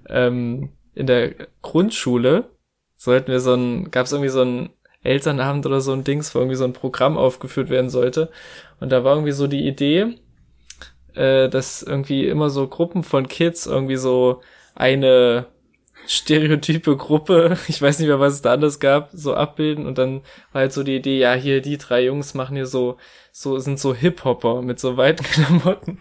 Ähm, 0.09 0.71
in 0.95 1.09
der 1.09 1.35
Grundschule 1.61 2.51
sollten 2.97 3.33
wir 3.33 3.41
so 3.41 3.55
ein, 3.55 3.91
gab 3.91 4.07
es 4.07 4.13
irgendwie 4.13 4.31
so 4.31 4.43
ein 4.43 4.71
Elternabend 5.03 5.67
oder 5.67 5.81
so 5.81 5.93
ein 5.93 6.05
Dings, 6.05 6.33
wo 6.37 6.39
irgendwie 6.39 6.57
so 6.57 6.65
ein 6.65 6.73
Programm 6.73 7.19
aufgeführt 7.19 7.69
werden 7.69 7.91
sollte. 7.91 8.31
Und 8.79 8.91
da 8.91 9.03
war 9.03 9.15
irgendwie 9.15 9.33
so 9.33 9.49
die 9.49 9.67
Idee, 9.67 10.19
äh, 11.15 11.49
dass 11.49 11.83
irgendwie 11.83 12.29
immer 12.29 12.49
so 12.49 12.69
Gruppen 12.69 13.03
von 13.03 13.27
Kids 13.27 13.67
irgendwie 13.67 13.97
so 13.97 14.41
eine 14.77 15.47
stereotype 16.07 16.97
Gruppe, 16.97 17.57
ich 17.69 17.81
weiß 17.81 17.99
nicht 17.99 18.09
mehr, 18.09 18.21
was 18.21 18.35
es 18.35 18.43
da 18.43 18.53
anders 18.53 18.81
gab, 18.81 19.11
so 19.13 19.35
abbilden 19.35 19.87
und 19.87 19.99
dann 19.99 20.23
war 20.53 20.63
halt 20.63 20.73
so 20.73 20.83
die 20.83 20.97
Idee, 20.97 21.19
ja, 21.19 21.35
hier 21.35 21.61
die 21.61 21.79
drei 21.79 22.05
Jungs 22.05 22.35
machen 22.35 22.57
hier 22.57 22.67
so, 22.67 22.99
so 23.33 23.59
sind 23.59 23.79
so 23.79 23.95
Hip-Hopper 23.95 24.63
mit 24.63 24.81
so 24.81 24.97
weiten 24.97 25.25
Klamotten. 25.33 26.01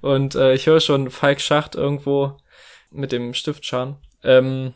Und 0.00 0.34
äh, 0.34 0.54
ich 0.54 0.66
höre 0.66 0.80
schon 0.80 1.10
Falk 1.10 1.40
Schacht 1.40 1.74
irgendwo 1.74 2.36
mit 2.90 3.12
dem 3.12 3.34
Stiftscharn. 3.34 3.96
Ähm, 4.22 4.72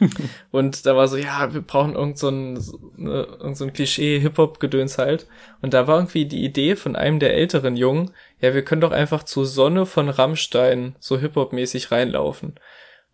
und 0.50 0.86
da 0.86 0.96
war 0.96 1.06
so, 1.08 1.16
ja, 1.16 1.52
wir 1.54 1.60
brauchen 1.60 1.94
irgend 1.94 2.18
so 2.18 2.28
ein, 2.28 2.54
ne, 2.96 3.26
irgend 3.38 3.56
so 3.56 3.64
ein 3.64 3.72
Klischee-Hip-Hop-Gedöns 3.72 4.98
halt. 4.98 5.26
Und 5.62 5.74
da 5.74 5.86
war 5.86 5.96
irgendwie 5.98 6.26
die 6.26 6.44
Idee 6.44 6.76
von 6.76 6.96
einem 6.96 7.18
der 7.18 7.34
älteren 7.34 7.76
Jungen, 7.76 8.10
ja, 8.40 8.54
wir 8.54 8.62
können 8.62 8.80
doch 8.80 8.92
einfach 8.92 9.22
zur 9.22 9.46
Sonne 9.46 9.86
von 9.86 10.08
Rammstein 10.08 10.96
so 10.98 11.18
Hip-Hop-mäßig 11.18 11.90
reinlaufen. 11.90 12.58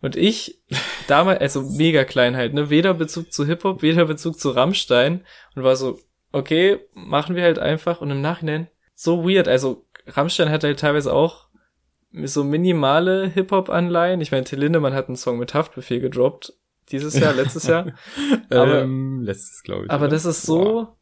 Und 0.03 0.17
ich, 0.17 0.61
damals, 1.07 1.39
also 1.39 1.61
mega 1.61 2.03
klein 2.03 2.35
halt, 2.35 2.53
ne, 2.53 2.69
weder 2.69 2.93
Bezug 2.93 3.31
zu 3.31 3.45
Hip-Hop, 3.45 3.81
weder 3.81 4.03
Bezug 4.03 4.37
zu 4.37 4.49
Rammstein 4.49 5.21
und 5.55 5.63
war 5.63 5.77
so, 5.77 5.97
okay, 6.33 6.81
machen 6.93 7.37
wir 7.37 7.43
halt 7.43 7.57
einfach 7.57 8.01
und 8.01 8.11
im 8.11 8.19
Nachhinein 8.19 8.67
so 8.95 9.23
weird, 9.23 9.47
also 9.47 9.85
Rammstein 10.05 10.49
hat 10.49 10.65
halt 10.65 10.77
teilweise 10.77 11.13
auch 11.13 11.47
so 12.11 12.43
minimale 12.43 13.29
Hip-Hop-Anleihen. 13.29 14.19
Ich 14.19 14.33
meine, 14.33 14.43
Till 14.43 14.59
Lindemann 14.59 14.93
hat 14.93 15.07
einen 15.07 15.15
Song 15.15 15.39
mit 15.39 15.53
Haftbefehl 15.53 16.01
gedroppt. 16.01 16.53
Dieses 16.91 17.17
Jahr, 17.17 17.33
letztes 17.33 17.65
Jahr. 17.65 17.93
aber, 18.49 18.81
ähm, 18.81 19.21
letztes, 19.21 19.63
glaube 19.63 19.85
ich. 19.85 19.89
Aber 19.89 20.03
oder? 20.03 20.11
das 20.11 20.25
ist 20.25 20.41
so, 20.41 20.63
Boah, 20.63 20.97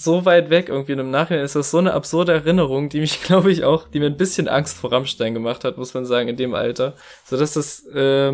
so 0.00 0.24
weit 0.24 0.48
weg 0.50 0.68
irgendwie. 0.68 0.94
Und 0.94 1.00
im 1.00 1.10
Nachhinein 1.10 1.44
ist 1.44 1.56
das 1.56 1.70
so 1.70 1.78
eine 1.78 1.92
absurde 1.92 2.32
Erinnerung, 2.32 2.88
die 2.88 3.00
mich, 3.00 3.22
glaube 3.24 3.52
ich, 3.52 3.64
auch, 3.64 3.88
die 3.88 4.00
mir 4.00 4.06
ein 4.06 4.16
bisschen 4.16 4.48
Angst 4.48 4.76
vor 4.76 4.92
Rammstein 4.92 5.34
gemacht 5.34 5.64
hat, 5.64 5.76
muss 5.78 5.94
man 5.94 6.06
sagen, 6.06 6.28
in 6.28 6.36
dem 6.36 6.54
Alter. 6.54 6.94
So 7.24 7.36
dass 7.36 7.54
das, 7.54 7.86
äh, 7.86 8.32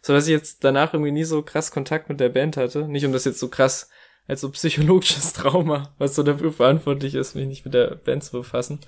so 0.00 0.12
dass 0.12 0.26
ich 0.26 0.32
jetzt 0.32 0.64
danach 0.64 0.94
irgendwie 0.94 1.10
nie 1.10 1.24
so 1.24 1.42
krass 1.42 1.70
Kontakt 1.72 2.08
mit 2.08 2.20
der 2.20 2.28
Band 2.28 2.56
hatte. 2.56 2.86
Nicht 2.86 3.04
um 3.04 3.12
das 3.12 3.24
jetzt 3.24 3.40
so 3.40 3.48
krass 3.48 3.90
als 4.28 4.40
so 4.42 4.50
psychologisches 4.50 5.32
Trauma, 5.34 5.92
was 5.98 6.14
so 6.14 6.22
dafür 6.22 6.52
verantwortlich 6.52 7.16
ist, 7.16 7.34
mich 7.34 7.46
nicht 7.46 7.64
mit 7.64 7.74
der 7.74 7.96
Band 7.96 8.22
zu 8.22 8.32
befassen. 8.32 8.78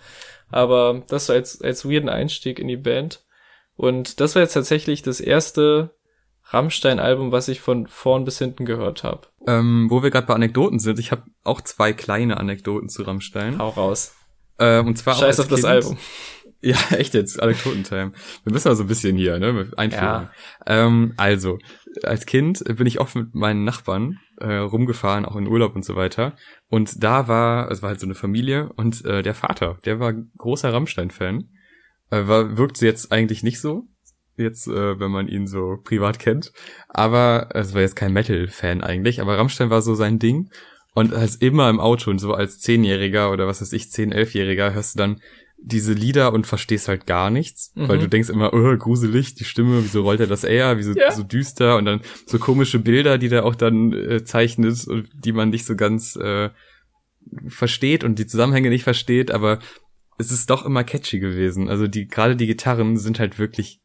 Aber 0.50 1.02
das 1.08 1.28
war 1.28 1.36
als, 1.36 1.60
als 1.60 1.84
weirden 1.84 2.08
Einstieg 2.08 2.60
in 2.60 2.68
die 2.68 2.76
Band. 2.76 3.24
Und 3.76 4.20
das 4.20 4.36
war 4.36 4.42
jetzt 4.42 4.54
tatsächlich 4.54 5.02
das 5.02 5.20
erste 5.20 5.90
Rammstein-Album, 6.54 7.32
was 7.32 7.48
ich 7.48 7.60
von 7.60 7.86
vorn 7.86 8.24
bis 8.24 8.38
hinten 8.38 8.64
gehört 8.64 9.04
habe. 9.04 9.28
Ähm, 9.46 9.88
wo 9.90 10.02
wir 10.02 10.10
gerade 10.10 10.26
bei 10.26 10.34
Anekdoten 10.34 10.78
sind, 10.78 10.98
ich 10.98 11.10
habe 11.10 11.24
auch 11.42 11.60
zwei 11.60 11.92
kleine 11.92 12.38
Anekdoten 12.38 12.88
zu 12.88 13.02
Rammstein. 13.02 13.58
Hau 13.58 13.70
raus. 13.70 14.14
Äh, 14.58 14.80
und 14.80 14.96
zwar 14.96 15.16
Scheiß 15.16 15.40
auf 15.40 15.48
kind. 15.48 15.58
das 15.58 15.64
Album. 15.64 15.98
Ja, 16.64 16.78
echt 16.92 17.12
jetzt, 17.12 17.42
Anekdotentime. 17.42 18.12
Wir 18.42 18.52
müssen 18.52 18.68
also 18.68 18.84
ein 18.84 18.86
bisschen 18.86 19.18
hier, 19.18 19.38
ne, 19.38 19.70
einführen. 19.76 20.30
Ja. 20.30 20.30
Ähm, 20.66 21.12
also, 21.18 21.58
als 22.02 22.24
Kind 22.24 22.64
bin 22.64 22.86
ich 22.86 23.00
oft 23.00 23.14
mit 23.16 23.34
meinen 23.34 23.64
Nachbarn 23.64 24.18
äh, 24.40 24.54
rumgefahren, 24.54 25.26
auch 25.26 25.36
in 25.36 25.46
Urlaub 25.46 25.76
und 25.76 25.84
so 25.84 25.94
weiter. 25.94 26.36
Und 26.70 27.04
da 27.04 27.28
war, 27.28 27.70
es 27.70 27.82
war 27.82 27.90
halt 27.90 28.00
so 28.00 28.06
eine 28.06 28.14
Familie 28.14 28.72
und 28.76 29.04
äh, 29.04 29.22
der 29.22 29.34
Vater, 29.34 29.78
der 29.84 30.00
war 30.00 30.14
großer 30.38 30.72
Rammstein-Fan. 30.72 31.50
Äh, 32.10 32.26
war, 32.28 32.56
wirkt 32.56 32.80
jetzt 32.80 33.12
eigentlich 33.12 33.42
nicht 33.42 33.60
so, 33.60 33.86
jetzt, 34.36 34.66
äh, 34.66 34.98
wenn 34.98 35.10
man 35.10 35.28
ihn 35.28 35.46
so 35.46 35.78
privat 35.82 36.18
kennt. 36.18 36.52
Aber 36.88 37.48
es 37.54 37.74
war 37.74 37.80
jetzt 37.80 37.96
kein 37.96 38.12
Metal-Fan 38.12 38.82
eigentlich, 38.82 39.20
aber 39.20 39.38
Rammstein 39.38 39.70
war 39.70 39.82
so 39.82 39.94
sein 39.94 40.18
Ding. 40.18 40.50
Und 40.94 41.12
als 41.12 41.36
immer 41.36 41.68
im 41.70 41.80
Auto 41.80 42.10
und 42.10 42.20
so 42.20 42.34
als 42.34 42.60
Zehnjähriger 42.60 43.32
oder 43.32 43.46
was 43.46 43.60
weiß 43.60 43.72
ich, 43.72 43.90
Zehn-, 43.90 44.12
Elfjähriger 44.12 44.74
hörst 44.74 44.94
du 44.94 44.98
dann 44.98 45.20
diese 45.66 45.94
Lieder 45.94 46.32
und 46.32 46.46
verstehst 46.46 46.88
halt 46.88 47.06
gar 47.06 47.30
nichts, 47.30 47.72
mhm. 47.74 47.88
weil 47.88 47.98
du 47.98 48.06
denkst 48.06 48.28
immer, 48.28 48.52
oh, 48.52 48.76
gruselig, 48.76 49.34
die 49.34 49.44
Stimme, 49.44 49.82
wieso 49.82 50.02
rollt 50.02 50.20
er 50.20 50.26
das 50.26 50.44
eher, 50.44 50.76
wieso 50.76 50.92
ja. 50.92 51.10
so 51.10 51.22
düster 51.22 51.78
und 51.78 51.86
dann 51.86 52.02
so 52.26 52.38
komische 52.38 52.78
Bilder, 52.78 53.16
die 53.16 53.30
der 53.30 53.46
auch 53.46 53.54
dann 53.54 53.92
äh, 53.92 54.24
zeichnet 54.24 54.86
und 54.86 55.08
die 55.14 55.32
man 55.32 55.48
nicht 55.48 55.64
so 55.64 55.74
ganz 55.74 56.16
äh, 56.16 56.50
versteht 57.48 58.04
und 58.04 58.18
die 58.18 58.26
Zusammenhänge 58.26 58.68
nicht 58.68 58.84
versteht, 58.84 59.30
aber 59.30 59.58
es 60.18 60.30
ist 60.30 60.50
doch 60.50 60.64
immer 60.64 60.84
catchy 60.84 61.18
gewesen. 61.18 61.68
Also 61.68 61.86
die 61.86 62.06
gerade 62.06 62.36
die 62.36 62.46
Gitarren 62.46 62.98
sind 62.98 63.18
halt 63.18 63.38
wirklich 63.38 63.80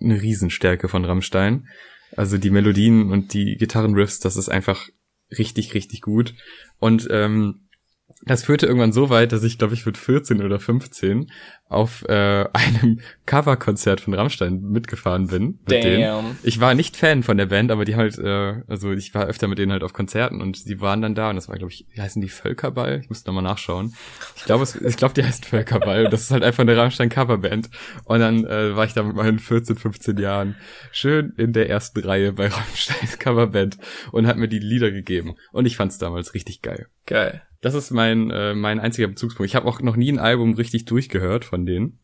eine 0.00 0.20
Riesenstärke 0.20 0.88
von 0.88 1.04
Rammstein. 1.04 1.68
Also 2.16 2.38
die 2.38 2.50
Melodien 2.50 3.10
und 3.10 3.34
die 3.34 3.56
Gitarrenriffs, 3.56 4.20
das 4.20 4.36
ist 4.36 4.48
einfach 4.48 4.88
richtig, 5.36 5.74
richtig 5.74 6.02
gut. 6.02 6.34
Und 6.78 7.08
ähm, 7.10 7.66
das 8.22 8.44
führte 8.44 8.66
irgendwann 8.66 8.92
so 8.92 9.10
weit, 9.10 9.32
dass 9.32 9.42
ich, 9.42 9.58
glaube 9.58 9.74
ich, 9.74 9.84
mit 9.84 9.98
14 9.98 10.42
oder 10.42 10.58
15 10.58 11.30
auf 11.68 12.04
äh, 12.08 12.44
einem 12.52 13.00
Coverkonzert 13.26 14.00
von 14.00 14.14
Rammstein 14.14 14.60
mitgefahren 14.60 15.26
bin. 15.26 15.58
Mit 15.66 15.72
Damn. 15.72 15.82
Denen. 15.82 16.38
Ich 16.42 16.60
war 16.60 16.74
nicht 16.74 16.96
Fan 16.96 17.22
von 17.22 17.36
der 17.36 17.46
Band, 17.46 17.70
aber 17.70 17.84
die 17.84 17.96
halt, 17.96 18.18
äh, 18.18 18.62
also 18.68 18.92
ich 18.92 19.14
war 19.14 19.26
öfter 19.26 19.48
mit 19.48 19.58
denen 19.58 19.72
halt 19.72 19.82
auf 19.82 19.92
Konzerten 19.92 20.40
und 20.40 20.68
die 20.68 20.80
waren 20.80 21.02
dann 21.02 21.14
da 21.14 21.30
und 21.30 21.36
das 21.36 21.48
war, 21.48 21.56
glaube 21.56 21.72
ich, 21.72 21.86
wie 21.92 22.00
heißen 22.00 22.22
die 22.22 22.28
Völkerball? 22.28 23.00
Ich 23.00 23.08
muss 23.08 23.24
nochmal 23.26 23.42
nachschauen. 23.42 23.94
Ich 24.36 24.44
glaube, 24.44 24.64
ich 24.64 24.96
glaube, 24.96 25.14
die 25.14 25.24
heißt 25.24 25.46
Völkerball 25.46 26.04
und 26.04 26.12
das 26.12 26.22
ist 26.22 26.30
halt 26.30 26.44
einfach 26.44 26.62
eine 26.62 26.76
Rammstein 26.76 27.08
Coverband. 27.08 27.68
Und 28.04 28.20
dann 28.20 28.44
äh, 28.44 28.76
war 28.76 28.84
ich 28.84 28.94
da 28.94 29.02
mit 29.02 29.16
meinen 29.16 29.38
14, 29.38 29.76
15 29.76 30.18
Jahren 30.18 30.56
schön 30.92 31.32
in 31.36 31.52
der 31.52 31.68
ersten 31.68 32.00
Reihe 32.00 32.32
bei 32.32 32.46
Rammsteins 32.48 33.18
Coverband 33.18 33.78
und 34.12 34.26
hat 34.26 34.36
mir 34.36 34.48
die 34.48 34.60
Lieder 34.60 34.92
gegeben. 34.92 35.34
Und 35.52 35.66
ich 35.66 35.76
fand's 35.76 35.98
damals 35.98 36.34
richtig 36.34 36.62
geil. 36.62 36.86
Geil. 37.06 37.42
Das 37.60 37.74
ist 37.74 37.90
mein, 37.90 38.30
äh, 38.30 38.54
mein 38.54 38.78
einziger 38.78 39.08
Bezugspunkt. 39.08 39.48
Ich 39.48 39.56
habe 39.56 39.66
auch 39.66 39.80
noch 39.80 39.96
nie 39.96 40.12
ein 40.12 40.18
Album 40.18 40.54
richtig 40.54 40.84
durchgehört 40.84 41.44
von 41.56 41.64
denen. 41.64 41.98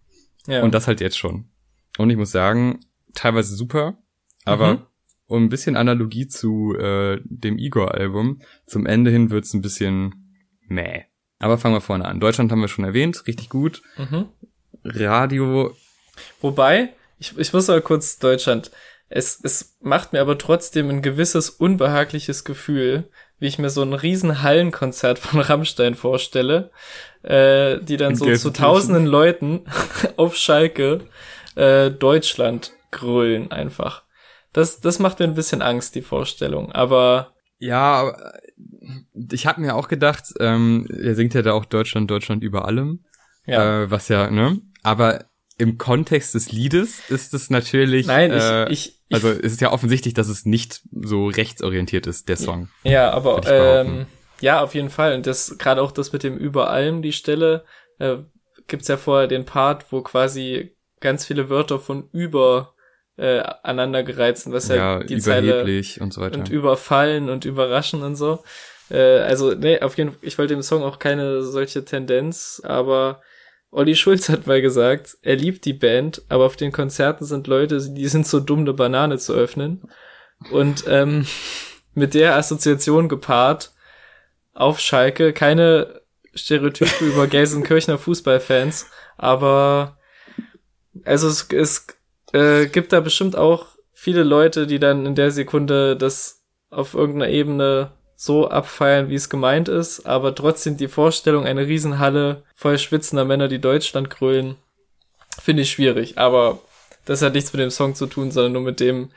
Ja. 0.46 0.62
Und 0.62 0.72
das 0.72 0.86
halt 0.86 1.00
jetzt 1.00 1.18
schon. 1.18 1.50
Und 1.98 2.08
ich 2.08 2.16
muss 2.16 2.32
sagen, 2.32 2.80
teilweise 3.14 3.54
super, 3.54 3.98
aber 4.44 4.74
mhm. 4.74 4.86
um 5.26 5.44
ein 5.44 5.48
bisschen 5.50 5.76
Analogie 5.76 6.26
zu 6.26 6.74
äh, 6.74 7.20
dem 7.24 7.58
Igor-Album, 7.58 8.40
zum 8.66 8.86
Ende 8.86 9.10
hin 9.10 9.30
wird's 9.30 9.52
ein 9.52 9.60
bisschen 9.60 10.14
meh. 10.66 11.02
Aber 11.38 11.58
fangen 11.58 11.74
wir 11.74 11.80
vorne 11.82 12.06
an. 12.06 12.18
Deutschland 12.18 12.50
haben 12.50 12.60
wir 12.60 12.68
schon 12.68 12.84
erwähnt, 12.84 13.26
richtig 13.26 13.50
gut. 13.50 13.82
Mhm. 13.98 14.28
Radio. 14.84 15.76
Wobei, 16.40 16.94
ich, 17.18 17.36
ich 17.36 17.52
muss 17.52 17.68
mal 17.68 17.82
kurz 17.82 18.18
Deutschland. 18.18 18.70
Es, 19.08 19.38
es 19.42 19.76
macht 19.80 20.14
mir 20.14 20.22
aber 20.22 20.38
trotzdem 20.38 20.88
ein 20.88 21.02
gewisses 21.02 21.50
unbehagliches 21.50 22.44
Gefühl, 22.44 23.10
wie 23.42 23.48
ich 23.48 23.58
mir 23.58 23.70
so 23.70 23.82
ein 23.82 23.92
riesen 23.92 24.42
Hallenkonzert 24.42 25.18
von 25.18 25.40
Rammstein 25.40 25.96
vorstelle, 25.96 26.70
äh, 27.24 27.80
die 27.80 27.96
dann 27.96 28.14
so 28.14 28.32
zu 28.36 28.50
tausenden 28.50 29.04
Leuten 29.04 29.64
auf 30.16 30.36
Schalke 30.36 31.00
äh, 31.56 31.90
Deutschland 31.90 32.72
grölen 32.92 33.50
einfach. 33.50 34.04
Das, 34.52 34.80
das 34.80 35.00
macht 35.00 35.18
mir 35.18 35.24
ein 35.24 35.34
bisschen 35.34 35.60
Angst, 35.60 35.96
die 35.96 36.02
Vorstellung. 36.02 36.70
Aber 36.70 37.32
ja, 37.58 38.16
ich 39.32 39.46
habe 39.46 39.60
mir 39.60 39.74
auch 39.74 39.88
gedacht, 39.88 40.26
ähm, 40.38 40.86
er 40.88 41.16
singt 41.16 41.34
ja 41.34 41.42
da 41.42 41.52
auch 41.52 41.64
Deutschland, 41.64 42.08
Deutschland 42.08 42.44
über 42.44 42.66
allem. 42.66 43.04
Ja. 43.44 43.82
Äh, 43.82 43.90
was 43.90 44.06
ja, 44.06 44.30
ne? 44.30 44.60
Aber 44.84 45.24
im 45.58 45.78
Kontext 45.78 46.36
des 46.36 46.52
Liedes 46.52 47.10
ist 47.10 47.34
es 47.34 47.50
natürlich. 47.50 48.06
Nein, 48.06 48.30
äh, 48.30 48.68
ich, 48.70 48.88
ich, 48.88 49.01
Also 49.12 49.30
es 49.30 49.52
ist 49.52 49.60
ja 49.60 49.72
offensichtlich, 49.72 50.14
dass 50.14 50.28
es 50.28 50.44
nicht 50.44 50.82
so 50.90 51.26
rechtsorientiert 51.26 52.06
ist, 52.06 52.28
der 52.28 52.36
Song. 52.36 52.68
Ja, 52.84 53.10
aber 53.10 53.40
ähm, 53.46 54.06
ja, 54.40 54.60
auf 54.62 54.74
jeden 54.74 54.90
Fall. 54.90 55.14
Und 55.14 55.26
das 55.26 55.56
gerade 55.58 55.82
auch 55.82 55.92
das 55.92 56.12
mit 56.12 56.22
dem 56.22 56.36
über 56.36 56.70
allem 56.70 57.02
die 57.02 57.12
Stelle 57.12 57.64
äh, 57.98 58.16
gibt's 58.66 58.88
ja 58.88 58.96
vorher 58.96 59.28
den 59.28 59.44
Part, 59.44 59.92
wo 59.92 60.02
quasi 60.02 60.76
ganz 61.00 61.26
viele 61.26 61.50
Wörter 61.50 61.78
von 61.78 62.08
über 62.12 62.74
äh, 63.16 63.40
aneinander 63.62 64.04
sind, 64.34 64.52
was 64.52 64.68
ja, 64.68 64.76
ja 64.76 65.04
die 65.04 65.18
Zeile 65.18 65.62
und 66.00 66.12
so 66.12 66.20
weiter. 66.20 66.38
Und 66.38 66.48
überfallen 66.48 67.28
und 67.28 67.44
überraschen 67.44 68.02
und 68.02 68.16
so. 68.16 68.42
Äh, 68.90 69.20
also, 69.20 69.54
nee, 69.54 69.80
auf 69.80 69.96
jeden 69.98 70.10
Fall, 70.10 70.18
ich 70.22 70.38
wollte 70.38 70.54
dem 70.54 70.62
Song 70.62 70.82
auch 70.82 70.98
keine 70.98 71.42
solche 71.42 71.84
Tendenz, 71.84 72.62
aber 72.64 73.22
Olli 73.72 73.96
Schulz 73.96 74.28
hat 74.28 74.46
mal 74.46 74.60
gesagt, 74.60 75.16
er 75.22 75.34
liebt 75.34 75.64
die 75.64 75.72
Band, 75.72 76.22
aber 76.28 76.44
auf 76.44 76.56
den 76.56 76.72
Konzerten 76.72 77.24
sind 77.24 77.46
Leute, 77.46 77.80
die 77.90 78.06
sind 78.06 78.26
so 78.26 78.38
dumm, 78.38 78.60
eine 78.60 78.74
Banane 78.74 79.18
zu 79.18 79.32
öffnen. 79.32 79.82
Und 80.50 80.84
ähm, 80.86 81.26
mit 81.94 82.14
der 82.14 82.36
Assoziation 82.36 83.08
gepaart 83.08 83.72
auf 84.52 84.78
Schalke, 84.78 85.32
keine 85.32 86.02
Stereotype 86.34 87.04
über 87.04 87.26
Gelsenkirchener 87.26 87.98
Fußballfans, 87.98 88.86
aber 89.16 89.98
also 91.04 91.28
es, 91.28 91.48
es 91.50 91.86
äh, 92.32 92.66
gibt 92.66 92.92
da 92.92 93.00
bestimmt 93.00 93.36
auch 93.36 93.66
viele 93.92 94.22
Leute, 94.22 94.66
die 94.66 94.78
dann 94.78 95.06
in 95.06 95.14
der 95.14 95.30
Sekunde 95.30 95.96
das 95.96 96.42
auf 96.70 96.94
irgendeiner 96.94 97.30
Ebene 97.30 97.92
so 98.22 98.48
abfeiern, 98.48 99.08
wie 99.08 99.16
es 99.16 99.28
gemeint 99.28 99.68
ist, 99.68 100.06
aber 100.06 100.32
trotzdem 100.32 100.76
die 100.76 100.86
Vorstellung, 100.86 101.44
eine 101.44 101.66
Riesenhalle 101.66 102.44
voll 102.54 102.78
schwitzender 102.78 103.24
Männer, 103.24 103.48
die 103.48 103.60
Deutschland 103.60 104.10
grölen, 104.10 104.54
finde 105.40 105.64
ich 105.64 105.72
schwierig. 105.72 106.18
Aber 106.18 106.60
das 107.04 107.20
hat 107.20 107.34
nichts 107.34 107.52
mit 107.52 107.60
dem 107.60 107.72
Song 107.72 107.96
zu 107.96 108.06
tun, 108.06 108.30
sondern 108.30 108.52
nur 108.52 108.62
mit 108.62 108.78
dem, 108.78 109.10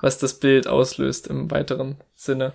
was 0.00 0.18
das 0.18 0.34
Bild 0.34 0.68
auslöst 0.68 1.26
im 1.26 1.50
weiteren 1.50 1.96
Sinne. 2.14 2.52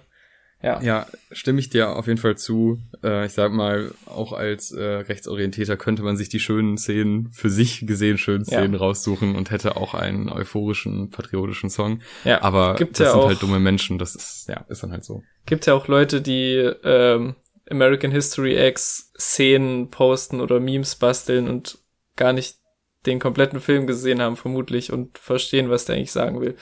Ja. 0.62 0.82
Ja, 0.82 1.06
stimme 1.32 1.60
ich 1.60 1.70
dir 1.70 1.96
auf 1.96 2.08
jeden 2.08 2.18
Fall 2.20 2.36
zu. 2.36 2.80
Äh, 3.04 3.28
ich 3.28 3.34
sag 3.34 3.52
mal, 3.52 3.92
auch 4.08 4.34
als 4.34 4.72
äh, 4.72 4.82
Rechtsorientierter 4.84 5.78
könnte 5.78 6.02
man 6.02 6.18
sich 6.18 6.30
die 6.30 6.40
schönen 6.40 6.78
Szenen, 6.80 7.32
für 7.32 7.50
sich 7.52 7.86
gesehen 7.86 8.18
schönen 8.18 8.44
Szenen 8.44 8.74
Ja. 8.74 8.80
raussuchen 8.80 9.36
und 9.36 9.52
hätte 9.52 9.78
auch 9.78 9.94
einen 9.94 10.30
euphorischen, 10.30 11.12
patriotischen 11.12 11.70
Song. 11.70 12.02
Ja. 12.24 12.42
Aber 12.42 12.74
Gibt 12.76 13.00
das 13.00 13.06
ja 13.08 13.12
sind 13.12 13.22
auch- 13.22 13.28
halt 13.28 13.42
dumme 13.44 13.60
Menschen, 13.60 14.00
das 14.00 14.16
ist, 14.16 14.50
ja, 14.50 14.66
ist 14.68 14.82
dann 14.82 14.92
halt 14.92 15.04
so. 15.06 15.22
Gibt 15.46 15.68
ja 15.68 15.76
auch 15.76 15.88
Leute, 15.88 16.22
die 16.22 16.56
ähm, 16.84 17.36
American 17.70 18.12
History 18.12 18.58
X 18.68 19.12
Szenen 19.20 19.92
posten 19.92 20.42
oder 20.42 20.60
Memes 20.60 20.96
basteln 20.96 21.48
und 21.50 21.78
gar 22.16 22.34
nicht 22.34 22.58
den 23.06 23.20
kompletten 23.20 23.60
Film 23.62 23.86
gesehen 23.86 24.22
haben, 24.22 24.36
vermutlich, 24.36 24.92
und 24.92 25.20
verstehen, 25.20 25.70
was 25.70 25.86
der 25.86 25.96
eigentlich 25.98 26.12
sagen 26.12 26.42
will. 26.42 26.56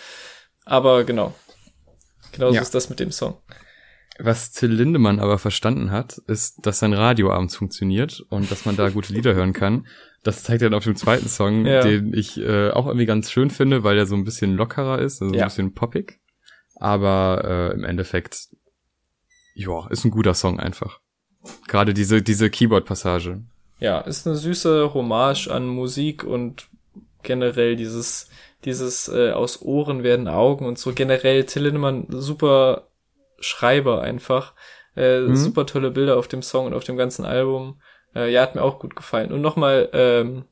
Aber 0.66 1.06
genau. 1.06 1.34
Genauso 2.34 2.56
Ja. 2.56 2.62
ist 2.62 2.76
das 2.76 2.90
mit 2.90 3.00
dem 3.00 3.12
Song. 3.14 3.38
Was 4.18 4.52
Till 4.52 4.72
Lindemann 4.72 5.20
aber 5.20 5.38
verstanden 5.38 5.92
hat, 5.92 6.20
ist, 6.28 6.66
dass 6.66 6.80
sein 6.80 6.94
Radio 6.94 7.32
abends 7.32 7.56
funktioniert 7.56 8.22
und 8.30 8.50
dass 8.50 8.66
man 8.66 8.78
da 8.78 8.90
gute 8.90 9.12
Lieder 9.14 9.34
hören 9.34 9.52
kann. 9.54 9.88
Das 10.24 10.44
zeigt 10.44 10.62
er 10.62 10.70
dann 10.70 10.78
auf 10.78 10.86
dem 10.86 10.96
zweiten 10.96 11.28
Song, 11.28 11.66
Ja. 11.66 11.82
den 11.82 12.14
ich 12.14 12.38
äh, 12.40 12.70
auch 12.72 12.88
irgendwie 12.88 13.06
ganz 13.06 13.30
schön 13.30 13.50
finde, 13.50 13.84
weil 13.84 13.96
der 13.96 14.06
so 14.06 14.16
ein 14.16 14.24
bisschen 14.24 14.56
lockerer 14.56 15.00
ist, 15.00 15.22
also 15.22 15.36
Ja. 15.36 15.44
ein 15.44 15.48
bisschen 15.50 15.74
poppig. 15.74 16.20
Aber 16.78 17.44
äh, 17.72 17.74
im 17.76 17.84
Endeffekt, 17.84 18.48
ja, 19.54 19.88
ist 19.90 20.06
ein 20.06 20.12
guter 20.12 20.34
Song 20.34 20.60
einfach. 20.60 21.00
Gerade 21.68 21.94
diese, 21.94 22.22
diese 22.22 22.50
Keyboard-Passage. 22.50 23.42
Ja, 23.80 24.00
ist 24.00 24.26
eine 24.26 24.36
süße 24.38 24.94
Hommage 24.94 25.48
an 25.50 25.68
Musik 25.68 26.24
und 26.24 26.68
generell 27.24 27.76
dieses, 27.76 28.30
dieses 28.64 29.10
äh, 29.10 29.32
aus 29.32 29.62
Ohren 29.62 30.04
werden 30.04 30.28
Augen 30.30 30.66
und 30.66 30.80
so 30.80 30.94
generell 30.94 31.44
Till 31.44 31.64
Lindemann 31.64 32.06
super 32.10 32.88
Schreiber 33.40 34.02
einfach. 34.02 34.54
Äh, 34.96 35.22
Mhm. 35.22 35.36
Super 35.36 35.66
tolle 35.66 35.92
Bilder 35.92 36.18
auf 36.18 36.28
dem 36.28 36.42
Song 36.42 36.66
und 36.68 36.74
auf 36.74 36.84
dem 36.84 36.98
ganzen 36.98 37.26
Album. 37.26 37.82
Äh, 38.16 38.32
ja, 38.32 38.42
hat 38.42 38.56
mir 38.56 38.62
auch 38.62 38.80
gut 38.80 38.96
gefallen. 38.96 39.32
Und 39.32 39.42
nochmal 39.42 39.90
ähm, 39.94 40.46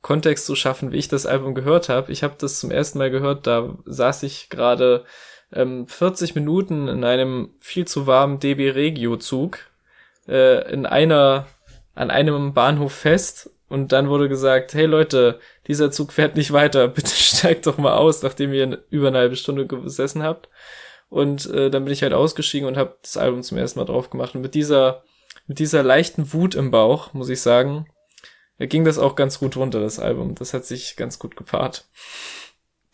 Kontext 0.00 0.46
zu 0.46 0.56
schaffen, 0.56 0.90
wie 0.92 0.96
ich 0.98 1.08
das 1.08 1.26
Album 1.26 1.54
gehört 1.54 1.88
habe. 1.88 2.10
Ich 2.10 2.22
habe 2.22 2.34
das 2.38 2.58
zum 2.58 2.70
ersten 2.70 2.98
Mal 2.98 3.10
gehört, 3.10 3.46
da 3.46 3.76
saß 3.84 4.24
ich 4.24 4.48
gerade 4.48 5.04
ähm, 5.52 5.86
40 5.86 6.34
Minuten 6.34 6.88
in 6.88 7.04
einem 7.04 7.50
viel 7.60 7.86
zu 7.86 8.06
warmen 8.06 8.40
DB 8.40 8.70
Regio 8.70 9.16
Zug 9.16 9.58
äh, 10.28 10.70
in 10.72 10.86
einer 10.86 11.46
an 11.94 12.10
einem 12.10 12.54
Bahnhof 12.54 12.92
fest 12.92 13.50
und 13.68 13.92
dann 13.92 14.08
wurde 14.08 14.28
gesagt, 14.28 14.72
hey 14.74 14.86
Leute, 14.86 15.38
dieser 15.66 15.90
Zug 15.90 16.12
fährt 16.12 16.36
nicht 16.36 16.52
weiter, 16.52 16.88
bitte 16.88 17.10
steigt 17.10 17.66
doch 17.66 17.78
mal 17.78 17.94
aus, 17.96 18.22
nachdem 18.22 18.52
ihr 18.52 18.82
über 18.90 19.08
eine 19.08 19.18
halbe 19.18 19.36
Stunde 19.36 19.66
gesessen 19.66 20.22
habt. 20.22 20.48
Und 21.12 21.44
äh, 21.50 21.68
dann 21.68 21.84
bin 21.84 21.92
ich 21.92 22.02
halt 22.02 22.14
ausgestiegen 22.14 22.66
und 22.66 22.78
habe 22.78 22.96
das 23.02 23.18
Album 23.18 23.42
zum 23.42 23.58
ersten 23.58 23.78
Mal 23.78 23.84
drauf 23.84 24.08
gemacht. 24.08 24.34
Und 24.34 24.40
mit 24.40 24.54
dieser, 24.54 25.04
mit 25.46 25.58
dieser 25.58 25.82
leichten 25.82 26.32
Wut 26.32 26.54
im 26.54 26.70
Bauch, 26.70 27.12
muss 27.12 27.28
ich 27.28 27.42
sagen, 27.42 27.84
äh, 28.56 28.66
ging 28.66 28.82
das 28.86 28.98
auch 28.98 29.14
ganz 29.14 29.38
gut 29.38 29.54
runter, 29.58 29.78
das 29.78 29.98
Album. 29.98 30.34
Das 30.34 30.54
hat 30.54 30.64
sich 30.64 30.96
ganz 30.96 31.18
gut 31.18 31.36
gepaart. 31.36 31.86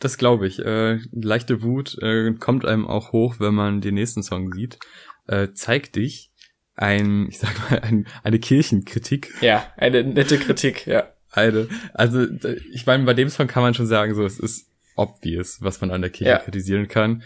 Das 0.00 0.18
glaube 0.18 0.48
ich. 0.48 0.58
Äh, 0.58 0.98
leichte 1.12 1.62
Wut 1.62 1.96
äh, 2.02 2.32
kommt 2.34 2.64
einem 2.64 2.88
auch 2.88 3.12
hoch, 3.12 3.36
wenn 3.38 3.54
man 3.54 3.80
den 3.80 3.94
nächsten 3.94 4.24
Song 4.24 4.52
sieht. 4.52 4.80
Äh, 5.28 5.50
zeig 5.54 5.92
dich 5.92 6.32
ein, 6.74 7.26
ich 7.30 7.38
sag 7.38 7.70
mal, 7.70 7.78
ein, 7.78 8.08
eine 8.24 8.40
Kirchenkritik. 8.40 9.32
Ja, 9.42 9.64
eine 9.76 10.02
nette 10.02 10.38
Kritik, 10.38 10.88
ja. 10.88 11.12
Eine, 11.30 11.68
also 11.94 12.26
ich 12.72 12.84
meine, 12.84 13.04
bei 13.04 13.14
dem 13.14 13.28
Song 13.28 13.46
kann 13.46 13.62
man 13.62 13.74
schon 13.74 13.86
sagen, 13.86 14.16
so 14.16 14.24
es 14.24 14.40
ist 14.40 14.72
obvious, 14.96 15.58
was 15.62 15.80
man 15.80 15.92
an 15.92 16.00
der 16.00 16.10
Kirche 16.10 16.32
Ja. 16.32 16.38
kritisieren 16.38 16.88
kann. 16.88 17.22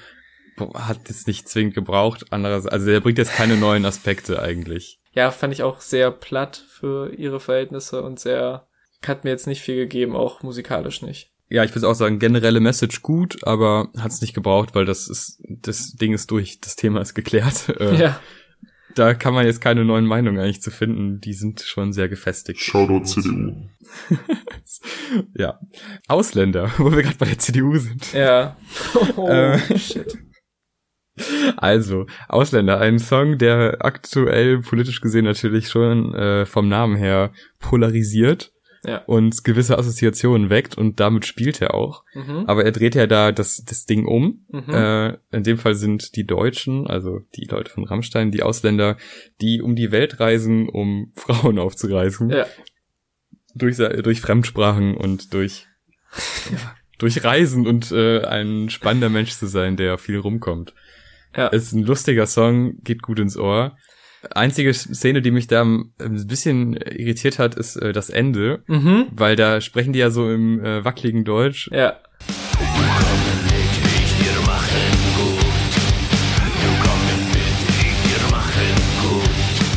Hat 0.74 1.08
es 1.10 1.26
nicht 1.26 1.48
zwingend 1.48 1.74
gebraucht. 1.74 2.26
Andererseits, 2.30 2.72
also 2.72 2.86
der 2.86 3.00
bringt 3.00 3.18
jetzt 3.18 3.32
keine 3.34 3.56
neuen 3.56 3.84
Aspekte 3.84 4.40
eigentlich. 4.42 5.00
Ja, 5.12 5.30
fand 5.30 5.52
ich 5.52 5.62
auch 5.62 5.80
sehr 5.80 6.10
platt 6.10 6.64
für 6.68 7.12
ihre 7.14 7.40
Verhältnisse 7.40 8.02
und 8.02 8.18
sehr, 8.20 8.66
hat 9.06 9.24
mir 9.24 9.30
jetzt 9.30 9.46
nicht 9.46 9.60
viel 9.62 9.76
gegeben, 9.76 10.16
auch 10.16 10.42
musikalisch 10.42 11.02
nicht. 11.02 11.30
Ja, 11.50 11.64
ich 11.64 11.74
würde 11.74 11.86
auch 11.88 11.94
sagen, 11.94 12.18
generelle 12.18 12.60
Message 12.60 13.02
gut, 13.02 13.46
aber 13.46 13.90
hat 13.98 14.10
es 14.10 14.22
nicht 14.22 14.32
gebraucht, 14.32 14.74
weil 14.74 14.86
das 14.86 15.08
ist, 15.08 15.42
das 15.46 15.92
Ding 15.92 16.14
ist 16.14 16.30
durch, 16.30 16.60
das 16.60 16.76
Thema 16.76 17.00
ist 17.02 17.14
geklärt. 17.14 17.68
Äh, 17.80 17.96
Ja. 18.00 18.20
Da 18.94 19.14
kann 19.14 19.32
man 19.32 19.46
jetzt 19.46 19.62
keine 19.62 19.86
neuen 19.86 20.04
Meinungen 20.04 20.38
eigentlich 20.38 20.60
zu 20.60 20.70
finden. 20.70 21.18
Die 21.18 21.32
sind 21.32 21.62
schon 21.62 21.94
sehr 21.94 22.10
gefestigt. 22.10 22.60
Shoutout 22.60 23.04
CDU. 23.04 23.54
Ja. 25.34 25.58
Ausländer, 26.08 26.70
wo 26.78 26.92
wir 26.92 27.02
gerade 27.02 27.16
bei 27.18 27.26
der 27.26 27.38
CDU 27.38 27.76
sind. 27.78 28.12
Ja. 28.12 28.56
Oh, 29.16 29.28
Äh. 29.28 29.78
shit. 29.78 30.16
Also, 31.58 32.06
Ausländer, 32.28 32.78
ein 32.80 32.98
Song, 32.98 33.36
der 33.38 33.78
aktuell 33.84 34.60
politisch 34.60 35.00
gesehen 35.00 35.24
natürlich 35.24 35.68
schon 35.68 36.14
äh, 36.14 36.46
vom 36.46 36.68
Namen 36.68 36.96
her 36.96 37.32
polarisiert 37.58 38.52
Ja. 38.84 39.02
und 39.06 39.44
gewisse 39.44 39.78
Assoziationen 39.78 40.48
weckt 40.48 40.76
und 40.78 41.00
damit 41.00 41.26
spielt 41.26 41.60
er 41.60 41.74
auch. 41.74 42.04
Mhm. 42.14 42.44
Aber 42.46 42.64
er 42.64 42.72
dreht 42.72 42.94
ja 42.94 43.06
da 43.06 43.30
das, 43.30 43.62
das 43.64 43.84
Ding 43.84 44.06
um. 44.06 44.46
Mhm. 44.48 44.70
Äh, 44.74 45.08
in 45.32 45.42
dem 45.42 45.58
Fall 45.58 45.74
sind 45.74 46.16
die 46.16 46.24
Deutschen, 46.24 46.86
also 46.86 47.20
die 47.36 47.44
Leute 47.44 47.70
von 47.70 47.84
Rammstein, 47.84 48.30
die 48.30 48.42
Ausländer, 48.42 48.96
die 49.40 49.60
um 49.60 49.76
die 49.76 49.92
Welt 49.92 50.18
reisen, 50.18 50.68
um 50.68 51.12
Frauen 51.14 51.58
aufzureißen. 51.58 52.30
Ja. 52.30 52.46
Durch, 53.54 53.76
durch 53.76 54.22
Fremdsprachen 54.22 54.96
und 54.96 55.34
durch, 55.34 55.66
ja, 56.50 56.74
durch 56.98 57.22
Reisen 57.22 57.66
und 57.66 57.92
äh, 57.92 58.22
ein 58.24 58.70
spannender 58.70 59.10
Mensch 59.10 59.32
zu 59.32 59.46
sein, 59.46 59.76
der 59.76 59.98
viel 59.98 60.18
rumkommt. 60.18 60.72
Ja. 61.36 61.48
Ist 61.48 61.72
ein 61.72 61.82
lustiger 61.84 62.26
Song, 62.26 62.74
geht 62.82 63.02
gut 63.02 63.18
ins 63.18 63.36
Ohr. 63.36 63.76
Einzige 64.30 64.72
Szene, 64.72 65.20
die 65.20 65.32
mich 65.32 65.48
da 65.48 65.62
ein 65.62 65.92
bisschen 65.98 66.74
irritiert 66.74 67.38
hat, 67.40 67.56
ist 67.56 67.74
äh, 67.76 67.92
das 67.92 68.08
Ende, 68.08 68.62
Mhm. 68.68 69.06
weil 69.10 69.34
da 69.34 69.60
sprechen 69.60 69.92
die 69.92 69.98
ja 69.98 70.10
so 70.10 70.30
im 70.30 70.64
äh, 70.64 70.84
wackeligen 70.84 71.24
Deutsch. 71.24 71.68
Ja. 71.72 71.96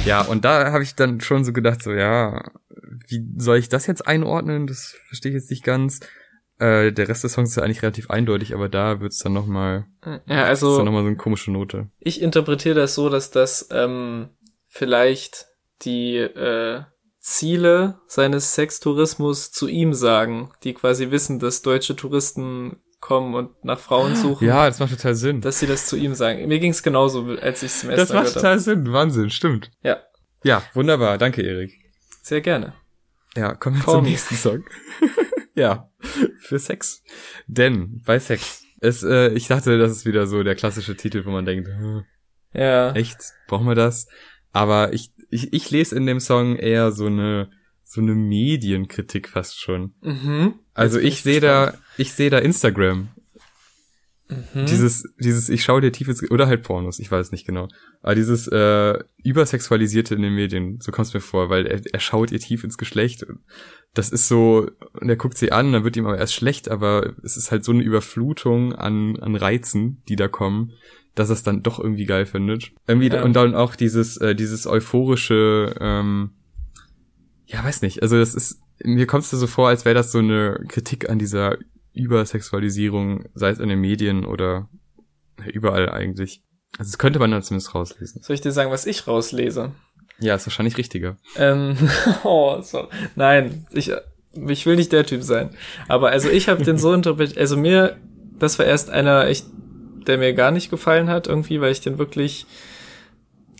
Ja, 0.06 0.22
und 0.22 0.46
da 0.46 0.72
habe 0.72 0.84
ich 0.84 0.94
dann 0.94 1.20
schon 1.20 1.44
so 1.44 1.52
gedacht, 1.52 1.82
so 1.82 1.92
ja, 1.92 2.44
wie 3.08 3.26
soll 3.38 3.58
ich 3.58 3.70
das 3.70 3.88
jetzt 3.88 4.08
einordnen? 4.08 4.68
Das 4.68 4.96
verstehe 5.08 5.32
ich 5.32 5.36
jetzt 5.36 5.50
nicht 5.50 5.64
ganz. 5.64 6.02
Äh, 6.60 6.92
der 6.94 7.08
Rest 7.10 7.24
des 7.24 7.34
Songs 7.34 7.50
ist 7.50 7.56
ja 7.58 7.64
eigentlich 7.64 7.82
relativ 7.82 8.10
eindeutig, 8.10 8.54
aber 8.54 8.70
da 8.70 9.02
wird's 9.02 9.20
dann 9.20 9.34
noch 9.34 9.46
mal, 9.46 9.86
Ja, 10.06 10.16
ist 10.16 10.24
dann 10.28 10.40
also 10.46 10.84
noch 10.84 10.92
mal 10.92 11.02
so 11.02 11.08
eine 11.08 11.18
komische 11.18 11.52
Note. 11.52 11.90
ich 12.00 12.22
interpretiere 12.22 12.76
das 12.76 12.96
so, 12.96 13.10
dass 13.10 13.30
das 13.32 13.68
ähm, 13.72 14.30
vielleicht 14.68 15.48
die 15.82 16.16
äh, 16.18 16.82
Ziele 17.20 18.00
seines 18.08 18.54
Sextourismus 18.56 19.52
zu 19.52 19.68
ihm 19.68 19.94
sagen, 19.94 20.52
die 20.64 20.74
quasi 20.74 21.12
wissen, 21.12 21.40
dass 21.40 21.62
deutsche 21.62 21.96
Touristen 21.96 22.78
kommen 23.02 23.36
und 23.36 23.64
nach 23.66 23.80
Frauen 23.80 24.16
suchen, 24.16 24.48
Ja, 24.48 24.66
das 24.68 24.80
macht 24.80 24.92
total 24.92 25.16
Sinn. 25.16 25.42
dass 25.42 25.60
sie 25.60 25.68
das 25.68 25.88
zu 25.88 25.96
ihm 25.98 26.16
sagen. 26.16 26.48
Mir 26.48 26.60
ging's 26.60 26.82
genauso, 26.84 27.26
als 27.42 27.62
ich 27.64 27.72
es 27.72 27.80
zum 27.82 27.90
ersten 27.90 28.14
Das 28.14 28.24
macht 28.24 28.34
total 28.34 28.60
Sinn. 28.60 28.92
Wahnsinn, 28.94 29.30
stimmt. 29.30 29.72
Ja, 29.84 29.98
Ja, 30.44 30.64
wunderbar. 30.74 31.18
Danke, 31.18 31.42
Erik. 31.42 31.74
sehr 32.22 32.42
gerne. 32.42 32.74
Ja, 33.36 33.54
kommen 33.56 33.76
wir 33.78 33.84
Call 33.84 33.96
zum 33.96 34.04
me. 34.04 34.10
nächsten 34.12 34.36
Song. 34.36 34.64
ja, 35.56 35.90
für 36.40 36.60
Sex. 36.60 37.04
Denn 37.48 38.02
bei 38.06 38.20
Sex. 38.20 38.64
Es, 38.82 39.04
äh, 39.04 39.30
ich 39.34 39.48
dachte, 39.48 39.78
das 39.78 39.92
ist 39.92 40.06
wieder 40.06 40.28
so 40.28 40.44
der 40.44 40.56
klassische 40.56 40.96
Titel, 40.96 41.26
wo 41.26 41.32
man 41.32 41.46
denkt, 41.46 41.68
hm, 41.68 42.04
Ja. 42.54 42.92
echt, 42.94 43.18
brauchen 43.48 43.68
wir 43.68 43.76
das? 43.76 44.08
Aber 44.52 44.94
ich, 44.94 45.12
ich, 45.30 45.54
ich 45.54 45.72
lese 45.72 45.96
in 45.96 46.06
dem 46.06 46.20
Song 46.20 46.56
eher 46.56 46.92
so 46.92 47.08
eine, 47.08 47.50
so 47.84 48.02
eine 48.02 48.16
Medienkritik 48.16 49.30
fast 49.30 49.60
schon. 49.60 49.94
Mhm. 50.02 50.56
Also 50.74 51.00
ich 51.00 51.22
sehe 51.24 51.40
da, 51.40 51.74
ich 51.98 52.14
sehe 52.14 52.30
da 52.30 52.40
Instagram. 52.40 53.10
Mhm. 54.28 54.66
Dieses, 54.66 55.08
dieses, 55.20 55.50
ich 55.50 55.64
schaue 55.64 55.82
dir 55.82 55.92
tief 55.92 56.08
ins, 56.08 56.30
oder 56.32 56.48
halt 56.48 56.64
Pornos, 56.64 56.98
ich 57.00 57.12
weiß 57.12 57.32
nicht 57.32 57.46
genau. 57.46 57.68
Aber 58.02 58.16
dieses, 58.16 58.48
äh, 58.48 58.98
übersexualisierte 59.24 60.16
in 60.16 60.24
den 60.24 60.34
Medien, 60.34 60.80
so 60.82 60.92
kommt 60.92 61.08
es 61.08 61.14
mir 61.14 61.20
vor, 61.20 61.50
weil 61.50 61.68
er, 61.68 61.82
er 61.92 62.00
schaut 62.00 62.32
ihr 62.32 62.40
tief 62.40 62.64
ins 62.64 62.78
Geschlecht. 62.80 63.26
Das 63.94 64.10
ist 64.10 64.28
so, 64.28 64.68
und 64.94 65.10
er 65.10 65.16
guckt 65.16 65.38
sie 65.38 65.52
an, 65.52 65.72
dann 65.74 65.84
wird 65.84 65.96
ihm 65.96 66.08
aber 66.08 66.18
erst 66.18 66.34
schlecht, 66.34 66.70
aber 66.70 67.14
es 67.24 67.38
ist 67.38 67.52
halt 67.52 67.64
so 67.64 67.72
eine 67.72 67.84
Überflutung 67.84 68.74
an, 68.74 69.18
an 69.20 69.36
Reizen, 69.36 70.02
die 70.10 70.16
da 70.16 70.28
kommen, 70.28 70.72
dass 71.14 71.30
er 71.30 71.34
es 71.34 71.44
dann 71.44 71.62
doch 71.64 71.80
irgendwie 71.80 72.06
geil 72.06 72.26
findet. 72.26 72.72
Irgendwie, 72.88 73.10
Ja. 73.10 73.24
und 73.24 73.34
dann 73.34 73.54
auch 73.54 73.76
dieses, 73.76 74.18
äh, 74.18 74.34
dieses 74.36 74.66
euphorische, 74.66 75.76
ähm, 75.80 76.32
ja, 77.46 77.64
weiß 77.64 77.84
nicht, 77.84 78.02
also 78.02 78.18
das 78.18 78.34
ist, 78.34 78.60
mir 78.84 79.06
kommt 79.06 79.24
es 79.24 79.30
so 79.30 79.48
vor, 79.48 79.70
als 79.70 79.86
wäre 79.86 79.96
das 79.96 80.12
so 80.12 80.18
eine 80.18 80.66
Kritik 80.68 81.10
an 81.10 81.20
dieser 81.20 81.58
Übersexualisierung, 81.96 83.26
sei 83.34 83.50
es 83.50 83.60
in 83.60 83.70
den 83.70 83.80
Medien 83.80 84.26
oder 84.26 84.70
ja, 85.40 85.52
überall 85.52 85.90
eigentlich. 85.90 86.44
Also 86.78 86.92
das 86.92 86.98
könnte 86.98 87.20
man 87.20 87.32
dann 87.32 87.44
zumindest 87.44 87.74
rauslesen. 87.74 88.22
Soll 88.22 88.36
ich 88.36 88.42
dir 88.42 88.52
sagen, 88.52 88.72
was 88.72 88.86
ich 88.86 89.08
rauslese? 89.08 89.72
Ja, 90.20 90.36
ist 90.36 90.46
wahrscheinlich 90.46 90.78
richtiger. 90.78 91.18
Ähm, 91.38 91.78
oh, 92.24 92.62
so. 92.62 92.88
Nein, 93.16 93.66
ich, 93.72 93.92
ich 94.34 94.66
will 94.66 94.76
nicht 94.76 94.92
der 94.92 95.06
Typ 95.06 95.24
sein. 95.24 95.50
Aber 95.88 96.10
also 96.10 96.30
ich 96.30 96.50
habe 96.50 96.64
den 96.64 96.78
so 96.78 96.94
interpretiert, 96.94 97.38
also 97.38 97.58
mir, 97.58 97.98
das 98.38 98.60
war 98.60 98.66
erst 98.66 98.90
einer 98.90 99.28
echt 99.28 99.46
der 100.08 100.18
mir 100.18 100.34
gar 100.34 100.52
nicht 100.52 100.70
gefallen 100.70 101.10
hat, 101.10 101.28
irgendwie, 101.28 101.62
weil 101.62 101.72
ich 101.72 101.82
den 101.82 101.98
wirklich, 101.98 102.46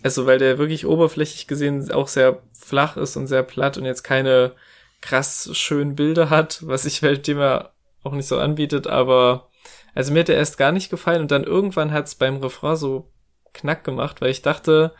also 0.02 0.26
weil 0.26 0.38
der 0.38 0.58
wirklich 0.58 0.86
oberflächlich 0.86 1.46
gesehen 1.46 1.90
auch 1.90 2.08
sehr 2.08 2.40
flach 2.58 2.96
ist 2.96 3.16
und 3.16 3.26
sehr 3.26 3.42
platt 3.42 3.78
und 3.78 3.84
jetzt 3.84 4.02
keine 4.02 4.52
krass 5.00 5.50
schönen 5.52 5.94
Bilder 5.94 6.30
hat, 6.30 6.66
was 6.66 6.84
ich 6.84 7.02
Weltthema 7.02 7.70
auch 8.06 8.12
nicht 8.12 8.28
so 8.28 8.38
anbietet, 8.38 8.86
aber 8.86 9.48
also 9.94 10.12
mir 10.12 10.20
hat 10.20 10.28
der 10.28 10.36
erst 10.36 10.58
gar 10.58 10.72
nicht 10.72 10.90
gefallen 10.90 11.22
und 11.22 11.30
dann 11.30 11.44
irgendwann 11.44 11.92
hat's 11.92 12.14
beim 12.14 12.36
Refrain 12.38 12.76
so 12.76 13.12
knack 13.52 13.84
gemacht, 13.84 14.20
weil 14.20 14.30
ich 14.30 14.42
dachte, 14.42 14.94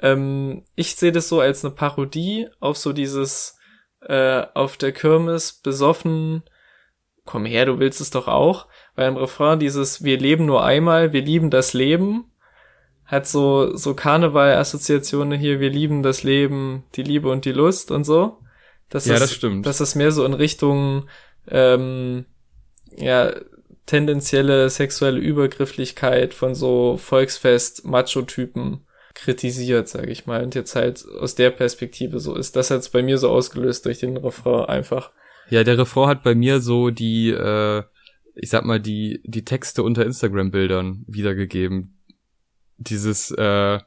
ähm, 0.00 0.64
ich 0.74 0.96
sehe 0.96 1.12
das 1.12 1.28
so 1.28 1.40
als 1.40 1.64
eine 1.64 1.74
Parodie 1.74 2.48
auf 2.60 2.76
so 2.76 2.92
dieses 2.92 3.58
äh, 4.00 4.44
auf 4.54 4.76
der 4.76 4.92
Kirmes 4.92 5.52
besoffen, 5.52 6.42
komm 7.24 7.44
her, 7.44 7.66
du 7.66 7.78
willst 7.78 8.00
es 8.00 8.10
doch 8.10 8.26
auch, 8.26 8.66
weil 8.96 9.08
im 9.08 9.16
Refrain 9.16 9.58
dieses 9.58 10.02
wir 10.02 10.18
leben 10.18 10.46
nur 10.46 10.64
einmal, 10.64 11.12
wir 11.12 11.22
lieben 11.22 11.50
das 11.50 11.72
Leben 11.72 12.32
hat 13.04 13.26
so 13.26 13.76
so 13.76 13.94
Karneval-Assoziationen 13.94 15.38
hier, 15.38 15.60
wir 15.60 15.68
lieben 15.68 16.02
das 16.02 16.22
Leben, 16.22 16.84
die 16.94 17.02
Liebe 17.02 17.30
und 17.30 17.44
die 17.44 17.52
Lust 17.52 17.90
und 17.90 18.04
so. 18.04 18.38
Das 18.88 19.04
Ja, 19.04 19.14
ist, 19.14 19.20
das 19.20 19.32
stimmt. 19.34 19.66
Dass 19.66 19.80
es 19.80 19.94
mehr 19.94 20.12
so 20.12 20.24
in 20.24 20.32
Richtung 20.32 21.08
ähm, 21.46 22.24
ja 22.96 23.34
tendenzielle 23.86 24.70
sexuelle 24.70 25.18
Übergrifflichkeit 25.18 26.34
von 26.34 26.54
so 26.54 26.96
Volksfest-Macho-Typen 26.96 28.86
kritisiert, 29.14 29.88
sage 29.88 30.10
ich 30.10 30.26
mal, 30.26 30.42
und 30.42 30.54
jetzt 30.54 30.74
halt 30.74 31.04
aus 31.20 31.34
der 31.34 31.50
Perspektive 31.50 32.18
so 32.18 32.34
ist. 32.34 32.56
Das 32.56 32.70
hat's 32.70 32.88
bei 32.88 33.02
mir 33.02 33.18
so 33.18 33.28
ausgelöst 33.28 33.84
durch 33.84 33.98
den 33.98 34.16
Refrain 34.16 34.66
einfach. 34.66 35.10
Ja, 35.50 35.64
der 35.64 35.78
Refrain 35.78 36.08
hat 36.08 36.22
bei 36.22 36.34
mir 36.34 36.60
so 36.60 36.90
die, 36.90 37.30
äh, 37.30 37.82
ich 38.34 38.48
sag 38.48 38.64
mal, 38.64 38.80
die, 38.80 39.20
die 39.24 39.44
Texte 39.44 39.82
unter 39.82 40.06
Instagram-Bildern 40.06 41.04
wiedergegeben. 41.06 41.98
Dieses, 42.78 43.30
äh, 43.32 43.78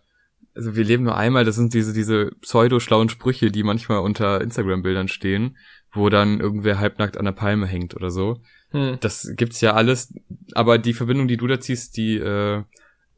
also 0.55 0.75
wir 0.75 0.83
leben 0.83 1.03
nur 1.03 1.15
einmal, 1.17 1.45
das 1.45 1.55
sind 1.55 1.73
diese, 1.73 1.93
diese 1.93 2.31
pseudo-schlauen 2.41 3.09
Sprüche, 3.09 3.51
die 3.51 3.63
manchmal 3.63 3.99
unter 3.99 4.41
Instagram-Bildern 4.41 5.07
stehen, 5.07 5.57
wo 5.91 6.09
dann 6.09 6.39
irgendwer 6.39 6.79
halbnackt 6.79 7.17
an 7.17 7.25
der 7.25 7.31
Palme 7.33 7.67
hängt 7.67 7.95
oder 7.95 8.09
so. 8.09 8.41
Hm. 8.71 8.97
Das 9.01 9.31
gibt's 9.35 9.61
ja 9.61 9.73
alles, 9.73 10.13
aber 10.53 10.77
die 10.77 10.93
Verbindung, 10.93 11.27
die 11.27 11.37
du 11.37 11.47
da 11.47 11.59
ziehst, 11.59 11.97
die 11.97 12.15
äh, 12.17 12.63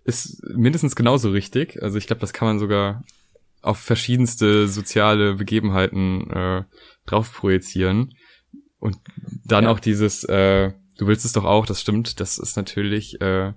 ist 0.03 0.41
mindestens 0.55 0.95
genauso 0.95 1.31
richtig. 1.31 1.81
Also 1.83 1.97
ich 1.97 2.07
glaube, 2.07 2.21
das 2.21 2.33
kann 2.33 2.47
man 2.47 2.59
sogar 2.59 3.03
auf 3.61 3.79
verschiedenste 3.79 4.67
soziale 4.67 5.35
Begebenheiten 5.35 6.29
äh, 6.31 6.63
drauf 7.05 7.33
projizieren. 7.33 8.13
Und 8.79 8.97
dann 9.43 9.65
Ja. 9.65 9.71
auch 9.71 9.79
dieses, 9.79 10.23
äh, 10.23 10.71
du 10.97 11.07
willst 11.07 11.25
es 11.25 11.33
doch 11.33 11.43
auch, 11.45 11.65
das 11.65 11.81
stimmt, 11.81 12.19
das 12.19 12.37
ist 12.37 12.55
natürlich 12.55 13.19
äh, 13.21 13.53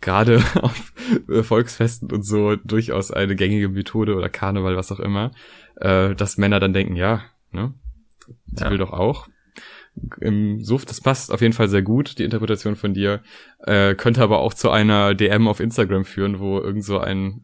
gerade 0.00 0.42
auf 0.62 0.92
äh, 1.28 1.42
Volksfesten 1.42 2.10
und 2.12 2.22
so 2.22 2.56
durchaus 2.56 3.10
eine 3.10 3.36
gängige 3.36 3.68
Methode 3.68 4.14
oder 4.14 4.28
Karneval, 4.28 4.76
was 4.76 4.92
auch 4.92 5.00
immer, 5.00 5.32
äh, 5.76 6.14
dass 6.14 6.38
Männer 6.38 6.60
dann 6.60 6.72
denken, 6.72 6.96
ja, 6.96 7.22
ne, 7.52 7.74
sie 8.54 8.64
Ja. 8.64 8.70
will 8.70 8.78
doch 8.78 8.92
auch. 8.92 9.28
Im 10.20 10.62
Suff, 10.62 10.84
das 10.84 11.00
passt 11.00 11.32
auf 11.32 11.40
jeden 11.40 11.54
Fall 11.54 11.68
sehr 11.68 11.82
gut, 11.82 12.18
die 12.18 12.24
Interpretation 12.24 12.76
von 12.76 12.94
dir, 12.94 13.22
äh, 13.66 13.94
könnte 13.96 14.22
aber 14.22 14.38
auch 14.38 14.54
zu 14.54 14.70
einer 14.70 15.14
DM 15.14 15.48
auf 15.48 15.58
Instagram 15.58 16.04
führen, 16.04 16.38
wo 16.38 16.60
irgend 16.60 16.84
so 16.84 16.98
ein 16.98 17.40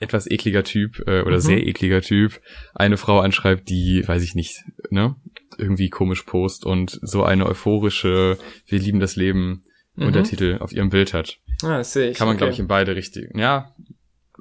etwas 0.00 0.30
ekliger 0.30 0.64
Typ 0.64 0.98
äh, 1.06 1.22
oder 1.22 1.36
Mhm. 1.36 1.40
sehr 1.40 1.66
ekliger 1.66 2.02
Typ 2.02 2.40
eine 2.74 2.98
Frau 2.98 3.20
anschreibt, 3.20 3.70
die, 3.70 4.06
weiß 4.06 4.22
ich 4.22 4.34
nicht, 4.34 4.62
ne, 4.90 5.16
irgendwie 5.56 5.88
komisch 5.88 6.22
post 6.24 6.66
und 6.66 6.98
so 7.00 7.22
eine 7.24 7.46
euphorische 7.46 8.36
Wir 8.66 8.78
lieben 8.80 9.00
das 9.00 9.16
Leben 9.16 9.62
Mhm. 9.96 10.06
Untertitel 10.08 10.56
auf 10.60 10.72
ihrem 10.72 10.90
Bild 10.90 11.14
hat. 11.14 11.38
Ah, 11.62 11.78
das 11.78 11.92
sehe 11.92 12.10
ich. 12.10 12.16
Kann 12.18 12.26
man, 12.26 12.34
okay. 12.36 12.38
glaube 12.44 12.52
ich, 12.54 12.60
in 12.60 12.66
beide 12.68 12.96
Richtungen. 12.96 13.38
Ja, 13.38 13.74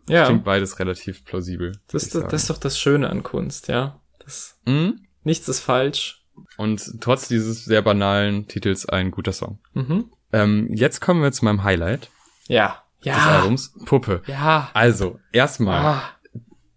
ja, 0.08 0.26
klingt 0.26 0.44
beides 0.44 0.80
relativ 0.80 1.24
plausibel. 1.26 1.72
das, 1.92 2.10
das, 2.10 2.24
das 2.24 2.42
ist 2.44 2.50
doch 2.50 2.58
das 2.58 2.78
Schöne 2.80 3.10
an 3.10 3.24
Kunst, 3.24 3.68
ja. 3.68 4.02
Das. 4.20 4.58
Mhm. 4.66 5.02
nichts 5.24 5.48
ist 5.48 5.60
falsch. 5.60 6.24
Und 6.58 7.00
trotz 7.02 7.28
dieses 7.28 7.66
sehr 7.66 7.82
banalen 7.82 8.48
Titels 8.48 8.88
ein 8.88 9.12
guter 9.12 9.34
Song. 9.34 9.60
Mhm. 9.74 10.12
Ähm, 10.32 10.68
jetzt 10.74 11.00
kommen 11.00 11.22
wir 11.22 11.32
zu 11.32 11.46
meinem 11.46 11.64
Highlight 11.64 12.10
Ja. 12.48 12.84
des 13.00 13.08
Ja. 13.08 13.40
Albums, 13.40 13.74
Puppe. 13.86 14.24
Ja. 14.28 14.70
Also, 14.74 15.20
erstmal, 15.32 15.80
Ah. 15.86 16.04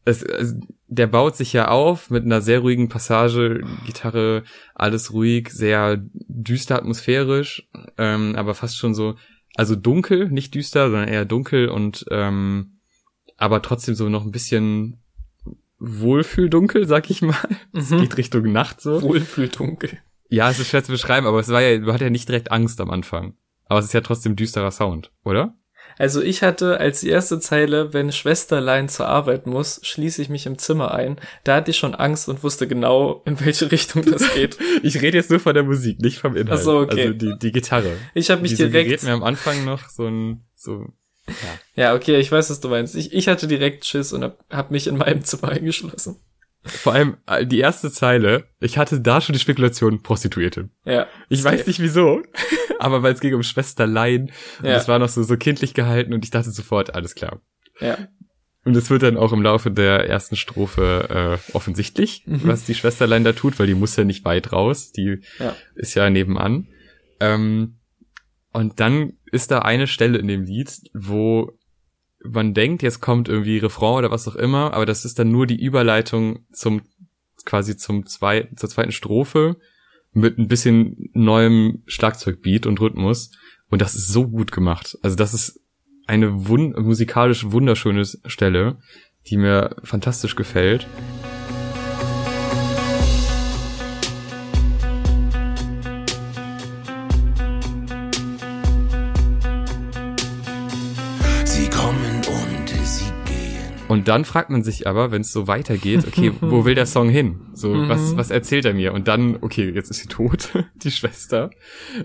es, 0.05 0.23
es, 0.23 0.55
der 0.89 1.07
baut 1.07 1.37
sich 1.37 1.53
ja 1.53 1.69
auf 1.69 2.11
mit 2.11 2.25
einer 2.25 2.41
sehr 2.43 2.61
ruhigen 2.61 2.89
Passage, 2.89 3.61
Gitarre, 3.87 4.45
alles 4.75 5.13
ruhig, 5.13 5.49
sehr 5.51 5.99
düster 6.13 6.77
atmosphärisch, 6.77 7.69
ähm, 7.99 8.35
aber 8.37 8.55
fast 8.55 8.77
schon 8.77 8.95
so, 8.95 9.17
also 9.57 9.75
dunkel, 9.77 10.29
nicht 10.31 10.55
düster, 10.55 10.91
sondern 10.91 11.09
eher 11.09 11.25
dunkel 11.25 11.69
und 11.69 12.05
ähm, 12.11 12.79
aber 13.37 13.63
trotzdem 13.63 13.95
so 13.95 14.09
noch 14.09 14.25
ein 14.25 14.31
bisschen 14.33 14.99
Wohlfühldunkel, 15.79 16.87
sag 16.87 17.11
ich 17.11 17.23
mal. 17.23 17.37
Es 17.73 17.91
Mhm. 17.91 18.01
geht 18.01 18.17
Richtung 18.17 18.51
Nacht 18.53 18.81
so. 18.81 19.03
Wohlfühldunkel. 19.03 19.99
Ja, 20.29 20.51
es 20.51 20.59
ist 20.59 20.69
schwer 20.69 20.83
zu 20.83 20.93
beschreiben, 20.93 21.27
aber 21.27 21.39
es 21.39 21.49
war 21.49 21.61
ja, 21.63 21.79
du 21.79 21.87
hattest 21.89 22.03
ja 22.03 22.11
nicht 22.11 22.29
direkt 22.29 22.51
Angst 22.51 22.81
am 22.81 22.91
Anfang. 22.91 23.35
Aber 23.67 23.79
es 23.81 23.87
ist 23.87 23.93
ja 23.93 24.01
trotzdem 24.01 24.37
düsterer 24.37 24.71
Sound, 24.71 25.13
oder? 25.25 25.55
Also 25.99 26.21
ich 26.23 26.43
hatte 26.43 26.79
als 26.79 27.01
die 27.01 27.09
erste 27.09 27.41
Zeile, 27.41 27.93
wenn 27.93 28.13
Schwesterlein 28.13 28.89
zur 28.89 29.07
Arbeit 29.09 29.47
muss, 29.47 29.81
schließe 29.83 30.21
ich 30.21 30.29
mich 30.29 30.47
im 30.47 30.59
Zimmer 30.59 30.93
ein. 30.93 31.19
Da 31.45 31.57
hatte 31.57 31.71
ich 31.71 31.79
schon 31.79 31.95
Angst 31.95 32.29
und 32.29 32.43
wusste 32.43 32.69
genau, 32.69 33.23
in 33.25 33.41
welche 33.41 33.71
Richtung 33.73 34.05
das 34.05 34.23
geht. 34.35 34.59
Ich 34.83 35.01
rede 35.01 35.17
jetzt 35.17 35.31
nur 35.31 35.41
von 35.41 35.55
der 35.55 35.63
Musik, 35.63 36.01
nicht 36.01 36.19
vom 36.19 36.37
Inhalt. 36.37 36.61
Ach 36.61 36.65
so, 36.65 36.79
okay. 36.81 37.01
Also 37.01 37.13
die, 37.15 37.39
die 37.39 37.53
Gitarre. 37.53 37.93
Ich 38.15 38.31
habe 38.31 38.43
mich 38.43 38.53
Die 38.53 38.69
direkt. 38.69 39.03
mir 39.05 39.13
am 39.13 39.23
Anfang 39.23 39.65
noch 39.65 39.89
so 39.89 40.07
ein, 40.07 40.45
so, 40.55 40.87
Ja, 41.75 41.95
okay, 41.95 42.19
ich 42.19 42.31
weiß, 42.31 42.51
was 42.51 42.61
du 42.61 42.69
meinst. 42.69 42.95
Ich, 42.95 43.13
ich 43.13 43.29
hatte 43.29 43.47
direkt 43.47 43.85
Schiss 43.87 44.13
und 44.13 44.23
hab, 44.23 44.45
hab 44.51 44.71
mich 44.71 44.87
in 44.87 44.99
meinem 44.99 45.25
Zimmer 45.25 45.49
eingeschlossen. 45.51 46.17
Vor 46.67 46.93
allem 46.95 47.17
äh, 47.27 47.47
die 47.47 47.59
erste 47.61 47.91
Zeile, 47.91 48.45
ich 48.61 48.79
hatte 48.79 49.01
da 49.01 49.21
schon 49.21 49.33
die 49.35 49.39
Spekulation 49.39 50.03
Prostituierte. 50.03 50.69
Ja. 50.85 51.07
Ich 51.29 51.43
weiß 51.43 51.67
nicht 51.67 51.81
wieso, 51.81 52.23
aber 52.79 53.03
weil 53.03 53.15
es 53.15 53.21
ging 53.21 53.35
um 53.35 53.43
Schwesterlein 53.43 54.31
und 54.61 54.65
Ja. 54.67 54.77
es 54.77 54.89
war 54.89 54.99
noch 54.99 55.09
so, 55.09 55.23
so 55.23 55.37
kindlich 55.37 55.75
gehalten 55.75 56.13
und 56.13 56.25
ich 56.25 56.31
dachte 56.31 56.51
sofort, 56.51 56.95
alles 56.95 57.15
klar. 57.15 57.41
Ja. 57.81 57.97
Und 58.65 58.77
es 58.77 58.91
wird 58.91 59.03
dann 59.05 59.17
auch 59.17 59.33
im 59.33 59.43
Laufe 59.43 59.71
der 59.71 60.09
ersten 60.09 60.35
Strophe 60.35 61.39
äh, 61.49 61.53
offensichtlich, 61.57 62.25
Mhm. 62.27 62.41
was 62.45 62.65
die 62.65 62.75
Schwesterlein 62.75 63.23
da 63.23 63.33
tut, 63.33 63.59
weil 63.61 63.69
die 63.69 63.75
muss 63.75 63.95
ja 63.97 64.03
nicht 64.05 64.25
weit 64.25 64.53
raus, 64.53 64.91
die 64.93 65.21
Ja. 65.39 65.55
ist 65.77 65.95
ja 65.95 66.11
nebenan. 66.11 66.67
Ähm, 67.21 67.79
und 68.53 68.81
dann 68.81 69.13
ist 69.31 69.51
da 69.51 69.61
eine 69.61 69.87
Stelle 69.87 70.19
in 70.19 70.27
dem 70.29 70.45
Lied, 70.45 70.71
wo 70.95 71.53
man 72.25 72.55
denkt, 72.55 72.83
jetzt 72.83 73.01
kommt 73.01 73.29
irgendwie 73.29 73.59
Refrain 73.59 73.99
oder 73.99 74.11
was 74.11 74.29
auch 74.29 74.37
immer, 74.37 74.73
aber 74.75 74.87
das 74.87 75.05
ist 75.05 75.19
dann 75.19 75.31
nur 75.31 75.47
die 75.47 75.61
Überleitung 75.61 76.41
zum 76.53 76.83
quasi 77.45 77.77
zum 77.77 78.07
zweiten, 78.07 78.57
zur 78.57 78.69
zweiten 78.69 78.93
Strophe 78.93 79.57
mit 80.13 80.39
ein 80.39 80.49
bisschen 80.49 81.11
neuem 81.13 81.83
Schlagzeugbeat 81.87 82.67
und 82.67 82.81
Rhythmus. 82.81 83.31
Und 83.69 83.83
das 83.83 83.95
ist 83.95 84.09
so 84.09 84.29
gut 84.29 84.53
gemacht. 84.53 84.99
Also 85.03 85.17
das 85.17 85.35
ist 85.35 85.61
eine 86.07 86.49
wun 86.49 86.75
musikalisch 86.79 87.51
wunderschöne 87.51 88.05
Stelle, 88.05 88.79
die 89.27 89.37
mir 89.37 89.77
fantastisch 89.83 90.37
gefällt. 90.37 90.87
Und 103.97 104.09
dann 104.09 104.25
fragt 104.25 104.51
man 104.51 104.63
sich 104.63 104.87
aber, 104.87 105.11
wenn 105.11 105.23
es 105.23 105.33
so 105.33 105.47
weitergeht, 105.47 106.07
okay, 106.07 106.33
wo 106.41 106.65
will 106.65 106.75
der 106.75 106.87
Song 106.87 107.09
hin? 107.09 107.41
So, 107.55 107.75
Mhm. 107.75 107.89
was, 107.89 108.17
was 108.17 108.31
erzählt 108.31 108.65
er 108.65 108.75
mir? 108.75 108.93
Und 108.93 109.09
dann, 109.09 109.39
okay, 109.41 109.71
jetzt 109.71 109.91
ist 109.91 109.99
sie 110.01 110.09
tot, 110.09 110.51
die 110.77 110.91
Schwester. 110.91 111.51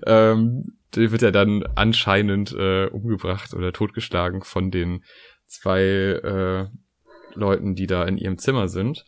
Ähm, 0.05 0.73
die 0.95 1.11
wird 1.11 1.21
ja 1.21 1.31
dann 1.31 1.63
anscheinend 1.75 2.53
äh, 2.53 2.85
umgebracht 2.87 3.53
oder 3.53 3.71
totgeschlagen 3.73 4.41
von 4.43 4.71
den 4.71 5.03
zwei 5.47 5.81
äh, 5.81 6.67
Leuten, 7.33 7.75
die 7.75 7.87
da 7.87 8.03
in 8.05 8.17
ihrem 8.17 8.37
Zimmer 8.37 8.67
sind. 8.67 9.05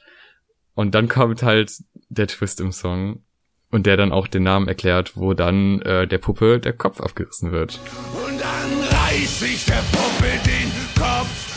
Und 0.76 0.96
dann 0.96 1.08
kommt 1.08 1.44
halt 1.44 1.72
der 2.10 2.28
Twist 2.28 2.60
im 2.62 2.72
Song 2.72 3.24
und 3.70 3.86
der 3.86 3.98
dann 3.98 4.12
auch 4.12 4.28
den 4.28 4.44
Namen 4.44 4.68
erklärt, 4.68 5.16
wo 5.16 5.34
dann 5.34 5.82
äh, 5.82 6.08
der 6.08 6.18
Puppe 6.20 6.60
der 6.60 6.74
Kopf 6.74 7.00
abgerissen 7.02 7.52
wird. 7.52 7.80
Und 8.26 8.40
dann 8.40 8.80
reiß 8.82 9.42
ich 9.44 9.66
der 9.66 9.84
Puppe 9.92 10.32
den 10.46 10.72
Kopf 10.96 11.53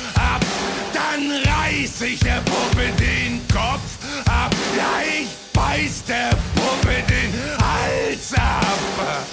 reiß 1.87 2.03
ich 2.03 2.19
der 2.19 2.41
Puppe 2.45 2.83
den 2.99 3.41
Kopf 3.47 3.99
ab. 4.27 4.53
Ja, 4.77 5.03
ich 5.21 5.29
beiß 5.53 6.05
der 6.07 6.31
Puppe 6.57 6.95
den 7.09 7.33
Hals 7.65 8.35
ab. 8.35 9.27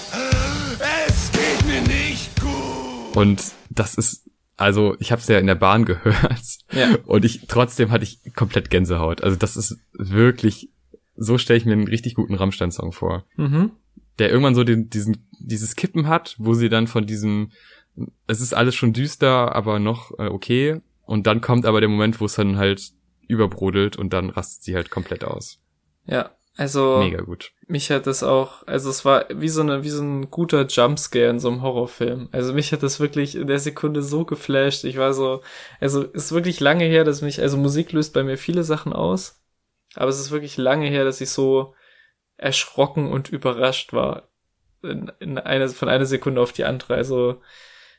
Es 1.07 1.31
geht 1.31 1.65
mir 1.65 1.81
nicht 1.81 2.39
gut. 2.39 3.17
Und 3.17 3.41
das 3.71 3.95
ist, 3.95 4.29
also 4.55 4.95
ich 4.99 5.11
habe 5.11 5.19
es 5.19 5.27
ja 5.27 5.39
in 5.39 5.47
der 5.47 5.55
Bahn 5.55 5.85
gehört 5.85 6.43
Ja. 6.71 6.95
und 7.07 7.25
ich 7.25 7.47
trotzdem 7.47 7.89
hatte 7.89 8.03
ich 8.03 8.19
komplett 8.35 8.69
Gänsehaut. 8.69 9.23
Also 9.23 9.35
das 9.35 9.57
ist 9.57 9.77
wirklich, 9.93 10.69
so 11.15 11.39
stelle 11.39 11.57
ich 11.57 11.65
mir 11.65 11.73
einen 11.73 11.87
richtig 11.87 12.13
guten 12.13 12.35
Rammstein-Song 12.35 12.91
vor, 12.91 13.25
Mhm. 13.35 13.71
der 14.19 14.29
irgendwann 14.29 14.53
so 14.55 14.63
den, 14.63 14.91
diesen, 14.91 15.27
dieses 15.39 15.75
Kippen 15.75 16.07
hat, 16.07 16.35
wo 16.37 16.53
sie 16.53 16.69
dann 16.69 16.85
von 16.85 17.07
diesem 17.07 17.51
es 18.27 18.41
ist 18.41 18.53
alles 18.53 18.73
schon 18.75 18.91
düster, 18.93 19.55
aber 19.55 19.77
noch 19.79 20.11
äh, 20.19 20.25
okay. 20.27 20.81
Und 21.05 21.27
dann 21.27 21.41
kommt 21.41 21.65
aber 21.65 21.79
der 21.81 21.89
Moment, 21.89 22.19
wo 22.21 22.25
es 22.25 22.35
dann 22.35 22.57
halt 22.57 22.91
überbrodelt 23.27 23.97
und 23.97 24.11
dann 24.13 24.29
rastet 24.29 24.63
sie 24.63 24.75
halt 24.75 24.89
komplett 24.89 25.23
aus. 25.23 25.59
Ja, 26.05 26.31
also 26.55 26.99
Mega 26.99 27.21
gut. 27.21 27.51
mich 27.67 27.89
hat 27.89 28.05
das 28.05 28.21
auch, 28.21 28.67
also 28.67 28.89
es 28.89 29.05
war 29.05 29.25
wie 29.29 29.49
so 29.49 29.61
eine, 29.61 29.83
wie 29.83 29.89
so 29.89 30.03
ein 30.03 30.29
guter 30.29 30.67
Jumpscare 30.67 31.29
in 31.29 31.39
so 31.39 31.49
einem 31.49 31.61
Horrorfilm. 31.61 32.29
Also 32.31 32.53
mich 32.53 32.71
hat 32.71 32.83
das 32.83 32.99
wirklich 32.99 33.35
in 33.35 33.47
der 33.47 33.59
Sekunde 33.59 34.03
so 34.03 34.23
geflasht. 34.23 34.83
Ich 34.83 34.97
war 34.97 35.13
so, 35.13 35.41
also 35.79 36.03
ist 36.03 36.31
wirklich 36.31 36.59
lange 36.59 36.85
her, 36.85 37.03
dass 37.05 37.21
mich, 37.21 37.41
also 37.41 37.57
Musik 37.57 37.91
löst 37.91 38.13
bei 38.13 38.23
mir 38.23 38.37
viele 38.37 38.63
Sachen 38.63 38.93
aus, 38.93 39.41
aber 39.95 40.09
es 40.09 40.19
ist 40.19 40.31
wirklich 40.31 40.57
lange 40.57 40.87
her, 40.87 41.05
dass 41.05 41.21
ich 41.21 41.29
so 41.29 41.73
erschrocken 42.37 43.11
und 43.11 43.29
überrascht 43.29 43.93
war 43.93 44.29
in, 44.83 45.11
in 45.19 45.37
eine, 45.39 45.69
von 45.69 45.89
einer 45.89 46.05
Sekunde 46.05 46.41
auf 46.41 46.51
die 46.51 46.65
andere. 46.65 46.93
Also 46.95 47.41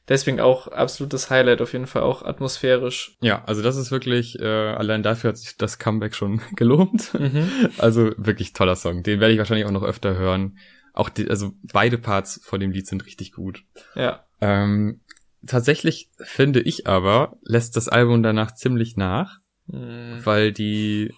deswegen 0.09 0.41
auch 0.41 0.69
absolutes 0.69 1.31
Highlight 1.31 1.61
auf 1.63 1.73
jeden 1.73 1.87
Fall, 1.87 2.03
auch 2.03 2.23
atmosphärisch. 2.23 3.17
Ja, 3.21 3.45
also 3.45 3.63
das 3.63 3.77
ist 3.77 3.91
wirklich, 3.91 4.39
äh, 4.41 4.45
allein 4.45 5.03
dafür 5.03 5.29
hat 5.31 5.39
sich 5.39 5.57
das 5.57 5.79
Comeback 5.79 6.15
schon 6.15 6.41
gelohnt. 6.57 7.13
Mhm. 7.15 7.49
Also 7.79 8.13
wirklich 8.17 8.53
toller 8.53 8.77
Song. 8.77 9.03
Den 9.03 9.21
werde 9.21 9.33
ich 9.33 9.39
wahrscheinlich 9.39 9.67
auch 9.67 9.71
noch 9.73 9.83
öfter 9.83 10.17
hören. 10.17 10.59
Auch 10.93 11.09
die, 11.09 11.29
also 11.29 11.53
beide 11.73 11.99
Parts 11.99 12.41
von 12.45 12.61
dem 12.61 12.71
Lied 12.71 12.87
sind 12.87 13.05
richtig 13.07 13.33
gut. 13.33 13.65
Ja. 13.95 14.25
Ähm, 14.41 15.01
tatsächlich 15.47 16.11
finde 16.23 16.61
ich 16.61 16.87
aber, 16.87 17.37
lässt 17.43 17.77
das 17.77 17.89
Album 17.89 18.23
danach 18.23 18.55
ziemlich 18.55 18.97
nach, 18.97 19.39
Mhm. 19.67 20.21
weil 20.25 20.53
die, 20.53 21.13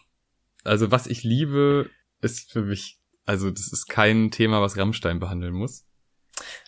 also 0.62 0.91
was 0.93 1.09
ich 1.09 1.24
liebe, 1.24 1.91
ist 2.20 2.53
für 2.53 2.62
mich, 2.62 2.99
also 3.24 3.51
das 3.51 3.72
ist 3.72 3.87
kein 3.89 4.30
Thema, 4.30 4.62
was 4.62 4.76
Rammstein 4.76 5.18
behandeln 5.18 5.53
muss. 5.53 5.86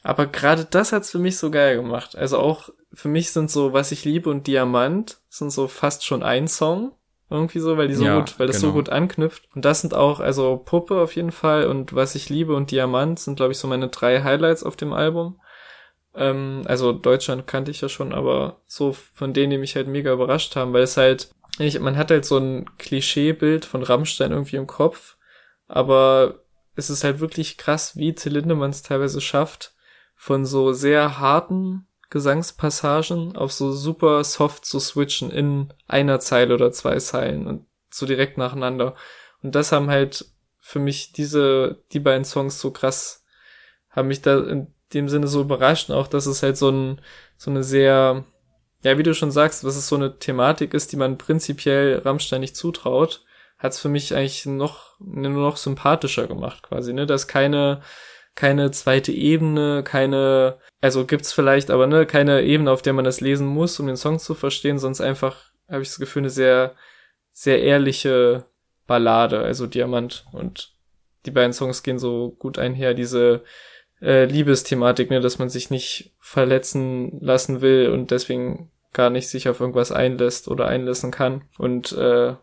Aber 0.02 0.26
gerade 0.26 0.64
das 0.64 0.92
hat's 0.92 1.10
für 1.10 1.18
mich 1.18 1.36
so 1.38 1.50
geil 1.50 1.76
gemacht. 1.76 2.16
Also 2.16 2.38
auch 2.38 2.70
für 2.92 3.08
mich 3.08 3.30
sind 3.32 3.50
so, 3.50 3.72
was 3.72 3.92
ich 3.92 4.04
liebe 4.04 4.30
und 4.30 4.46
Diamant 4.46 5.18
sind 5.28 5.50
so 5.50 5.68
fast 5.68 6.04
schon 6.04 6.22
ein 6.22 6.48
Song. 6.48 6.92
Irgendwie 7.30 7.58
so, 7.58 7.76
weil 7.76 7.88
die 7.88 7.94
so 7.94 8.04
Ja, 8.06 8.18
gut, 8.18 8.38
weil 8.38 8.46
das 8.46 8.60
so 8.60 8.68
genau. 8.68 8.78
gut 8.78 8.88
anknüpft. 8.88 9.48
Und 9.54 9.64
das 9.66 9.82
sind 9.82 9.92
auch, 9.92 10.20
also 10.20 10.56
Puppe 10.56 10.98
auf 10.98 11.14
jeden 11.14 11.32
Fall 11.32 11.66
und 11.66 11.94
was 11.94 12.14
ich 12.14 12.30
liebe 12.30 12.54
und 12.54 12.70
Diamant 12.70 13.18
sind, 13.18 13.36
glaube 13.36 13.52
ich, 13.52 13.58
so 13.58 13.68
meine 13.68 13.88
drei 13.88 14.22
Highlights 14.22 14.64
auf 14.64 14.76
dem 14.76 14.94
Album. 14.94 15.38
Ähm, 16.14 16.62
also 16.64 16.92
Deutschland 16.92 17.46
kannte 17.46 17.70
ich 17.70 17.82
ja 17.82 17.90
schon, 17.90 18.14
aber 18.14 18.62
so 18.66 18.92
von 18.92 19.34
denen, 19.34 19.50
die 19.50 19.58
mich 19.58 19.76
halt 19.76 19.88
mega 19.88 20.10
überrascht 20.10 20.56
haben, 20.56 20.72
weil 20.72 20.82
es 20.82 20.96
halt, 20.96 21.28
ich, 21.58 21.78
man 21.80 21.98
hat 21.98 22.10
halt 22.10 22.24
so 22.24 22.38
ein 22.38 22.64
Klischeebild 22.78 23.66
von 23.66 23.82
Rammstein 23.82 24.32
irgendwie 24.32 24.56
im 24.56 24.66
Kopf, 24.66 25.16
aber 25.66 26.40
es 26.79 26.91
ist 26.91 27.03
halt 27.03 27.18
wirklich 27.18 27.59
krass, 27.59 27.97
wie 27.97 28.14
Till 28.14 28.35
Lindemann 28.35 28.70
es 28.70 28.83
teilweise 28.83 29.20
schafft, 29.20 29.74
von 30.14 30.47
so 30.47 30.72
sehr 30.72 31.18
harten 31.18 31.89
Gesangspassagen 32.09 33.37
auf 33.37 33.53
so 33.53 33.72
super 33.72 34.22
soft 34.22 34.64
zu 34.64 34.79
switchen 34.79 35.33
in 35.33 35.74
einer 35.89 36.20
Zeile 36.20 36.55
oder 36.55 36.70
zwei 36.70 36.97
Zeilen 37.01 37.49
und 37.49 37.66
so 37.91 38.07
direkt 38.07 38.39
nacheinander. 38.39 38.95
Und 39.43 39.57
das 39.57 39.72
haben 39.72 39.91
halt 39.91 40.26
für 40.61 40.79
mich 40.79 41.12
diese, 41.12 41.83
die 41.93 41.99
beiden 41.99 42.24
Songs 42.24 42.61
so 42.61 42.70
krass, 42.70 43.24
haben 43.91 44.07
mich 44.07 44.22
da 44.22 44.39
in 44.39 44.72
dem 44.95 45.09
Sinne 45.09 45.26
so 45.26 45.41
überrascht, 45.41 45.91
auch 45.91 46.07
dass 46.07 46.26
es 46.26 46.45
halt 46.45 46.57
so 46.57 46.70
ein, 46.70 47.01
so 47.37 47.51
eine 47.51 47.64
sehr, 47.64 48.24
ja, 48.83 48.99
wie 48.99 49.03
du 49.03 49.14
schon 49.14 49.33
sagst, 49.33 49.64
was 49.64 49.76
es 49.76 49.89
so 49.89 49.97
eine 49.97 50.16
Thematik 50.20 50.74
ist, 50.74 50.93
die 50.93 50.97
man 50.97 51.18
prinzipiell 51.18 51.99
Rammstein 52.05 52.41
nicht 52.41 52.57
zutraut, 52.57 53.24
hat 53.59 53.72
es 53.72 53.80
für 53.80 53.88
mich 53.88 54.14
eigentlich 54.14 54.46
noch, 54.46 54.98
nur 54.98 55.30
noch 55.30 55.56
sympathischer 55.56 56.26
gemacht 56.26 56.62
quasi, 56.62 56.92
ne, 56.92 57.06
dass 57.06 57.28
keine, 57.28 57.82
keine 58.34 58.70
zweite 58.70 59.12
Ebene, 59.12 59.82
keine, 59.82 60.59
also 60.80 61.04
gibt's 61.04 61.32
vielleicht, 61.32 61.70
aber 61.70 61.86
ne, 61.86 62.06
keine 62.06 62.42
Ebene, 62.42 62.70
auf 62.70 62.82
der 62.82 62.92
man 62.92 63.04
das 63.04 63.20
lesen 63.20 63.46
muss, 63.46 63.78
um 63.80 63.86
den 63.86 63.96
Song 63.96 64.18
zu 64.18 64.34
verstehen, 64.34 64.78
sonst 64.78 65.00
einfach, 65.00 65.50
habe 65.68 65.82
ich 65.82 65.88
das 65.88 65.98
Gefühl, 65.98 66.22
eine 66.22 66.30
sehr, 66.30 66.74
sehr 67.32 67.62
ehrliche 67.62 68.46
Ballade, 68.86 69.40
also 69.40 69.66
Diamant 69.66 70.24
und 70.32 70.74
die 71.26 71.30
beiden 71.30 71.52
Songs 71.52 71.82
gehen 71.82 71.98
so 71.98 72.30
gut 72.38 72.59
einher, 72.59 72.94
diese 72.94 73.42
äh, 74.00 74.24
Liebesthematik, 74.24 75.11
ne, 75.11 75.20
dass 75.20 75.38
man 75.38 75.48
sich 75.48 75.70
nicht 75.70 76.14
verletzen 76.20 77.18
lassen 77.20 77.61
will 77.61 77.90
und 77.90 78.11
deswegen 78.11 78.70
gar 78.92 79.11
nicht 79.11 79.28
sich 79.28 79.48
auf 79.48 79.61
irgendwas 79.61 79.92
einlässt 79.92 80.48
oder 80.48 80.66
einlassen 80.66 81.11
kann. 81.11 81.42
Und 81.59 81.92
äh, 81.92 82.34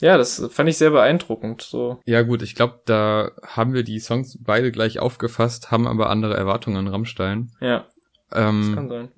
ja, 0.00 0.16
das 0.16 0.46
fand 0.50 0.68
ich 0.68 0.76
sehr 0.78 0.90
beeindruckend. 0.90 1.62
So. 1.62 2.00
Ja 2.06 2.22
gut, 2.22 2.42
ich 2.42 2.54
glaube, 2.54 2.80
da 2.86 3.30
haben 3.46 3.72
wir 3.74 3.82
die 3.82 3.98
Songs 4.00 4.38
beide 4.40 4.70
gleich 4.72 4.98
aufgefasst, 4.98 5.70
haben 5.70 5.86
aber 5.86 6.10
andere 6.10 6.36
Erwartungen 6.36 6.76
an 6.76 6.88
Rammstein. 6.88 7.50
Ja, 7.60 7.86
das 8.30 8.38
Ähm, 8.50 8.72
kann 8.74 8.88
sein. 8.88 9.08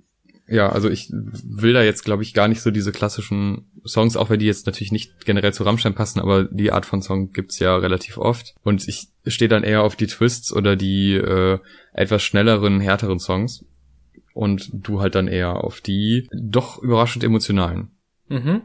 ja, 0.47 0.71
also 0.71 0.89
ich 0.89 1.11
will 1.13 1.73
da 1.73 1.83
jetzt, 1.83 2.05
glaube 2.05 2.23
ich, 2.23 2.35
gar 2.35 2.49
nicht 2.49 2.61
so 2.63 2.71
diese 2.71 2.93
klassischen 2.93 3.71
Songs, 3.85 4.17
auch 4.17 4.31
wenn 4.31 4.39
die 4.41 4.47
jetzt 4.47 4.67
natürlich 4.67 4.93
nicht 4.93 5.25
generell 5.25 5.53
zu 5.53 5.63
Rammstein 5.65 5.95
passen, 5.95 6.21
aber 6.21 6.45
die 6.45 6.73
Art 6.73 6.87
von 6.87 7.03
Song 7.03 7.33
gibt's 7.33 7.59
ja 7.59 7.77
relativ 7.77 8.19
oft. 8.19 8.55
Und 8.63 8.87
ich 8.89 9.09
stehe 9.27 9.49
dann 9.49 9.65
eher 9.65 9.83
auf 9.83 9.97
die 9.97 10.07
Twists 10.07 10.53
oder 10.53 10.77
die 10.77 11.15
äh, 11.15 11.59
etwas 11.93 12.23
schnelleren, 12.23 12.81
härteren 12.81 13.19
Songs. 13.19 13.65
Und 14.33 14.71
du 14.73 15.01
halt 15.01 15.15
dann 15.17 15.27
eher 15.29 15.65
auf 15.65 15.81
die 15.81 16.29
doch 16.33 16.79
überraschend 16.79 17.25
emotionalen. 17.25 17.91
Mhm. 18.29 18.63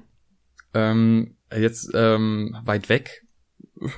Ähm, 0.73 1.34
jetzt 1.55 1.91
ähm, 1.93 2.55
weit 2.65 2.89
weg, 2.89 3.23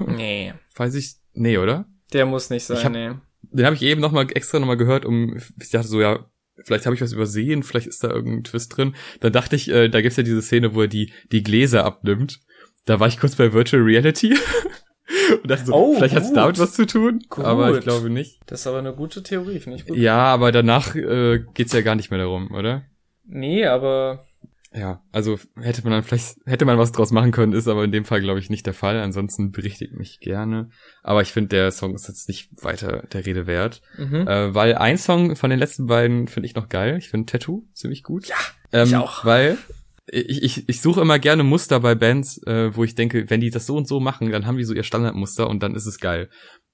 Nee. 0.06 0.54
weiß 0.76 0.96
ich, 0.96 1.16
nee, 1.34 1.58
oder? 1.58 1.86
Der 2.14 2.26
muss 2.26 2.50
nicht 2.50 2.64
sein, 2.64 2.84
hab- 2.84 2.92
nee. 2.92 3.12
Den 3.52 3.66
habe 3.66 3.76
ich 3.76 3.82
eben 3.84 4.02
noch 4.02 4.12
mal 4.12 4.28
extra 4.34 4.60
noch 4.60 4.68
mal 4.68 4.78
gehört, 4.78 5.06
um 5.06 5.38
ich 5.62 5.70
dachte 5.70 5.88
so 5.88 6.02
ja, 6.02 6.26
vielleicht 6.64 6.86
habe 6.86 6.96
ich 6.96 7.02
was 7.02 7.14
übersehen, 7.14 7.64
vielleicht 7.64 7.88
ist 7.88 8.04
da 8.04 8.10
irgendein 8.10 8.44
Twist 8.44 8.76
drin. 8.76 8.96
Dann 9.22 9.32
dachte 9.32 9.56
ich, 9.56 9.70
äh, 9.70 9.88
da 9.90 10.02
gibt's 10.02 10.18
ja 10.18 10.24
diese 10.24 10.42
Szene, 10.42 10.74
wo 10.74 10.82
er 10.82 10.88
die 10.88 11.14
die 11.32 11.44
Gläser 11.44 11.86
abnimmt. 11.86 12.40
Da 12.86 13.00
war 13.00 13.08
ich 13.08 13.20
kurz 13.20 13.36
bei 13.36 13.54
Virtual 13.54 13.84
Reality 13.84 14.34
und 15.44 15.50
dachte 15.50 15.66
so, 15.66 15.74
Oh, 15.74 15.94
vielleicht 15.96 16.16
hat's 16.16 16.28
gut. 16.30 16.38
damit 16.38 16.60
was 16.60 16.74
zu 16.74 16.86
tun, 16.86 17.22
Gut. 17.30 17.46
aber 17.46 17.78
ich 17.78 17.84
glaube 17.84 18.10
nicht. 18.10 18.40
Das 18.48 18.62
ist 18.62 18.68
aber 18.68 18.80
eine 18.80 18.94
gute 18.94 19.24
Theorie, 19.24 19.60
finde 19.60 19.78
ich 19.78 19.86
gut. 19.86 19.98
Ja, 19.98 20.18
aber 20.18 20.52
danach 20.52 20.96
äh, 20.96 21.44
geht's 21.54 21.74
ja 21.74 21.82
gar 21.82 21.96
nicht 21.96 22.10
mehr 22.12 22.20
darum, 22.20 22.52
oder? 22.52 22.84
Nee, 23.26 23.66
aber 23.66 24.26
Ja, 24.74 25.02
also 25.12 25.40
hätte 25.56 25.82
man 25.84 25.94
dann 25.94 26.04
vielleicht, 26.04 26.38
hätte 26.46 26.66
man 26.66 26.78
was 26.78 26.92
draus 26.92 27.12
machen 27.12 27.32
können, 27.32 27.54
ist 27.54 27.68
aber 27.68 27.84
in 27.84 27.92
dem 27.92 28.06
Fall, 28.06 28.22
glaube 28.22 28.40
ich, 28.40 28.50
nicht 28.50 28.66
der 28.66 28.74
Fall. 28.74 29.00
Ansonsten 29.00 29.52
berichtigt 29.52 29.94
mich 29.94 30.20
gerne. 30.20 30.70
Aber 31.04 31.22
ich 31.22 31.32
finde, 31.32 31.50
der 31.50 31.72
Song 31.72 31.96
ist 31.96 32.08
jetzt 32.08 32.28
nicht 32.28 32.50
weiter 32.62 33.04
der 33.14 33.26
Rede 33.26 33.48
wert. 33.48 33.82
mhm. 33.98 34.28
Äh, 34.28 34.54
weil 34.54 34.76
ein 34.76 34.98
Song 34.98 35.36
von 35.36 35.50
den 35.50 35.60
letzten 35.60 35.88
beiden 35.88 36.28
finde 36.28 36.48
ich 36.48 36.56
noch 36.56 36.70
geil. 36.70 36.98
Ich 36.98 37.10
finde 37.10 37.32
Tattoo 37.32 37.68
ziemlich 37.74 38.04
gut. 38.04 38.28
Ja, 38.28 38.36
ähm, 38.72 38.88
ich 38.88 38.96
auch. 38.96 39.24
Weil 39.24 39.58
ich, 40.08 40.44
ich, 40.44 40.70
ich 40.70 40.82
suche 40.82 41.02
immer 41.02 41.20
gerne 41.20 41.44
Muster 41.44 41.80
bei 41.80 41.96
Bands, 41.96 42.42
äh, 42.46 42.76
wo 42.76 42.84
ich 42.84 42.96
denke, 42.96 43.30
wenn 43.30 43.42
die 43.42 43.50
das 43.50 43.66
so 43.66 43.76
und 43.76 43.88
so 43.88 44.00
machen, 44.00 44.32
dann 44.32 44.46
haben 44.46 44.58
die 44.58 44.64
so 44.64 44.74
ihr 44.74 44.84
Standardmuster 44.84 45.50
und 45.50 45.64
dann 45.64 45.76
ist 45.76 45.86
es 45.86 46.00
geil. 46.00 46.30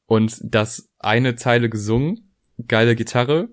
Und 0.05 0.39
das 0.43 0.89
eine 0.99 1.35
Zeile 1.35 1.69
gesungen, 1.69 2.33
geile 2.67 2.95
Gitarre, 2.95 3.49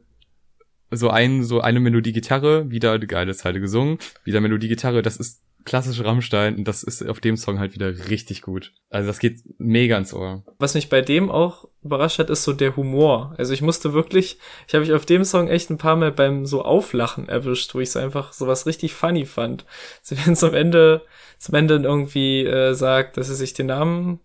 so 0.90 1.10
ein, 1.10 1.44
so 1.44 1.60
eine 1.60 1.80
Melodie 1.80 2.12
Gitarre, 2.12 2.70
wieder 2.70 2.92
eine 2.92 3.06
geile 3.06 3.34
Zeile 3.34 3.60
gesungen, 3.60 3.98
wieder 4.24 4.40
Melodie 4.40 4.68
Gitarre, 4.68 5.02
das 5.02 5.16
ist 5.16 5.42
klassisch 5.64 6.02
Rammstein 6.02 6.56
und 6.56 6.64
das 6.64 6.82
ist 6.82 7.06
auf 7.06 7.20
dem 7.20 7.36
Song 7.36 7.58
halt 7.58 7.74
wieder 7.74 8.08
richtig 8.08 8.42
gut. 8.42 8.72
Also 8.88 9.06
das 9.08 9.18
geht 9.18 9.42
mega 9.58 9.96
ins 9.98 10.14
Ohr. 10.14 10.42
Was 10.58 10.74
mich 10.74 10.88
bei 10.88 11.02
dem 11.02 11.30
auch 11.30 11.68
überrascht 11.82 12.18
hat, 12.18 12.30
ist 12.30 12.44
so 12.44 12.52
der 12.52 12.76
Humor. 12.76 13.34
Also 13.36 13.52
ich 13.52 13.62
musste 13.62 13.92
wirklich, 13.92 14.38
ich 14.66 14.74
habe 14.74 14.84
mich 14.84 14.92
auf 14.92 15.06
dem 15.06 15.24
Song 15.24 15.48
echt 15.48 15.70
ein 15.70 15.78
paar 15.78 15.96
Mal 15.96 16.12
beim 16.12 16.46
so 16.46 16.62
Auflachen 16.62 17.28
erwischt, 17.28 17.74
wo 17.74 17.80
ich 17.80 17.90
so 17.90 17.98
einfach 17.98 18.32
sowas 18.32 18.66
richtig 18.66 18.94
funny 18.94 19.26
fand. 19.26 19.64
Also 20.00 20.16
wenn 20.26 20.36
zum 20.36 20.54
Ende, 20.54 21.02
zum 21.38 21.54
Ende 21.54 21.74
irgendwie 21.74 22.44
äh, 22.44 22.74
sagt, 22.74 23.16
dass 23.16 23.28
er 23.28 23.34
sich 23.34 23.52
den 23.52 23.66
Namen 23.66 24.20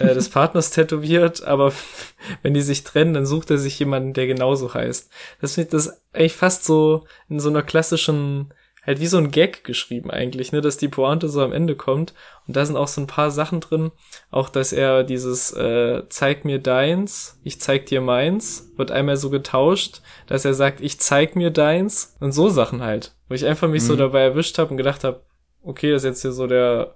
äh, 0.00 0.14
des 0.14 0.28
Partners 0.28 0.70
tätowiert, 0.70 1.42
aber 1.42 1.72
wenn 2.42 2.54
die 2.54 2.60
sich 2.62 2.84
trennen, 2.84 3.14
dann 3.14 3.26
sucht 3.26 3.50
er 3.50 3.58
sich 3.58 3.78
jemanden, 3.78 4.12
der 4.14 4.26
genauso 4.26 4.74
heißt. 4.74 5.10
Das 5.40 5.54
finde 5.54 5.66
ich 5.66 5.70
das 5.72 6.02
eigentlich 6.12 6.34
fast 6.34 6.64
so 6.64 7.04
in 7.28 7.40
so 7.40 7.48
einer 7.48 7.62
klassischen 7.62 8.52
halt 8.86 9.00
wie 9.00 9.06
so 9.06 9.18
ein 9.18 9.30
Gag 9.30 9.64
geschrieben 9.64 10.10
eigentlich, 10.10 10.50
ne, 10.50 10.62
dass 10.62 10.78
die 10.78 10.88
Pointe 10.88 11.28
so 11.28 11.42
am 11.42 11.52
Ende 11.52 11.76
kommt. 11.76 12.14
Und 12.46 12.56
da 12.56 12.64
sind 12.64 12.78
auch 12.78 12.88
so 12.88 13.02
ein 13.02 13.06
paar 13.06 13.30
Sachen 13.30 13.60
drin. 13.60 13.90
Auch, 14.30 14.48
dass 14.48 14.72
er 14.72 15.04
dieses 15.04 15.52
äh, 15.52 16.04
zeig 16.08 16.46
mir 16.46 16.58
deins, 16.58 17.38
ich 17.44 17.60
zeig 17.60 17.84
dir 17.84 18.00
meins, 18.00 18.72
wird 18.78 18.90
einmal 18.90 19.18
so 19.18 19.28
getauscht, 19.28 20.00
dass 20.26 20.46
er 20.46 20.54
sagt, 20.54 20.80
ich 20.80 20.98
zeig 21.00 21.36
mir 21.36 21.50
deins 21.50 22.16
und 22.20 22.32
so 22.32 22.48
Sachen 22.48 22.80
halt. 22.82 23.14
Wo 23.28 23.34
ich 23.34 23.44
einfach 23.44 23.68
mich 23.68 23.84
so 23.84 23.92
Mhm. 23.92 23.98
dabei 23.98 24.22
erwischt 24.22 24.56
habe 24.56 24.70
und 24.70 24.78
gedacht 24.78 25.04
habe, 25.04 25.20
okay, 25.62 25.90
das 25.90 26.04
ist 26.04 26.08
jetzt 26.08 26.22
hier 26.22 26.32
so 26.32 26.46
der 26.46 26.94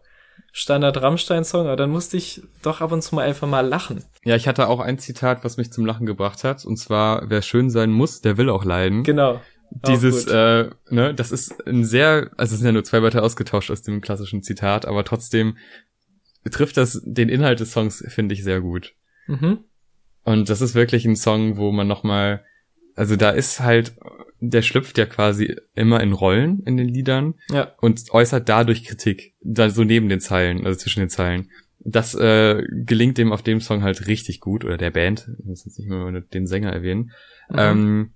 Standard-Rammstein-Song, 0.53 1.67
aber 1.67 1.77
dann 1.77 1.91
musste 1.91 2.17
ich 2.17 2.43
doch 2.63 2.81
ab 2.81 2.93
und 2.93 3.03
zu 3.03 3.15
mal 3.15 3.27
einfach 3.27 3.49
mal 3.49 3.67
lachen. 3.67 4.05
Ja, 4.25 4.37
ich 4.37 4.47
hatte 4.49 4.69
auch 4.69 4.81
ein 4.81 4.99
Zitat, 4.99 5.45
was 5.45 5.57
mich 5.57 5.73
zum 5.73 5.87
Lachen 5.87 6.07
gebracht 6.07 6.45
hat. 6.45 6.65
Und 6.65 6.77
zwar, 6.77 7.31
wer 7.31 7.41
schön 7.43 7.71
sein 7.71 7.91
muss, 7.91 8.21
der 8.21 8.37
will 8.37 8.51
auch 8.51 8.65
leiden. 8.65 9.03
Genau. 9.03 9.35
Auch 9.35 9.89
Dieses, 9.89 10.27
gut. 10.27 10.35
äh, 10.35 10.71
ne, 10.91 11.15
das 11.15 11.33
ist 11.33 11.67
ein 11.67 11.85
sehr, 11.85 12.31
also 12.37 12.55
es 12.55 12.61
sind 12.61 12.67
ja 12.67 12.73
nur 12.73 12.85
zwei 12.85 13.03
Wörter 13.03 13.23
ausgetauscht 13.23 13.71
aus 13.71 13.81
dem 13.83 14.03
klassischen 14.03 14.43
Zitat, 14.43 14.85
aber 14.85 15.05
trotzdem 15.05 15.57
trifft 16.51 16.77
das 16.77 17.01
den 17.05 17.31
Inhalt 17.31 17.61
des 17.61 17.73
Songs, 17.73 18.05
finde 18.09 18.35
ich, 18.35 18.45
sehr 18.45 18.61
gut. 18.61 18.95
Mhm. 19.27 19.61
Und 20.25 20.51
das 20.51 20.61
ist 20.61 20.75
wirklich 20.75 21.05
ein 21.07 21.17
Song, 21.17 21.57
wo 21.57 21.73
man 21.73 21.89
nochmal 21.89 22.45
also 22.97 23.17
da 23.17 23.31
ist 23.31 23.61
halt, 23.61 23.95
der 24.41 24.63
schlüpft 24.63 24.99
ja 24.99 25.07
quasi 25.07 25.57
immer 25.75 26.01
in 26.03 26.13
Rollen 26.13 26.63
in 26.65 26.77
den 26.77 26.89
Liedern 26.89 27.35
Ja. 27.51 27.73
und 27.81 28.01
äußert 28.11 28.49
dadurch 28.49 28.85
Kritik, 28.85 29.35
da 29.41 29.71
so 29.71 29.85
neben 29.85 30.09
den 30.09 30.21
Zeilen, 30.21 30.67
also 30.67 30.79
zwischen 30.79 31.01
den 31.01 31.09
Zeilen. 31.11 31.51
Das 31.85 32.15
äh, 32.15 32.63
gelingt 32.71 33.19
dem 33.19 33.33
auf 33.33 33.43
dem 33.43 33.61
Song 33.61 33.83
halt 33.83 34.07
richtig 34.07 34.41
gut, 34.41 34.65
oder 34.65 34.77
der 34.77 34.91
Band, 34.91 35.29
ich 35.39 35.45
muss 35.45 35.65
jetzt 35.65 35.79
nicht 35.79 35.89
mehr 35.89 36.21
den 36.21 36.47
Sänger 36.47 36.73
erwähnen. 36.73 37.11
Mhm. 37.51 37.57
Ähm, 37.59 38.13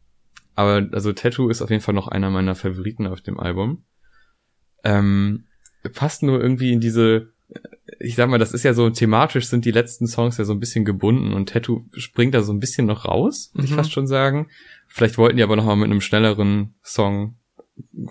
aber 0.55 0.89
also 0.93 1.13
Tattoo 1.13 1.49
ist 1.49 1.63
auf 1.63 1.71
jeden 1.71 1.83
Fall 1.83 1.95
noch 1.95 2.09
einer 2.09 2.31
meiner 2.31 2.55
Favoriten 2.55 3.07
auf 3.07 3.21
dem 3.21 3.39
Album. 3.39 3.85
Ähm, 4.85 5.47
passt 5.95 6.23
nur 6.23 6.41
irgendwie 6.41 6.73
in 6.73 6.81
diese, 6.81 7.33
ich 7.99 8.15
sag 8.17 8.29
mal, 8.29 8.39
das 8.39 8.53
ist 8.53 8.63
ja 8.65 8.75
so 8.75 8.91
thematisch 8.91 9.47
sind 9.47 9.65
die 9.65 9.71
letzten 9.71 10.07
Songs 10.07 10.37
ja 10.39 10.45
so 10.45 10.53
ein 10.53 10.61
bisschen 10.61 10.85
gebunden 10.85 11.33
und 11.33 11.49
Tattoo 11.49 11.85
springt 11.97 12.35
da 12.35 12.43
so 12.43 12.53
ein 12.53 12.61
bisschen 12.61 12.87
noch 12.87 13.05
raus, 13.07 13.51
würde 13.55 13.65
ich 13.67 13.73
Mhm. 13.73 13.77
fast 13.77 13.93
schon 13.93 14.07
sagen. 14.07 14.49
Vielleicht 14.89 15.19
wollten 15.19 15.37
die 15.37 15.43
aber 15.43 15.57
noch 15.57 15.65
mal 15.65 15.77
mit 15.77 15.91
einem 15.91 16.01
schnelleren 16.01 16.75
Song 16.83 17.37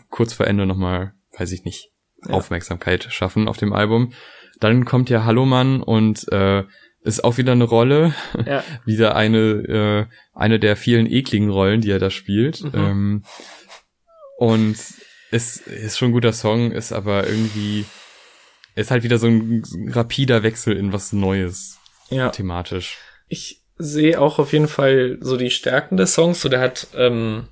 kurz 0.09 0.33
vor 0.33 0.47
Ende 0.47 0.65
noch 0.65 0.77
mal, 0.77 1.13
weiß 1.38 1.51
ich 1.51 1.63
nicht, 1.65 1.91
Ja. 2.25 2.33
Aufmerksamkeit 2.33 3.03
schaffen 3.11 3.47
auf 3.47 3.57
dem 3.57 3.73
Album. 3.73 4.13
Dann 4.59 4.86
kommt 4.86 5.09
ja 5.09 5.25
Hallo 5.25 5.45
Mann 5.45 5.81
und 5.83 6.31
äh, 6.31 6.63
ist 7.01 7.23
auch 7.23 7.38
wieder 7.38 7.51
eine 7.51 7.65
Rolle, 7.65 8.15
Ja. 8.45 8.63
wieder 8.86 9.15
eine 9.15 9.39
äh, 9.39 10.05
eine 10.33 10.59
der 10.59 10.75
vielen 10.75 11.05
ekligen 11.05 11.49
Rollen, 11.49 11.81
die 11.81 11.91
er 11.91 11.99
da 11.99 12.09
spielt. 12.09 12.63
Mhm. 12.63 12.71
Ähm, 12.73 13.23
und 14.38 14.75
es 15.31 15.57
ist 15.57 15.97
schon 15.97 16.09
ein 16.09 16.13
guter 16.13 16.33
Song, 16.33 16.71
ist 16.71 16.91
aber 16.91 17.27
irgendwie 17.27 17.86
ist 18.76 18.91
halt 18.91 19.03
wieder 19.03 19.17
so 19.17 19.28
ein 19.28 19.63
rapider 19.91 20.43
Wechsel 20.43 20.76
in 20.78 20.93
was 20.93 21.13
Neues 21.13 21.78
Ja. 22.09 22.30
thematisch. 22.30 22.97
Ich 23.28 23.61
sehe 23.78 24.21
auch 24.21 24.39
auf 24.39 24.53
jeden 24.53 24.67
Fall 24.67 25.17
so 25.21 25.38
die 25.38 25.49
Stärken 25.49 25.97
des 25.97 26.13
Songs. 26.13 26.41
So, 26.41 26.49
der 26.49 26.59
hat 26.61 26.88
ähm, 26.95 27.47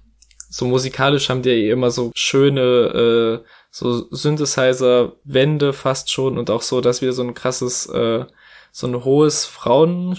so 0.50 0.66
musikalisch 0.66 1.30
haben 1.30 1.42
die 1.42 1.50
ja 1.50 1.56
eh 1.56 1.72
immer 1.72 1.92
so 1.92 2.12
schöne 2.14 3.42
äh, 3.42 3.48
so 3.72 4.08
Synthesizer-Wände 4.12 5.74
fast 5.74 6.12
schon 6.12 6.38
und 6.38 6.50
auch 6.52 6.62
so, 6.62 6.80
dass 6.80 7.02
wieder 7.02 7.14
so 7.14 7.24
ein 7.24 7.34
krasses, 7.34 7.88
äh, 7.88 8.26
so 8.72 8.88
ein 8.88 9.04
hohes 9.04 9.46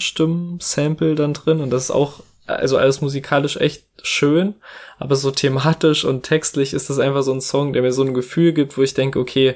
Frauenstimmen-Sample 0.05 1.15
dann 1.15 1.33
drin 1.33 1.61
und 1.61 1.69
das 1.69 1.83
ist 1.85 1.91
auch, 1.91 2.21
also 2.47 2.77
alles 2.77 3.01
musikalisch 3.01 3.57
echt 3.57 3.85
schön, 4.03 4.55
aber 4.99 5.15
so 5.15 5.31
thematisch 5.31 6.05
und 6.05 6.23
textlich 6.23 6.73
ist 6.73 6.89
das 6.89 6.99
einfach 6.99 7.23
so 7.23 7.33
ein 7.33 7.41
Song, 7.41 7.73
der 7.73 7.81
mir 7.81 7.91
so 7.93 8.03
ein 8.03 8.13
Gefühl 8.13 8.53
gibt, 8.53 8.77
wo 8.77 8.83
ich 8.83 8.93
denke, 8.93 9.19
okay, 9.19 9.55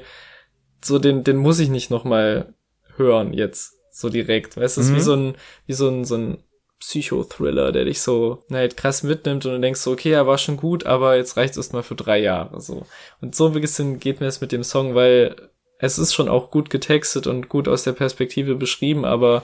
so 0.83 0.99
den, 0.99 1.23
den 1.23 1.37
muss 1.37 1.59
ich 1.59 1.69
nicht 1.69 1.89
nochmal 1.89 2.53
hören 2.97 3.33
jetzt, 3.33 3.73
so 3.91 4.09
direkt. 4.09 4.57
Weißt 4.57 4.77
du, 4.77 4.81
es 4.81 4.87
ist 4.87 4.91
Mhm. 4.93 4.95
wie 4.97 5.01
so 5.01 5.13
ein, 5.15 5.35
wie 5.65 5.73
so 5.73 5.89
ein, 5.89 6.05
so 6.05 6.15
ein 6.15 6.43
Psychothriller, 6.79 7.71
der 7.73 7.85
dich 7.85 8.01
so 8.01 8.43
halt 8.51 8.77
krass 8.77 9.03
mitnimmt 9.03 9.45
und 9.45 9.51
du 9.53 9.59
denkst 9.59 9.81
so, 9.81 9.91
okay, 9.91 10.11
er 10.11 10.27
war 10.27 10.37
schon 10.37 10.55
gut, 10.57 10.85
aber 10.85 11.17
jetzt 11.17 11.35
reicht's 11.35 11.57
erstmal 11.57 11.83
für 11.83 11.95
drei 11.95 12.19
Jahre 12.19 12.61
so. 12.61 12.85
Und 13.21 13.35
so 13.35 13.47
ein 13.47 13.53
bisschen 13.53 13.99
geht 13.99 14.21
mir 14.21 14.27
es 14.27 14.39
mit 14.39 14.51
dem 14.53 14.63
Song, 14.63 14.95
weil 14.95 15.35
es 15.79 15.99
ist 15.99 16.13
schon 16.13 16.29
auch 16.29 16.51
gut 16.51 16.69
getextet 16.69 17.27
und 17.27 17.49
gut 17.49 17.67
aus 17.67 17.83
der 17.83 17.91
Perspektive 17.93 18.55
beschrieben, 18.55 19.03
aber 19.05 19.43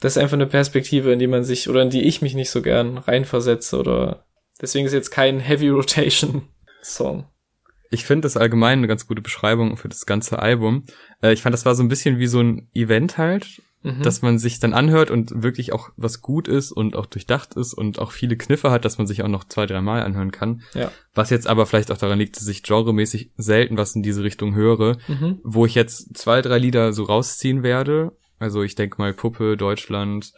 das 0.00 0.16
ist 0.16 0.22
einfach 0.22 0.34
eine 0.34 0.46
Perspektive, 0.46 1.12
in 1.12 1.18
die 1.18 1.26
man 1.26 1.44
sich 1.44 1.68
oder 1.68 1.82
in 1.82 1.90
die 1.90 2.02
ich 2.04 2.20
mich 2.22 2.34
nicht 2.34 2.50
so 2.50 2.60
gern 2.62 2.98
reinversetze 2.98 3.78
oder 3.78 4.24
deswegen 4.60 4.86
ist 4.86 4.92
jetzt 4.92 5.10
kein 5.10 5.40
Heavy 5.40 5.68
Rotation 5.68 6.48
Song. 6.82 7.26
Ich 7.96 8.04
finde 8.04 8.22
das 8.26 8.36
allgemein 8.36 8.78
eine 8.80 8.88
ganz 8.88 9.06
gute 9.06 9.22
Beschreibung 9.22 9.78
für 9.78 9.88
das 9.88 10.04
ganze 10.04 10.38
Album. 10.38 10.84
Äh, 11.22 11.32
ich 11.32 11.40
fand, 11.40 11.54
das 11.54 11.64
war 11.64 11.74
so 11.74 11.82
ein 11.82 11.88
bisschen 11.88 12.18
wie 12.18 12.26
so 12.26 12.40
ein 12.40 12.68
Event 12.74 13.16
halt, 13.16 13.62
Mhm. 13.82 14.02
dass 14.02 14.20
man 14.20 14.38
sich 14.38 14.58
dann 14.58 14.72
anhört 14.74 15.10
und 15.10 15.42
wirklich 15.44 15.72
auch 15.72 15.90
was 15.96 16.20
gut 16.20 16.48
ist 16.48 16.72
und 16.72 16.96
auch 16.96 17.06
durchdacht 17.06 17.54
ist 17.54 17.72
und 17.72 17.98
auch 18.00 18.10
viele 18.10 18.36
Kniffe 18.36 18.70
hat, 18.70 18.84
dass 18.84 18.98
man 18.98 19.06
sich 19.06 19.22
auch 19.22 19.28
noch 19.28 19.44
zwei, 19.44 19.64
drei 19.66 19.80
Mal 19.80 20.02
anhören 20.02 20.32
kann. 20.32 20.62
Ja. 20.74 20.90
Was 21.14 21.30
jetzt 21.30 21.46
aber 21.46 21.66
vielleicht 21.66 21.90
auch 21.92 21.96
daran 21.98 22.18
liegt, 22.18 22.36
dass 22.36 22.48
ich 22.48 22.62
genremäßig 22.64 23.30
selten 23.36 23.76
was 23.78 23.94
in 23.94 24.02
diese 24.02 24.24
Richtung 24.24 24.54
höre, 24.56 24.96
Mhm. 25.08 25.38
wo 25.44 25.64
ich 25.66 25.74
jetzt 25.76 26.16
zwei, 26.18 26.42
drei 26.42 26.58
Lieder 26.58 26.92
so 26.92 27.04
rausziehen 27.04 27.62
werde. 27.62 28.12
Also 28.40 28.62
ich 28.62 28.74
denke 28.74 28.96
mal 28.98 29.14
Puppe, 29.14 29.56
Deutschland, 29.56 30.32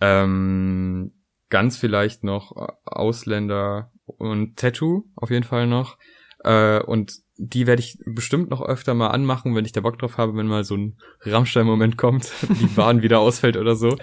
ähm, 0.00 1.12
ganz 1.48 1.76
vielleicht 1.76 2.24
noch 2.24 2.52
Ausländer 2.84 3.90
und 4.04 4.56
Tattoo 4.58 5.04
auf 5.16 5.30
jeden 5.30 5.44
Fall 5.44 5.66
noch. 5.66 5.96
Äh, 6.44 6.80
und 6.80 7.20
die 7.36 7.66
werde 7.66 7.80
ich 7.80 7.98
bestimmt 8.04 8.50
noch 8.50 8.62
öfter 8.62 8.94
mal 8.94 9.08
anmachen, 9.08 9.54
wenn 9.54 9.64
ich 9.64 9.72
da 9.72 9.80
Bock 9.80 9.98
drauf 9.98 10.18
habe, 10.18 10.36
wenn 10.36 10.46
mal 10.46 10.64
so 10.64 10.76
ein 10.76 10.96
Rammstein-Moment 11.22 11.96
kommt, 11.96 12.30
die 12.60 12.66
Bahn 12.66 13.02
wieder 13.02 13.20
ausfällt 13.20 13.56
oder 13.56 13.74
so. 13.74 13.96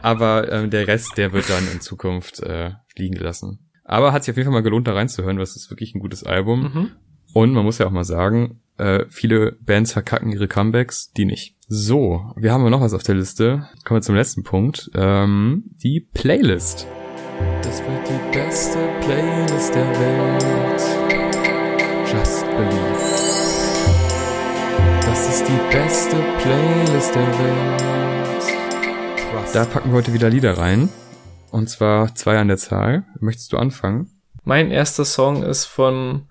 Aber 0.00 0.50
ähm, 0.50 0.70
der 0.70 0.86
Rest, 0.86 1.16
der 1.16 1.32
wird 1.32 1.50
dann 1.50 1.66
in 1.72 1.80
Zukunft 1.80 2.40
äh, 2.40 2.72
liegen 2.96 3.14
gelassen. 3.14 3.70
Aber 3.84 4.12
hat 4.12 4.24
sich 4.24 4.32
auf 4.32 4.36
jeden 4.36 4.46
Fall 4.46 4.54
mal 4.54 4.62
gelohnt, 4.62 4.88
da 4.88 4.94
reinzuhören, 4.94 5.36
weil 5.36 5.44
es 5.44 5.56
ist 5.56 5.70
wirklich 5.70 5.94
ein 5.94 6.00
gutes 6.00 6.24
Album. 6.24 6.60
Mhm. 6.62 6.90
Und 7.32 7.52
man 7.52 7.64
muss 7.64 7.78
ja 7.78 7.86
auch 7.86 7.90
mal 7.90 8.04
sagen, 8.04 8.60
äh, 8.78 9.04
viele 9.08 9.52
Bands 9.60 9.92
verkacken 9.92 10.32
ihre 10.32 10.48
Comebacks, 10.48 11.12
die 11.12 11.24
nicht. 11.24 11.56
So, 11.68 12.32
wir 12.36 12.52
haben 12.52 12.68
noch 12.70 12.80
was 12.80 12.94
auf 12.94 13.02
der 13.02 13.16
Liste. 13.16 13.68
Kommen 13.84 13.98
wir 13.98 14.02
zum 14.02 14.14
letzten 14.14 14.42
Punkt. 14.42 14.90
Ähm, 14.94 15.64
die 15.82 16.00
Playlist. 16.00 16.86
Das 17.62 17.82
wird 17.82 18.08
die 18.08 18.36
beste 18.36 18.78
Playlist 19.00 19.74
der 19.74 19.90
Welt. 20.00 21.05
Just 22.16 22.46
Believe. 22.46 22.98
Das 25.02 25.28
ist 25.28 25.44
die 25.46 25.76
beste 25.76 26.16
Playlist 26.38 27.14
der 27.14 27.26
Welt. 27.26 27.82
Da 29.52 29.64
packen 29.66 29.90
wir 29.90 29.98
heute 29.98 30.14
wieder 30.14 30.30
Lieder 30.30 30.56
rein. 30.56 30.88
Und 31.50 31.68
zwar 31.68 32.14
zwei 32.14 32.38
an 32.38 32.48
der 32.48 32.56
Zahl. 32.56 33.04
Möchtest 33.20 33.52
du 33.52 33.58
anfangen? 33.58 34.08
Mein 34.44 34.70
erster 34.70 35.04
Song 35.04 35.42
ist 35.42 35.66
von 35.66 36.22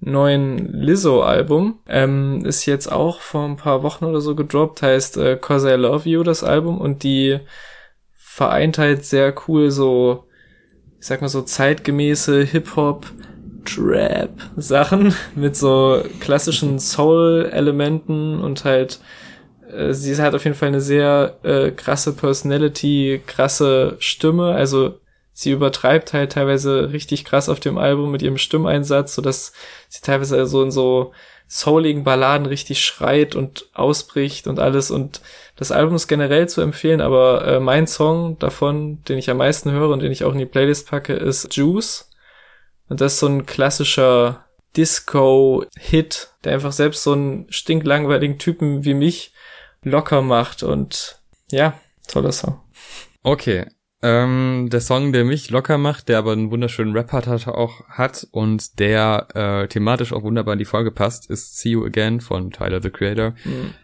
neuen 0.00 0.72
Lizzo-Album. 0.72 1.78
Ähm, 1.86 2.44
ist 2.44 2.66
jetzt 2.66 2.90
auch 2.90 3.20
vor 3.20 3.44
ein 3.44 3.56
paar 3.56 3.84
Wochen 3.84 4.06
oder 4.06 4.20
so 4.20 4.34
gedroppt, 4.34 4.82
heißt 4.82 5.18
äh, 5.18 5.36
Cause 5.36 5.72
I 5.72 5.76
Love 5.76 6.08
You, 6.08 6.24
das 6.24 6.42
Album. 6.42 6.80
Und 6.80 7.04
die 7.04 7.38
vereint 8.12 8.76
halt 8.78 9.04
sehr 9.04 9.32
cool 9.46 9.70
so, 9.70 10.24
ich 10.98 11.06
sag 11.06 11.20
mal 11.20 11.28
so 11.28 11.42
zeitgemäße 11.42 12.42
Hip-Hop, 12.42 13.06
Trap-Sachen 13.68 15.14
mit 15.34 15.56
so 15.56 16.02
klassischen 16.20 16.78
Soul-Elementen 16.78 18.40
und 18.40 18.64
halt 18.64 19.00
äh, 19.70 19.92
sie 19.92 20.16
hat 20.16 20.34
auf 20.34 20.44
jeden 20.44 20.56
Fall 20.56 20.68
eine 20.68 20.80
sehr 20.80 21.38
äh, 21.42 21.70
krasse 21.70 22.14
Personality, 22.14 23.22
krasse 23.26 23.96
Stimme, 23.98 24.54
also 24.54 25.00
sie 25.32 25.52
übertreibt 25.52 26.12
halt 26.12 26.32
teilweise 26.32 26.92
richtig 26.92 27.24
krass 27.24 27.48
auf 27.48 27.60
dem 27.60 27.78
Album 27.78 28.10
mit 28.10 28.22
ihrem 28.22 28.38
Stimmeinsatz, 28.38 29.14
so 29.14 29.22
dass 29.22 29.52
sie 29.88 30.00
teilweise 30.02 30.46
so 30.46 30.62
in 30.62 30.70
so 30.70 31.12
souligen 31.46 32.04
Balladen 32.04 32.46
richtig 32.46 32.84
schreit 32.84 33.34
und 33.34 33.68
ausbricht 33.72 34.46
und 34.46 34.58
alles. 34.58 34.90
Und 34.90 35.22
das 35.56 35.72
Album 35.72 35.94
ist 35.94 36.08
generell 36.08 36.48
zu 36.48 36.60
empfehlen, 36.60 37.00
aber 37.00 37.46
äh, 37.46 37.60
mein 37.60 37.86
Song 37.86 38.38
davon, 38.38 39.02
den 39.04 39.18
ich 39.18 39.30
am 39.30 39.38
meisten 39.38 39.70
höre 39.70 39.90
und 39.90 40.02
den 40.02 40.12
ich 40.12 40.24
auch 40.24 40.32
in 40.32 40.38
die 40.38 40.46
Playlist 40.46 40.88
packe, 40.88 41.14
ist 41.14 41.56
Juice 41.56 42.07
und 42.88 43.00
das 43.00 43.14
ist 43.14 43.20
so 43.20 43.26
ein 43.26 43.46
klassischer 43.46 44.44
Disco-Hit, 44.76 46.34
der 46.44 46.54
einfach 46.54 46.72
selbst 46.72 47.02
so 47.02 47.12
einen 47.12 47.46
stinklangweiligen 47.50 48.38
Typen 48.38 48.84
wie 48.84 48.94
mich 48.94 49.32
locker 49.82 50.22
macht 50.22 50.62
und 50.62 51.20
ja, 51.50 51.74
toller 52.06 52.32
Song. 52.32 52.60
Okay. 53.22 53.66
Ähm, 54.00 54.68
der 54.70 54.80
Song, 54.80 55.12
der 55.12 55.24
mich 55.24 55.50
locker 55.50 55.76
macht, 55.76 56.08
der 56.08 56.18
aber 56.18 56.32
einen 56.32 56.52
wunderschönen 56.52 56.92
Rap-Part 56.92 57.26
hat, 57.26 57.48
auch 57.48 57.88
hat 57.88 58.28
und 58.30 58.78
der 58.78 59.26
äh, 59.34 59.66
thematisch 59.66 60.12
auch 60.12 60.22
wunderbar 60.22 60.52
in 60.52 60.60
die 60.60 60.64
Folge 60.64 60.92
passt, 60.92 61.28
ist 61.28 61.58
See 61.58 61.70
You 61.70 61.84
Again 61.84 62.20
von 62.20 62.52
Tyler, 62.52 62.80
the 62.80 62.90
Creator. 62.90 63.34
Mhm. 63.44 63.74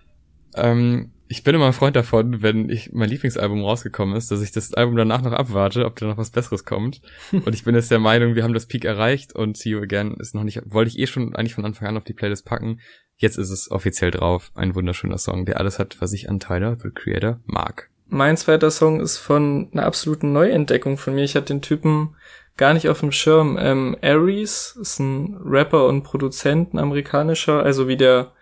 Ähm, 0.55 1.14
ich 1.29 1.43
bin 1.43 1.55
immer 1.55 1.67
ein 1.67 1.73
Freund 1.73 1.97
davon, 1.97 2.43
wenn 2.43 2.69
ich 2.69 2.93
mein 2.93 3.09
Lieblingsalbum 3.09 3.63
rausgekommen 3.63 4.15
ist, 4.17 4.31
dass 4.31 4.43
ich 4.43 4.53
das 4.53 4.75
Album 4.75 4.97
danach 4.97 5.23
noch 5.23 5.33
abwarte, 5.33 5.87
ob 5.87 5.97
da 5.97 6.07
noch 6.07 6.19
was 6.19 6.31
Besseres 6.31 6.65
kommt. 6.65 7.01
und 7.33 7.55
ich 7.55 7.65
bin 7.65 7.75
jetzt 7.75 7.91
der 7.91 7.99
Meinung, 7.99 8.35
wir 8.35 8.45
haben 8.45 8.55
das 8.55 8.67
Peak 8.67 8.85
erreicht 8.85 9.35
und 9.35 9.57
See 9.57 9.71
You 9.71 9.81
Again 9.81 10.17
ist 10.19 10.35
noch 10.35 10.45
nicht, 10.45 10.61
wollte 10.67 10.91
ich 10.91 10.99
eh 10.99 11.07
schon 11.07 11.35
eigentlich 11.35 11.55
von 11.55 11.65
Anfang 11.65 11.89
an 11.89 11.97
auf 11.97 12.05
die 12.05 12.13
Playlist 12.13 12.45
packen. 12.45 12.81
Jetzt 13.17 13.39
ist 13.39 13.51
es 13.51 13.71
offiziell 13.71 14.11
drauf. 14.11 14.51
Ein 14.55 14.75
wunderschöner 14.75 15.19
Song, 15.19 15.47
der 15.47 15.61
alles 15.61 15.79
hat, 15.79 15.97
was 16.01 16.13
ich 16.13 16.29
an 16.29 16.41
Tyler, 16.41 16.77
the 16.83 16.91
Creator, 16.91 17.41
mag. 17.47 17.91
Mein 18.07 18.37
zweiter 18.37 18.71
Song 18.71 19.01
ist 19.01 19.19
von 19.19 19.71
einer 19.73 19.87
absoluten 19.87 20.33
Neuentdeckung 20.33 20.99
von 20.99 21.15
mir. 21.15 21.25
Ich 21.25 21.37
hatte 21.37 21.55
den 21.55 21.63
Typen 21.63 22.17
gar 22.57 22.75
nicht 22.75 22.89
auf 22.89 23.01
dem 23.01 23.13
Schirm. 23.13 23.57
Ähm, 23.59 23.97
Aries 24.03 24.77
ist 24.81 24.99
ein 24.99 25.37
Rapper 25.43 25.87
und 25.87 26.03
Produzent, 26.03 26.75
ein 26.75 26.79
amerikanischer, 26.79 27.63
also 27.63 27.89
wie 27.89 27.97
der 27.97 28.33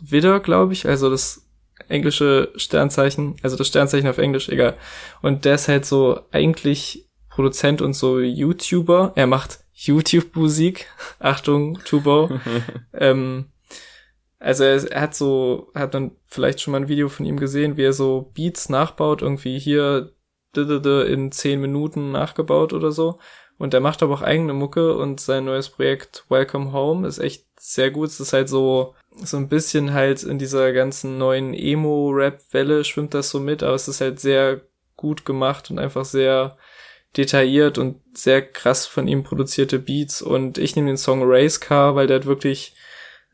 Widder, 0.00 0.40
glaube 0.40 0.72
ich, 0.72 0.86
also 0.86 1.10
das 1.10 1.47
englische 1.88 2.52
Sternzeichen, 2.56 3.36
also 3.42 3.56
das 3.56 3.68
Sternzeichen 3.68 4.08
auf 4.08 4.18
Englisch, 4.18 4.48
egal. 4.48 4.76
Und 5.22 5.44
der 5.44 5.54
ist 5.54 5.68
halt 5.68 5.84
so 5.84 6.20
eigentlich 6.30 7.08
Produzent 7.30 7.82
und 7.82 7.92
so 7.92 8.18
YouTuber. 8.18 9.12
Er 9.14 9.26
macht 9.26 9.60
YouTube-Musik. 9.72 10.86
Achtung, 11.20 11.78
Tubo. 11.84 12.30
ähm, 12.92 13.46
also 14.38 14.64
er, 14.64 14.90
er 14.90 15.00
hat 15.02 15.14
so, 15.14 15.70
hat 15.74 15.94
dann 15.94 16.12
vielleicht 16.26 16.60
schon 16.60 16.72
mal 16.72 16.78
ein 16.78 16.88
Video 16.88 17.08
von 17.08 17.26
ihm 17.26 17.38
gesehen, 17.38 17.76
wie 17.76 17.84
er 17.84 17.92
so 17.92 18.32
Beats 18.34 18.68
nachbaut, 18.68 19.22
irgendwie 19.22 19.58
hier 19.58 20.12
in 20.56 21.30
zehn 21.30 21.60
Minuten 21.60 22.10
nachgebaut 22.10 22.72
oder 22.72 22.90
so. 22.90 23.18
Und 23.58 23.74
er 23.74 23.80
macht 23.80 24.02
aber 24.02 24.14
auch 24.14 24.22
eigene 24.22 24.52
Mucke 24.52 24.96
und 24.96 25.20
sein 25.20 25.44
neues 25.44 25.68
Projekt 25.68 26.24
Welcome 26.28 26.72
Home 26.72 27.06
ist 27.06 27.18
echt 27.18 27.46
sehr 27.58 27.90
gut. 27.90 28.08
Es 28.08 28.18
ist 28.20 28.32
halt 28.32 28.48
so, 28.48 28.94
so 29.24 29.36
ein 29.36 29.48
bisschen 29.48 29.92
halt 29.92 30.22
in 30.22 30.38
dieser 30.38 30.72
ganzen 30.72 31.18
neuen 31.18 31.54
Emo-Rap-Welle 31.54 32.84
schwimmt 32.84 33.14
das 33.14 33.30
so 33.30 33.40
mit, 33.40 33.62
aber 33.62 33.74
es 33.74 33.88
ist 33.88 34.00
halt 34.00 34.20
sehr 34.20 34.60
gut 34.96 35.24
gemacht 35.24 35.70
und 35.70 35.78
einfach 35.78 36.04
sehr 36.04 36.56
detailliert 37.16 37.78
und 37.78 38.00
sehr 38.12 38.42
krass 38.42 38.86
von 38.86 39.08
ihm 39.08 39.24
produzierte 39.24 39.78
Beats. 39.78 40.22
Und 40.22 40.58
ich 40.58 40.76
nehme 40.76 40.88
den 40.88 40.96
Song 40.96 41.22
Race 41.24 41.60
Car, 41.60 41.96
weil 41.96 42.06
der 42.06 42.16
hat 42.20 42.26
wirklich 42.26 42.74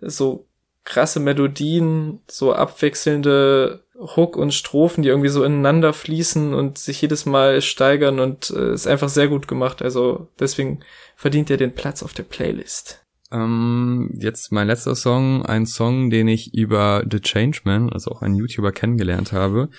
so 0.00 0.46
krasse 0.84 1.18
Melodien, 1.18 2.20
so 2.28 2.52
abwechselnde 2.52 3.84
Hook 3.94 4.36
und 4.36 4.52
Strophen, 4.52 5.02
die 5.02 5.08
irgendwie 5.08 5.28
so 5.28 5.44
ineinander 5.44 5.92
fließen 5.92 6.52
und 6.52 6.78
sich 6.78 7.00
jedes 7.00 7.26
Mal 7.26 7.62
steigern 7.62 8.20
und 8.20 8.50
äh, 8.50 8.72
ist 8.72 8.86
einfach 8.86 9.08
sehr 9.08 9.28
gut 9.28 9.48
gemacht. 9.48 9.82
Also 9.82 10.28
deswegen 10.38 10.80
verdient 11.16 11.50
er 11.50 11.56
den 11.56 11.74
Platz 11.74 12.02
auf 12.02 12.12
der 12.12 12.24
Playlist. 12.24 13.03
Ähm, 13.34 14.10
jetzt 14.14 14.52
mein 14.52 14.68
letzter 14.68 14.94
Song, 14.94 15.44
ein 15.44 15.66
Song, 15.66 16.08
den 16.08 16.28
ich 16.28 16.54
über 16.54 17.02
The 17.10 17.18
Changeman, 17.20 17.90
also 17.90 18.12
auch 18.12 18.22
einen 18.22 18.36
YouTuber 18.36 18.70
kennengelernt 18.70 19.32
habe. 19.32 19.70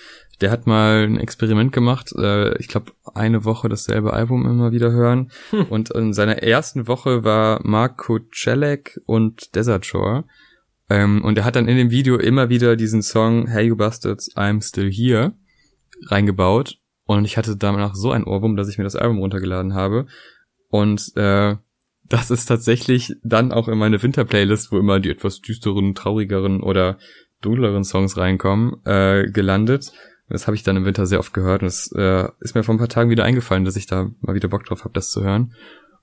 Der 0.42 0.50
hat 0.50 0.66
mal 0.66 1.04
ein 1.04 1.18
Experiment 1.18 1.72
gemacht, 1.72 2.12
äh, 2.18 2.58
ich 2.58 2.68
glaube 2.68 2.92
eine 3.14 3.46
Woche 3.46 3.70
dasselbe 3.70 4.12
Album 4.12 4.44
immer 4.44 4.72
wieder 4.72 4.92
hören. 4.92 5.30
Hm. 5.50 5.64
Und 5.70 5.90
in 5.90 6.12
seiner 6.12 6.42
ersten 6.42 6.86
Woche 6.86 7.24
war 7.24 7.60
Mark 7.64 7.96
Kuchelek 7.96 9.00
und 9.06 9.54
Desert 9.54 9.86
Shore. 9.86 10.24
Ähm, 10.90 11.24
und 11.24 11.38
er 11.38 11.44
hat 11.44 11.56
dann 11.56 11.66
in 11.66 11.78
dem 11.78 11.90
Video 11.90 12.16
immer 12.16 12.50
wieder 12.50 12.76
diesen 12.76 13.00
Song 13.00 13.46
Hey 13.46 13.68
You 13.68 13.76
Bastards, 13.76 14.36
I'm 14.36 14.62
Still 14.62 14.92
Here 14.92 15.32
reingebaut. 16.08 16.78
Und 17.06 17.24
ich 17.24 17.38
hatte 17.38 17.56
danach 17.56 17.94
so 17.94 18.10
ein 18.10 18.24
Ohrwurm, 18.24 18.56
dass 18.56 18.68
ich 18.68 18.76
mir 18.76 18.84
das 18.84 18.96
Album 18.96 19.18
runtergeladen 19.18 19.72
habe. 19.72 20.06
Und 20.68 21.16
äh, 21.16 21.56
das 22.08 22.30
ist 22.30 22.46
tatsächlich 22.46 23.14
dann 23.22 23.52
auch 23.52 23.68
in 23.68 23.78
meine 23.78 24.02
Winterplaylist, 24.02 24.72
wo 24.72 24.78
immer 24.78 25.00
die 25.00 25.10
etwas 25.10 25.40
düsteren, 25.40 25.94
traurigeren 25.94 26.62
oder 26.62 26.98
dunkleren 27.42 27.84
Songs 27.84 28.16
reinkommen, 28.16 28.84
äh, 28.84 29.30
gelandet. 29.30 29.92
Das 30.28 30.46
habe 30.46 30.56
ich 30.56 30.62
dann 30.62 30.76
im 30.76 30.84
Winter 30.84 31.06
sehr 31.06 31.20
oft 31.20 31.32
gehört 31.32 31.62
und 31.62 31.68
es 31.68 31.92
äh, 31.96 32.28
ist 32.40 32.54
mir 32.54 32.64
vor 32.64 32.74
ein 32.74 32.78
paar 32.78 32.88
Tagen 32.88 33.10
wieder 33.10 33.24
eingefallen, 33.24 33.64
dass 33.64 33.76
ich 33.76 33.86
da 33.86 34.10
mal 34.20 34.34
wieder 34.34 34.48
Bock 34.48 34.64
drauf 34.64 34.84
habe, 34.84 34.94
das 34.94 35.10
zu 35.10 35.22
hören. 35.22 35.54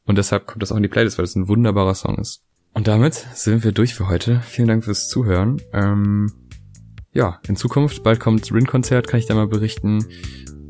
Und 0.06 0.18
deshalb 0.18 0.48
kommt 0.48 0.62
das 0.62 0.72
auch 0.72 0.78
in 0.78 0.84
die 0.84 0.90
Playlist, 0.90 1.18
weil 1.18 1.26
es 1.26 1.36
ein 1.36 1.48
wunderbarer 1.48 1.96
Song 1.96 2.18
ist. 2.18 2.44
Und 2.74 2.88
damit 2.88 3.14
sind 3.34 3.64
wir 3.64 3.72
durch 3.72 3.94
für 3.94 4.08
heute. 4.08 4.42
Vielen 4.42 4.68
Dank 4.68 4.84
fürs 4.86 5.08
Zuhören. 5.08 5.62
Ähm, 5.74 6.32
ja, 7.12 7.40
in 7.48 7.56
Zukunft, 7.56 8.04
bald 8.04 8.20
kommt 8.20 8.52
Rin-Konzert, 8.52 9.08
kann 9.08 9.20
ich 9.20 9.28
da 9.28 9.36
mal 9.36 9.48
berichten. 9.48 10.06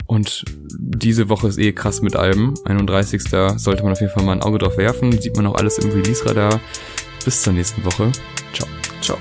Und 0.06 0.46
diese 0.78 1.30
Woche 1.30 1.48
ist 1.48 1.58
eh 1.58 1.72
krass 1.72 2.02
mit 2.02 2.16
Alben. 2.16 2.54
31. 2.66 3.24
sollte 3.58 3.84
man 3.84 3.94
auf 3.94 4.02
jeden 4.02 4.14
Fall 4.14 4.24
mal 4.24 4.34
ein 4.34 4.42
Auge 4.42 4.60
drauf 4.60 4.78
werfen. 4.78 5.12
Sieht 5.20 5.36
man 5.36 5.48
auch 5.48 5.56
alles 5.56 5.78
im 5.80 5.90
Release-Radar. 5.92 6.60
Bis 7.26 7.42
zur 7.42 7.54
nächsten 7.54 7.84
Woche. 7.86 8.12
Ciao. 8.54 8.68
Ciao. 9.02 9.18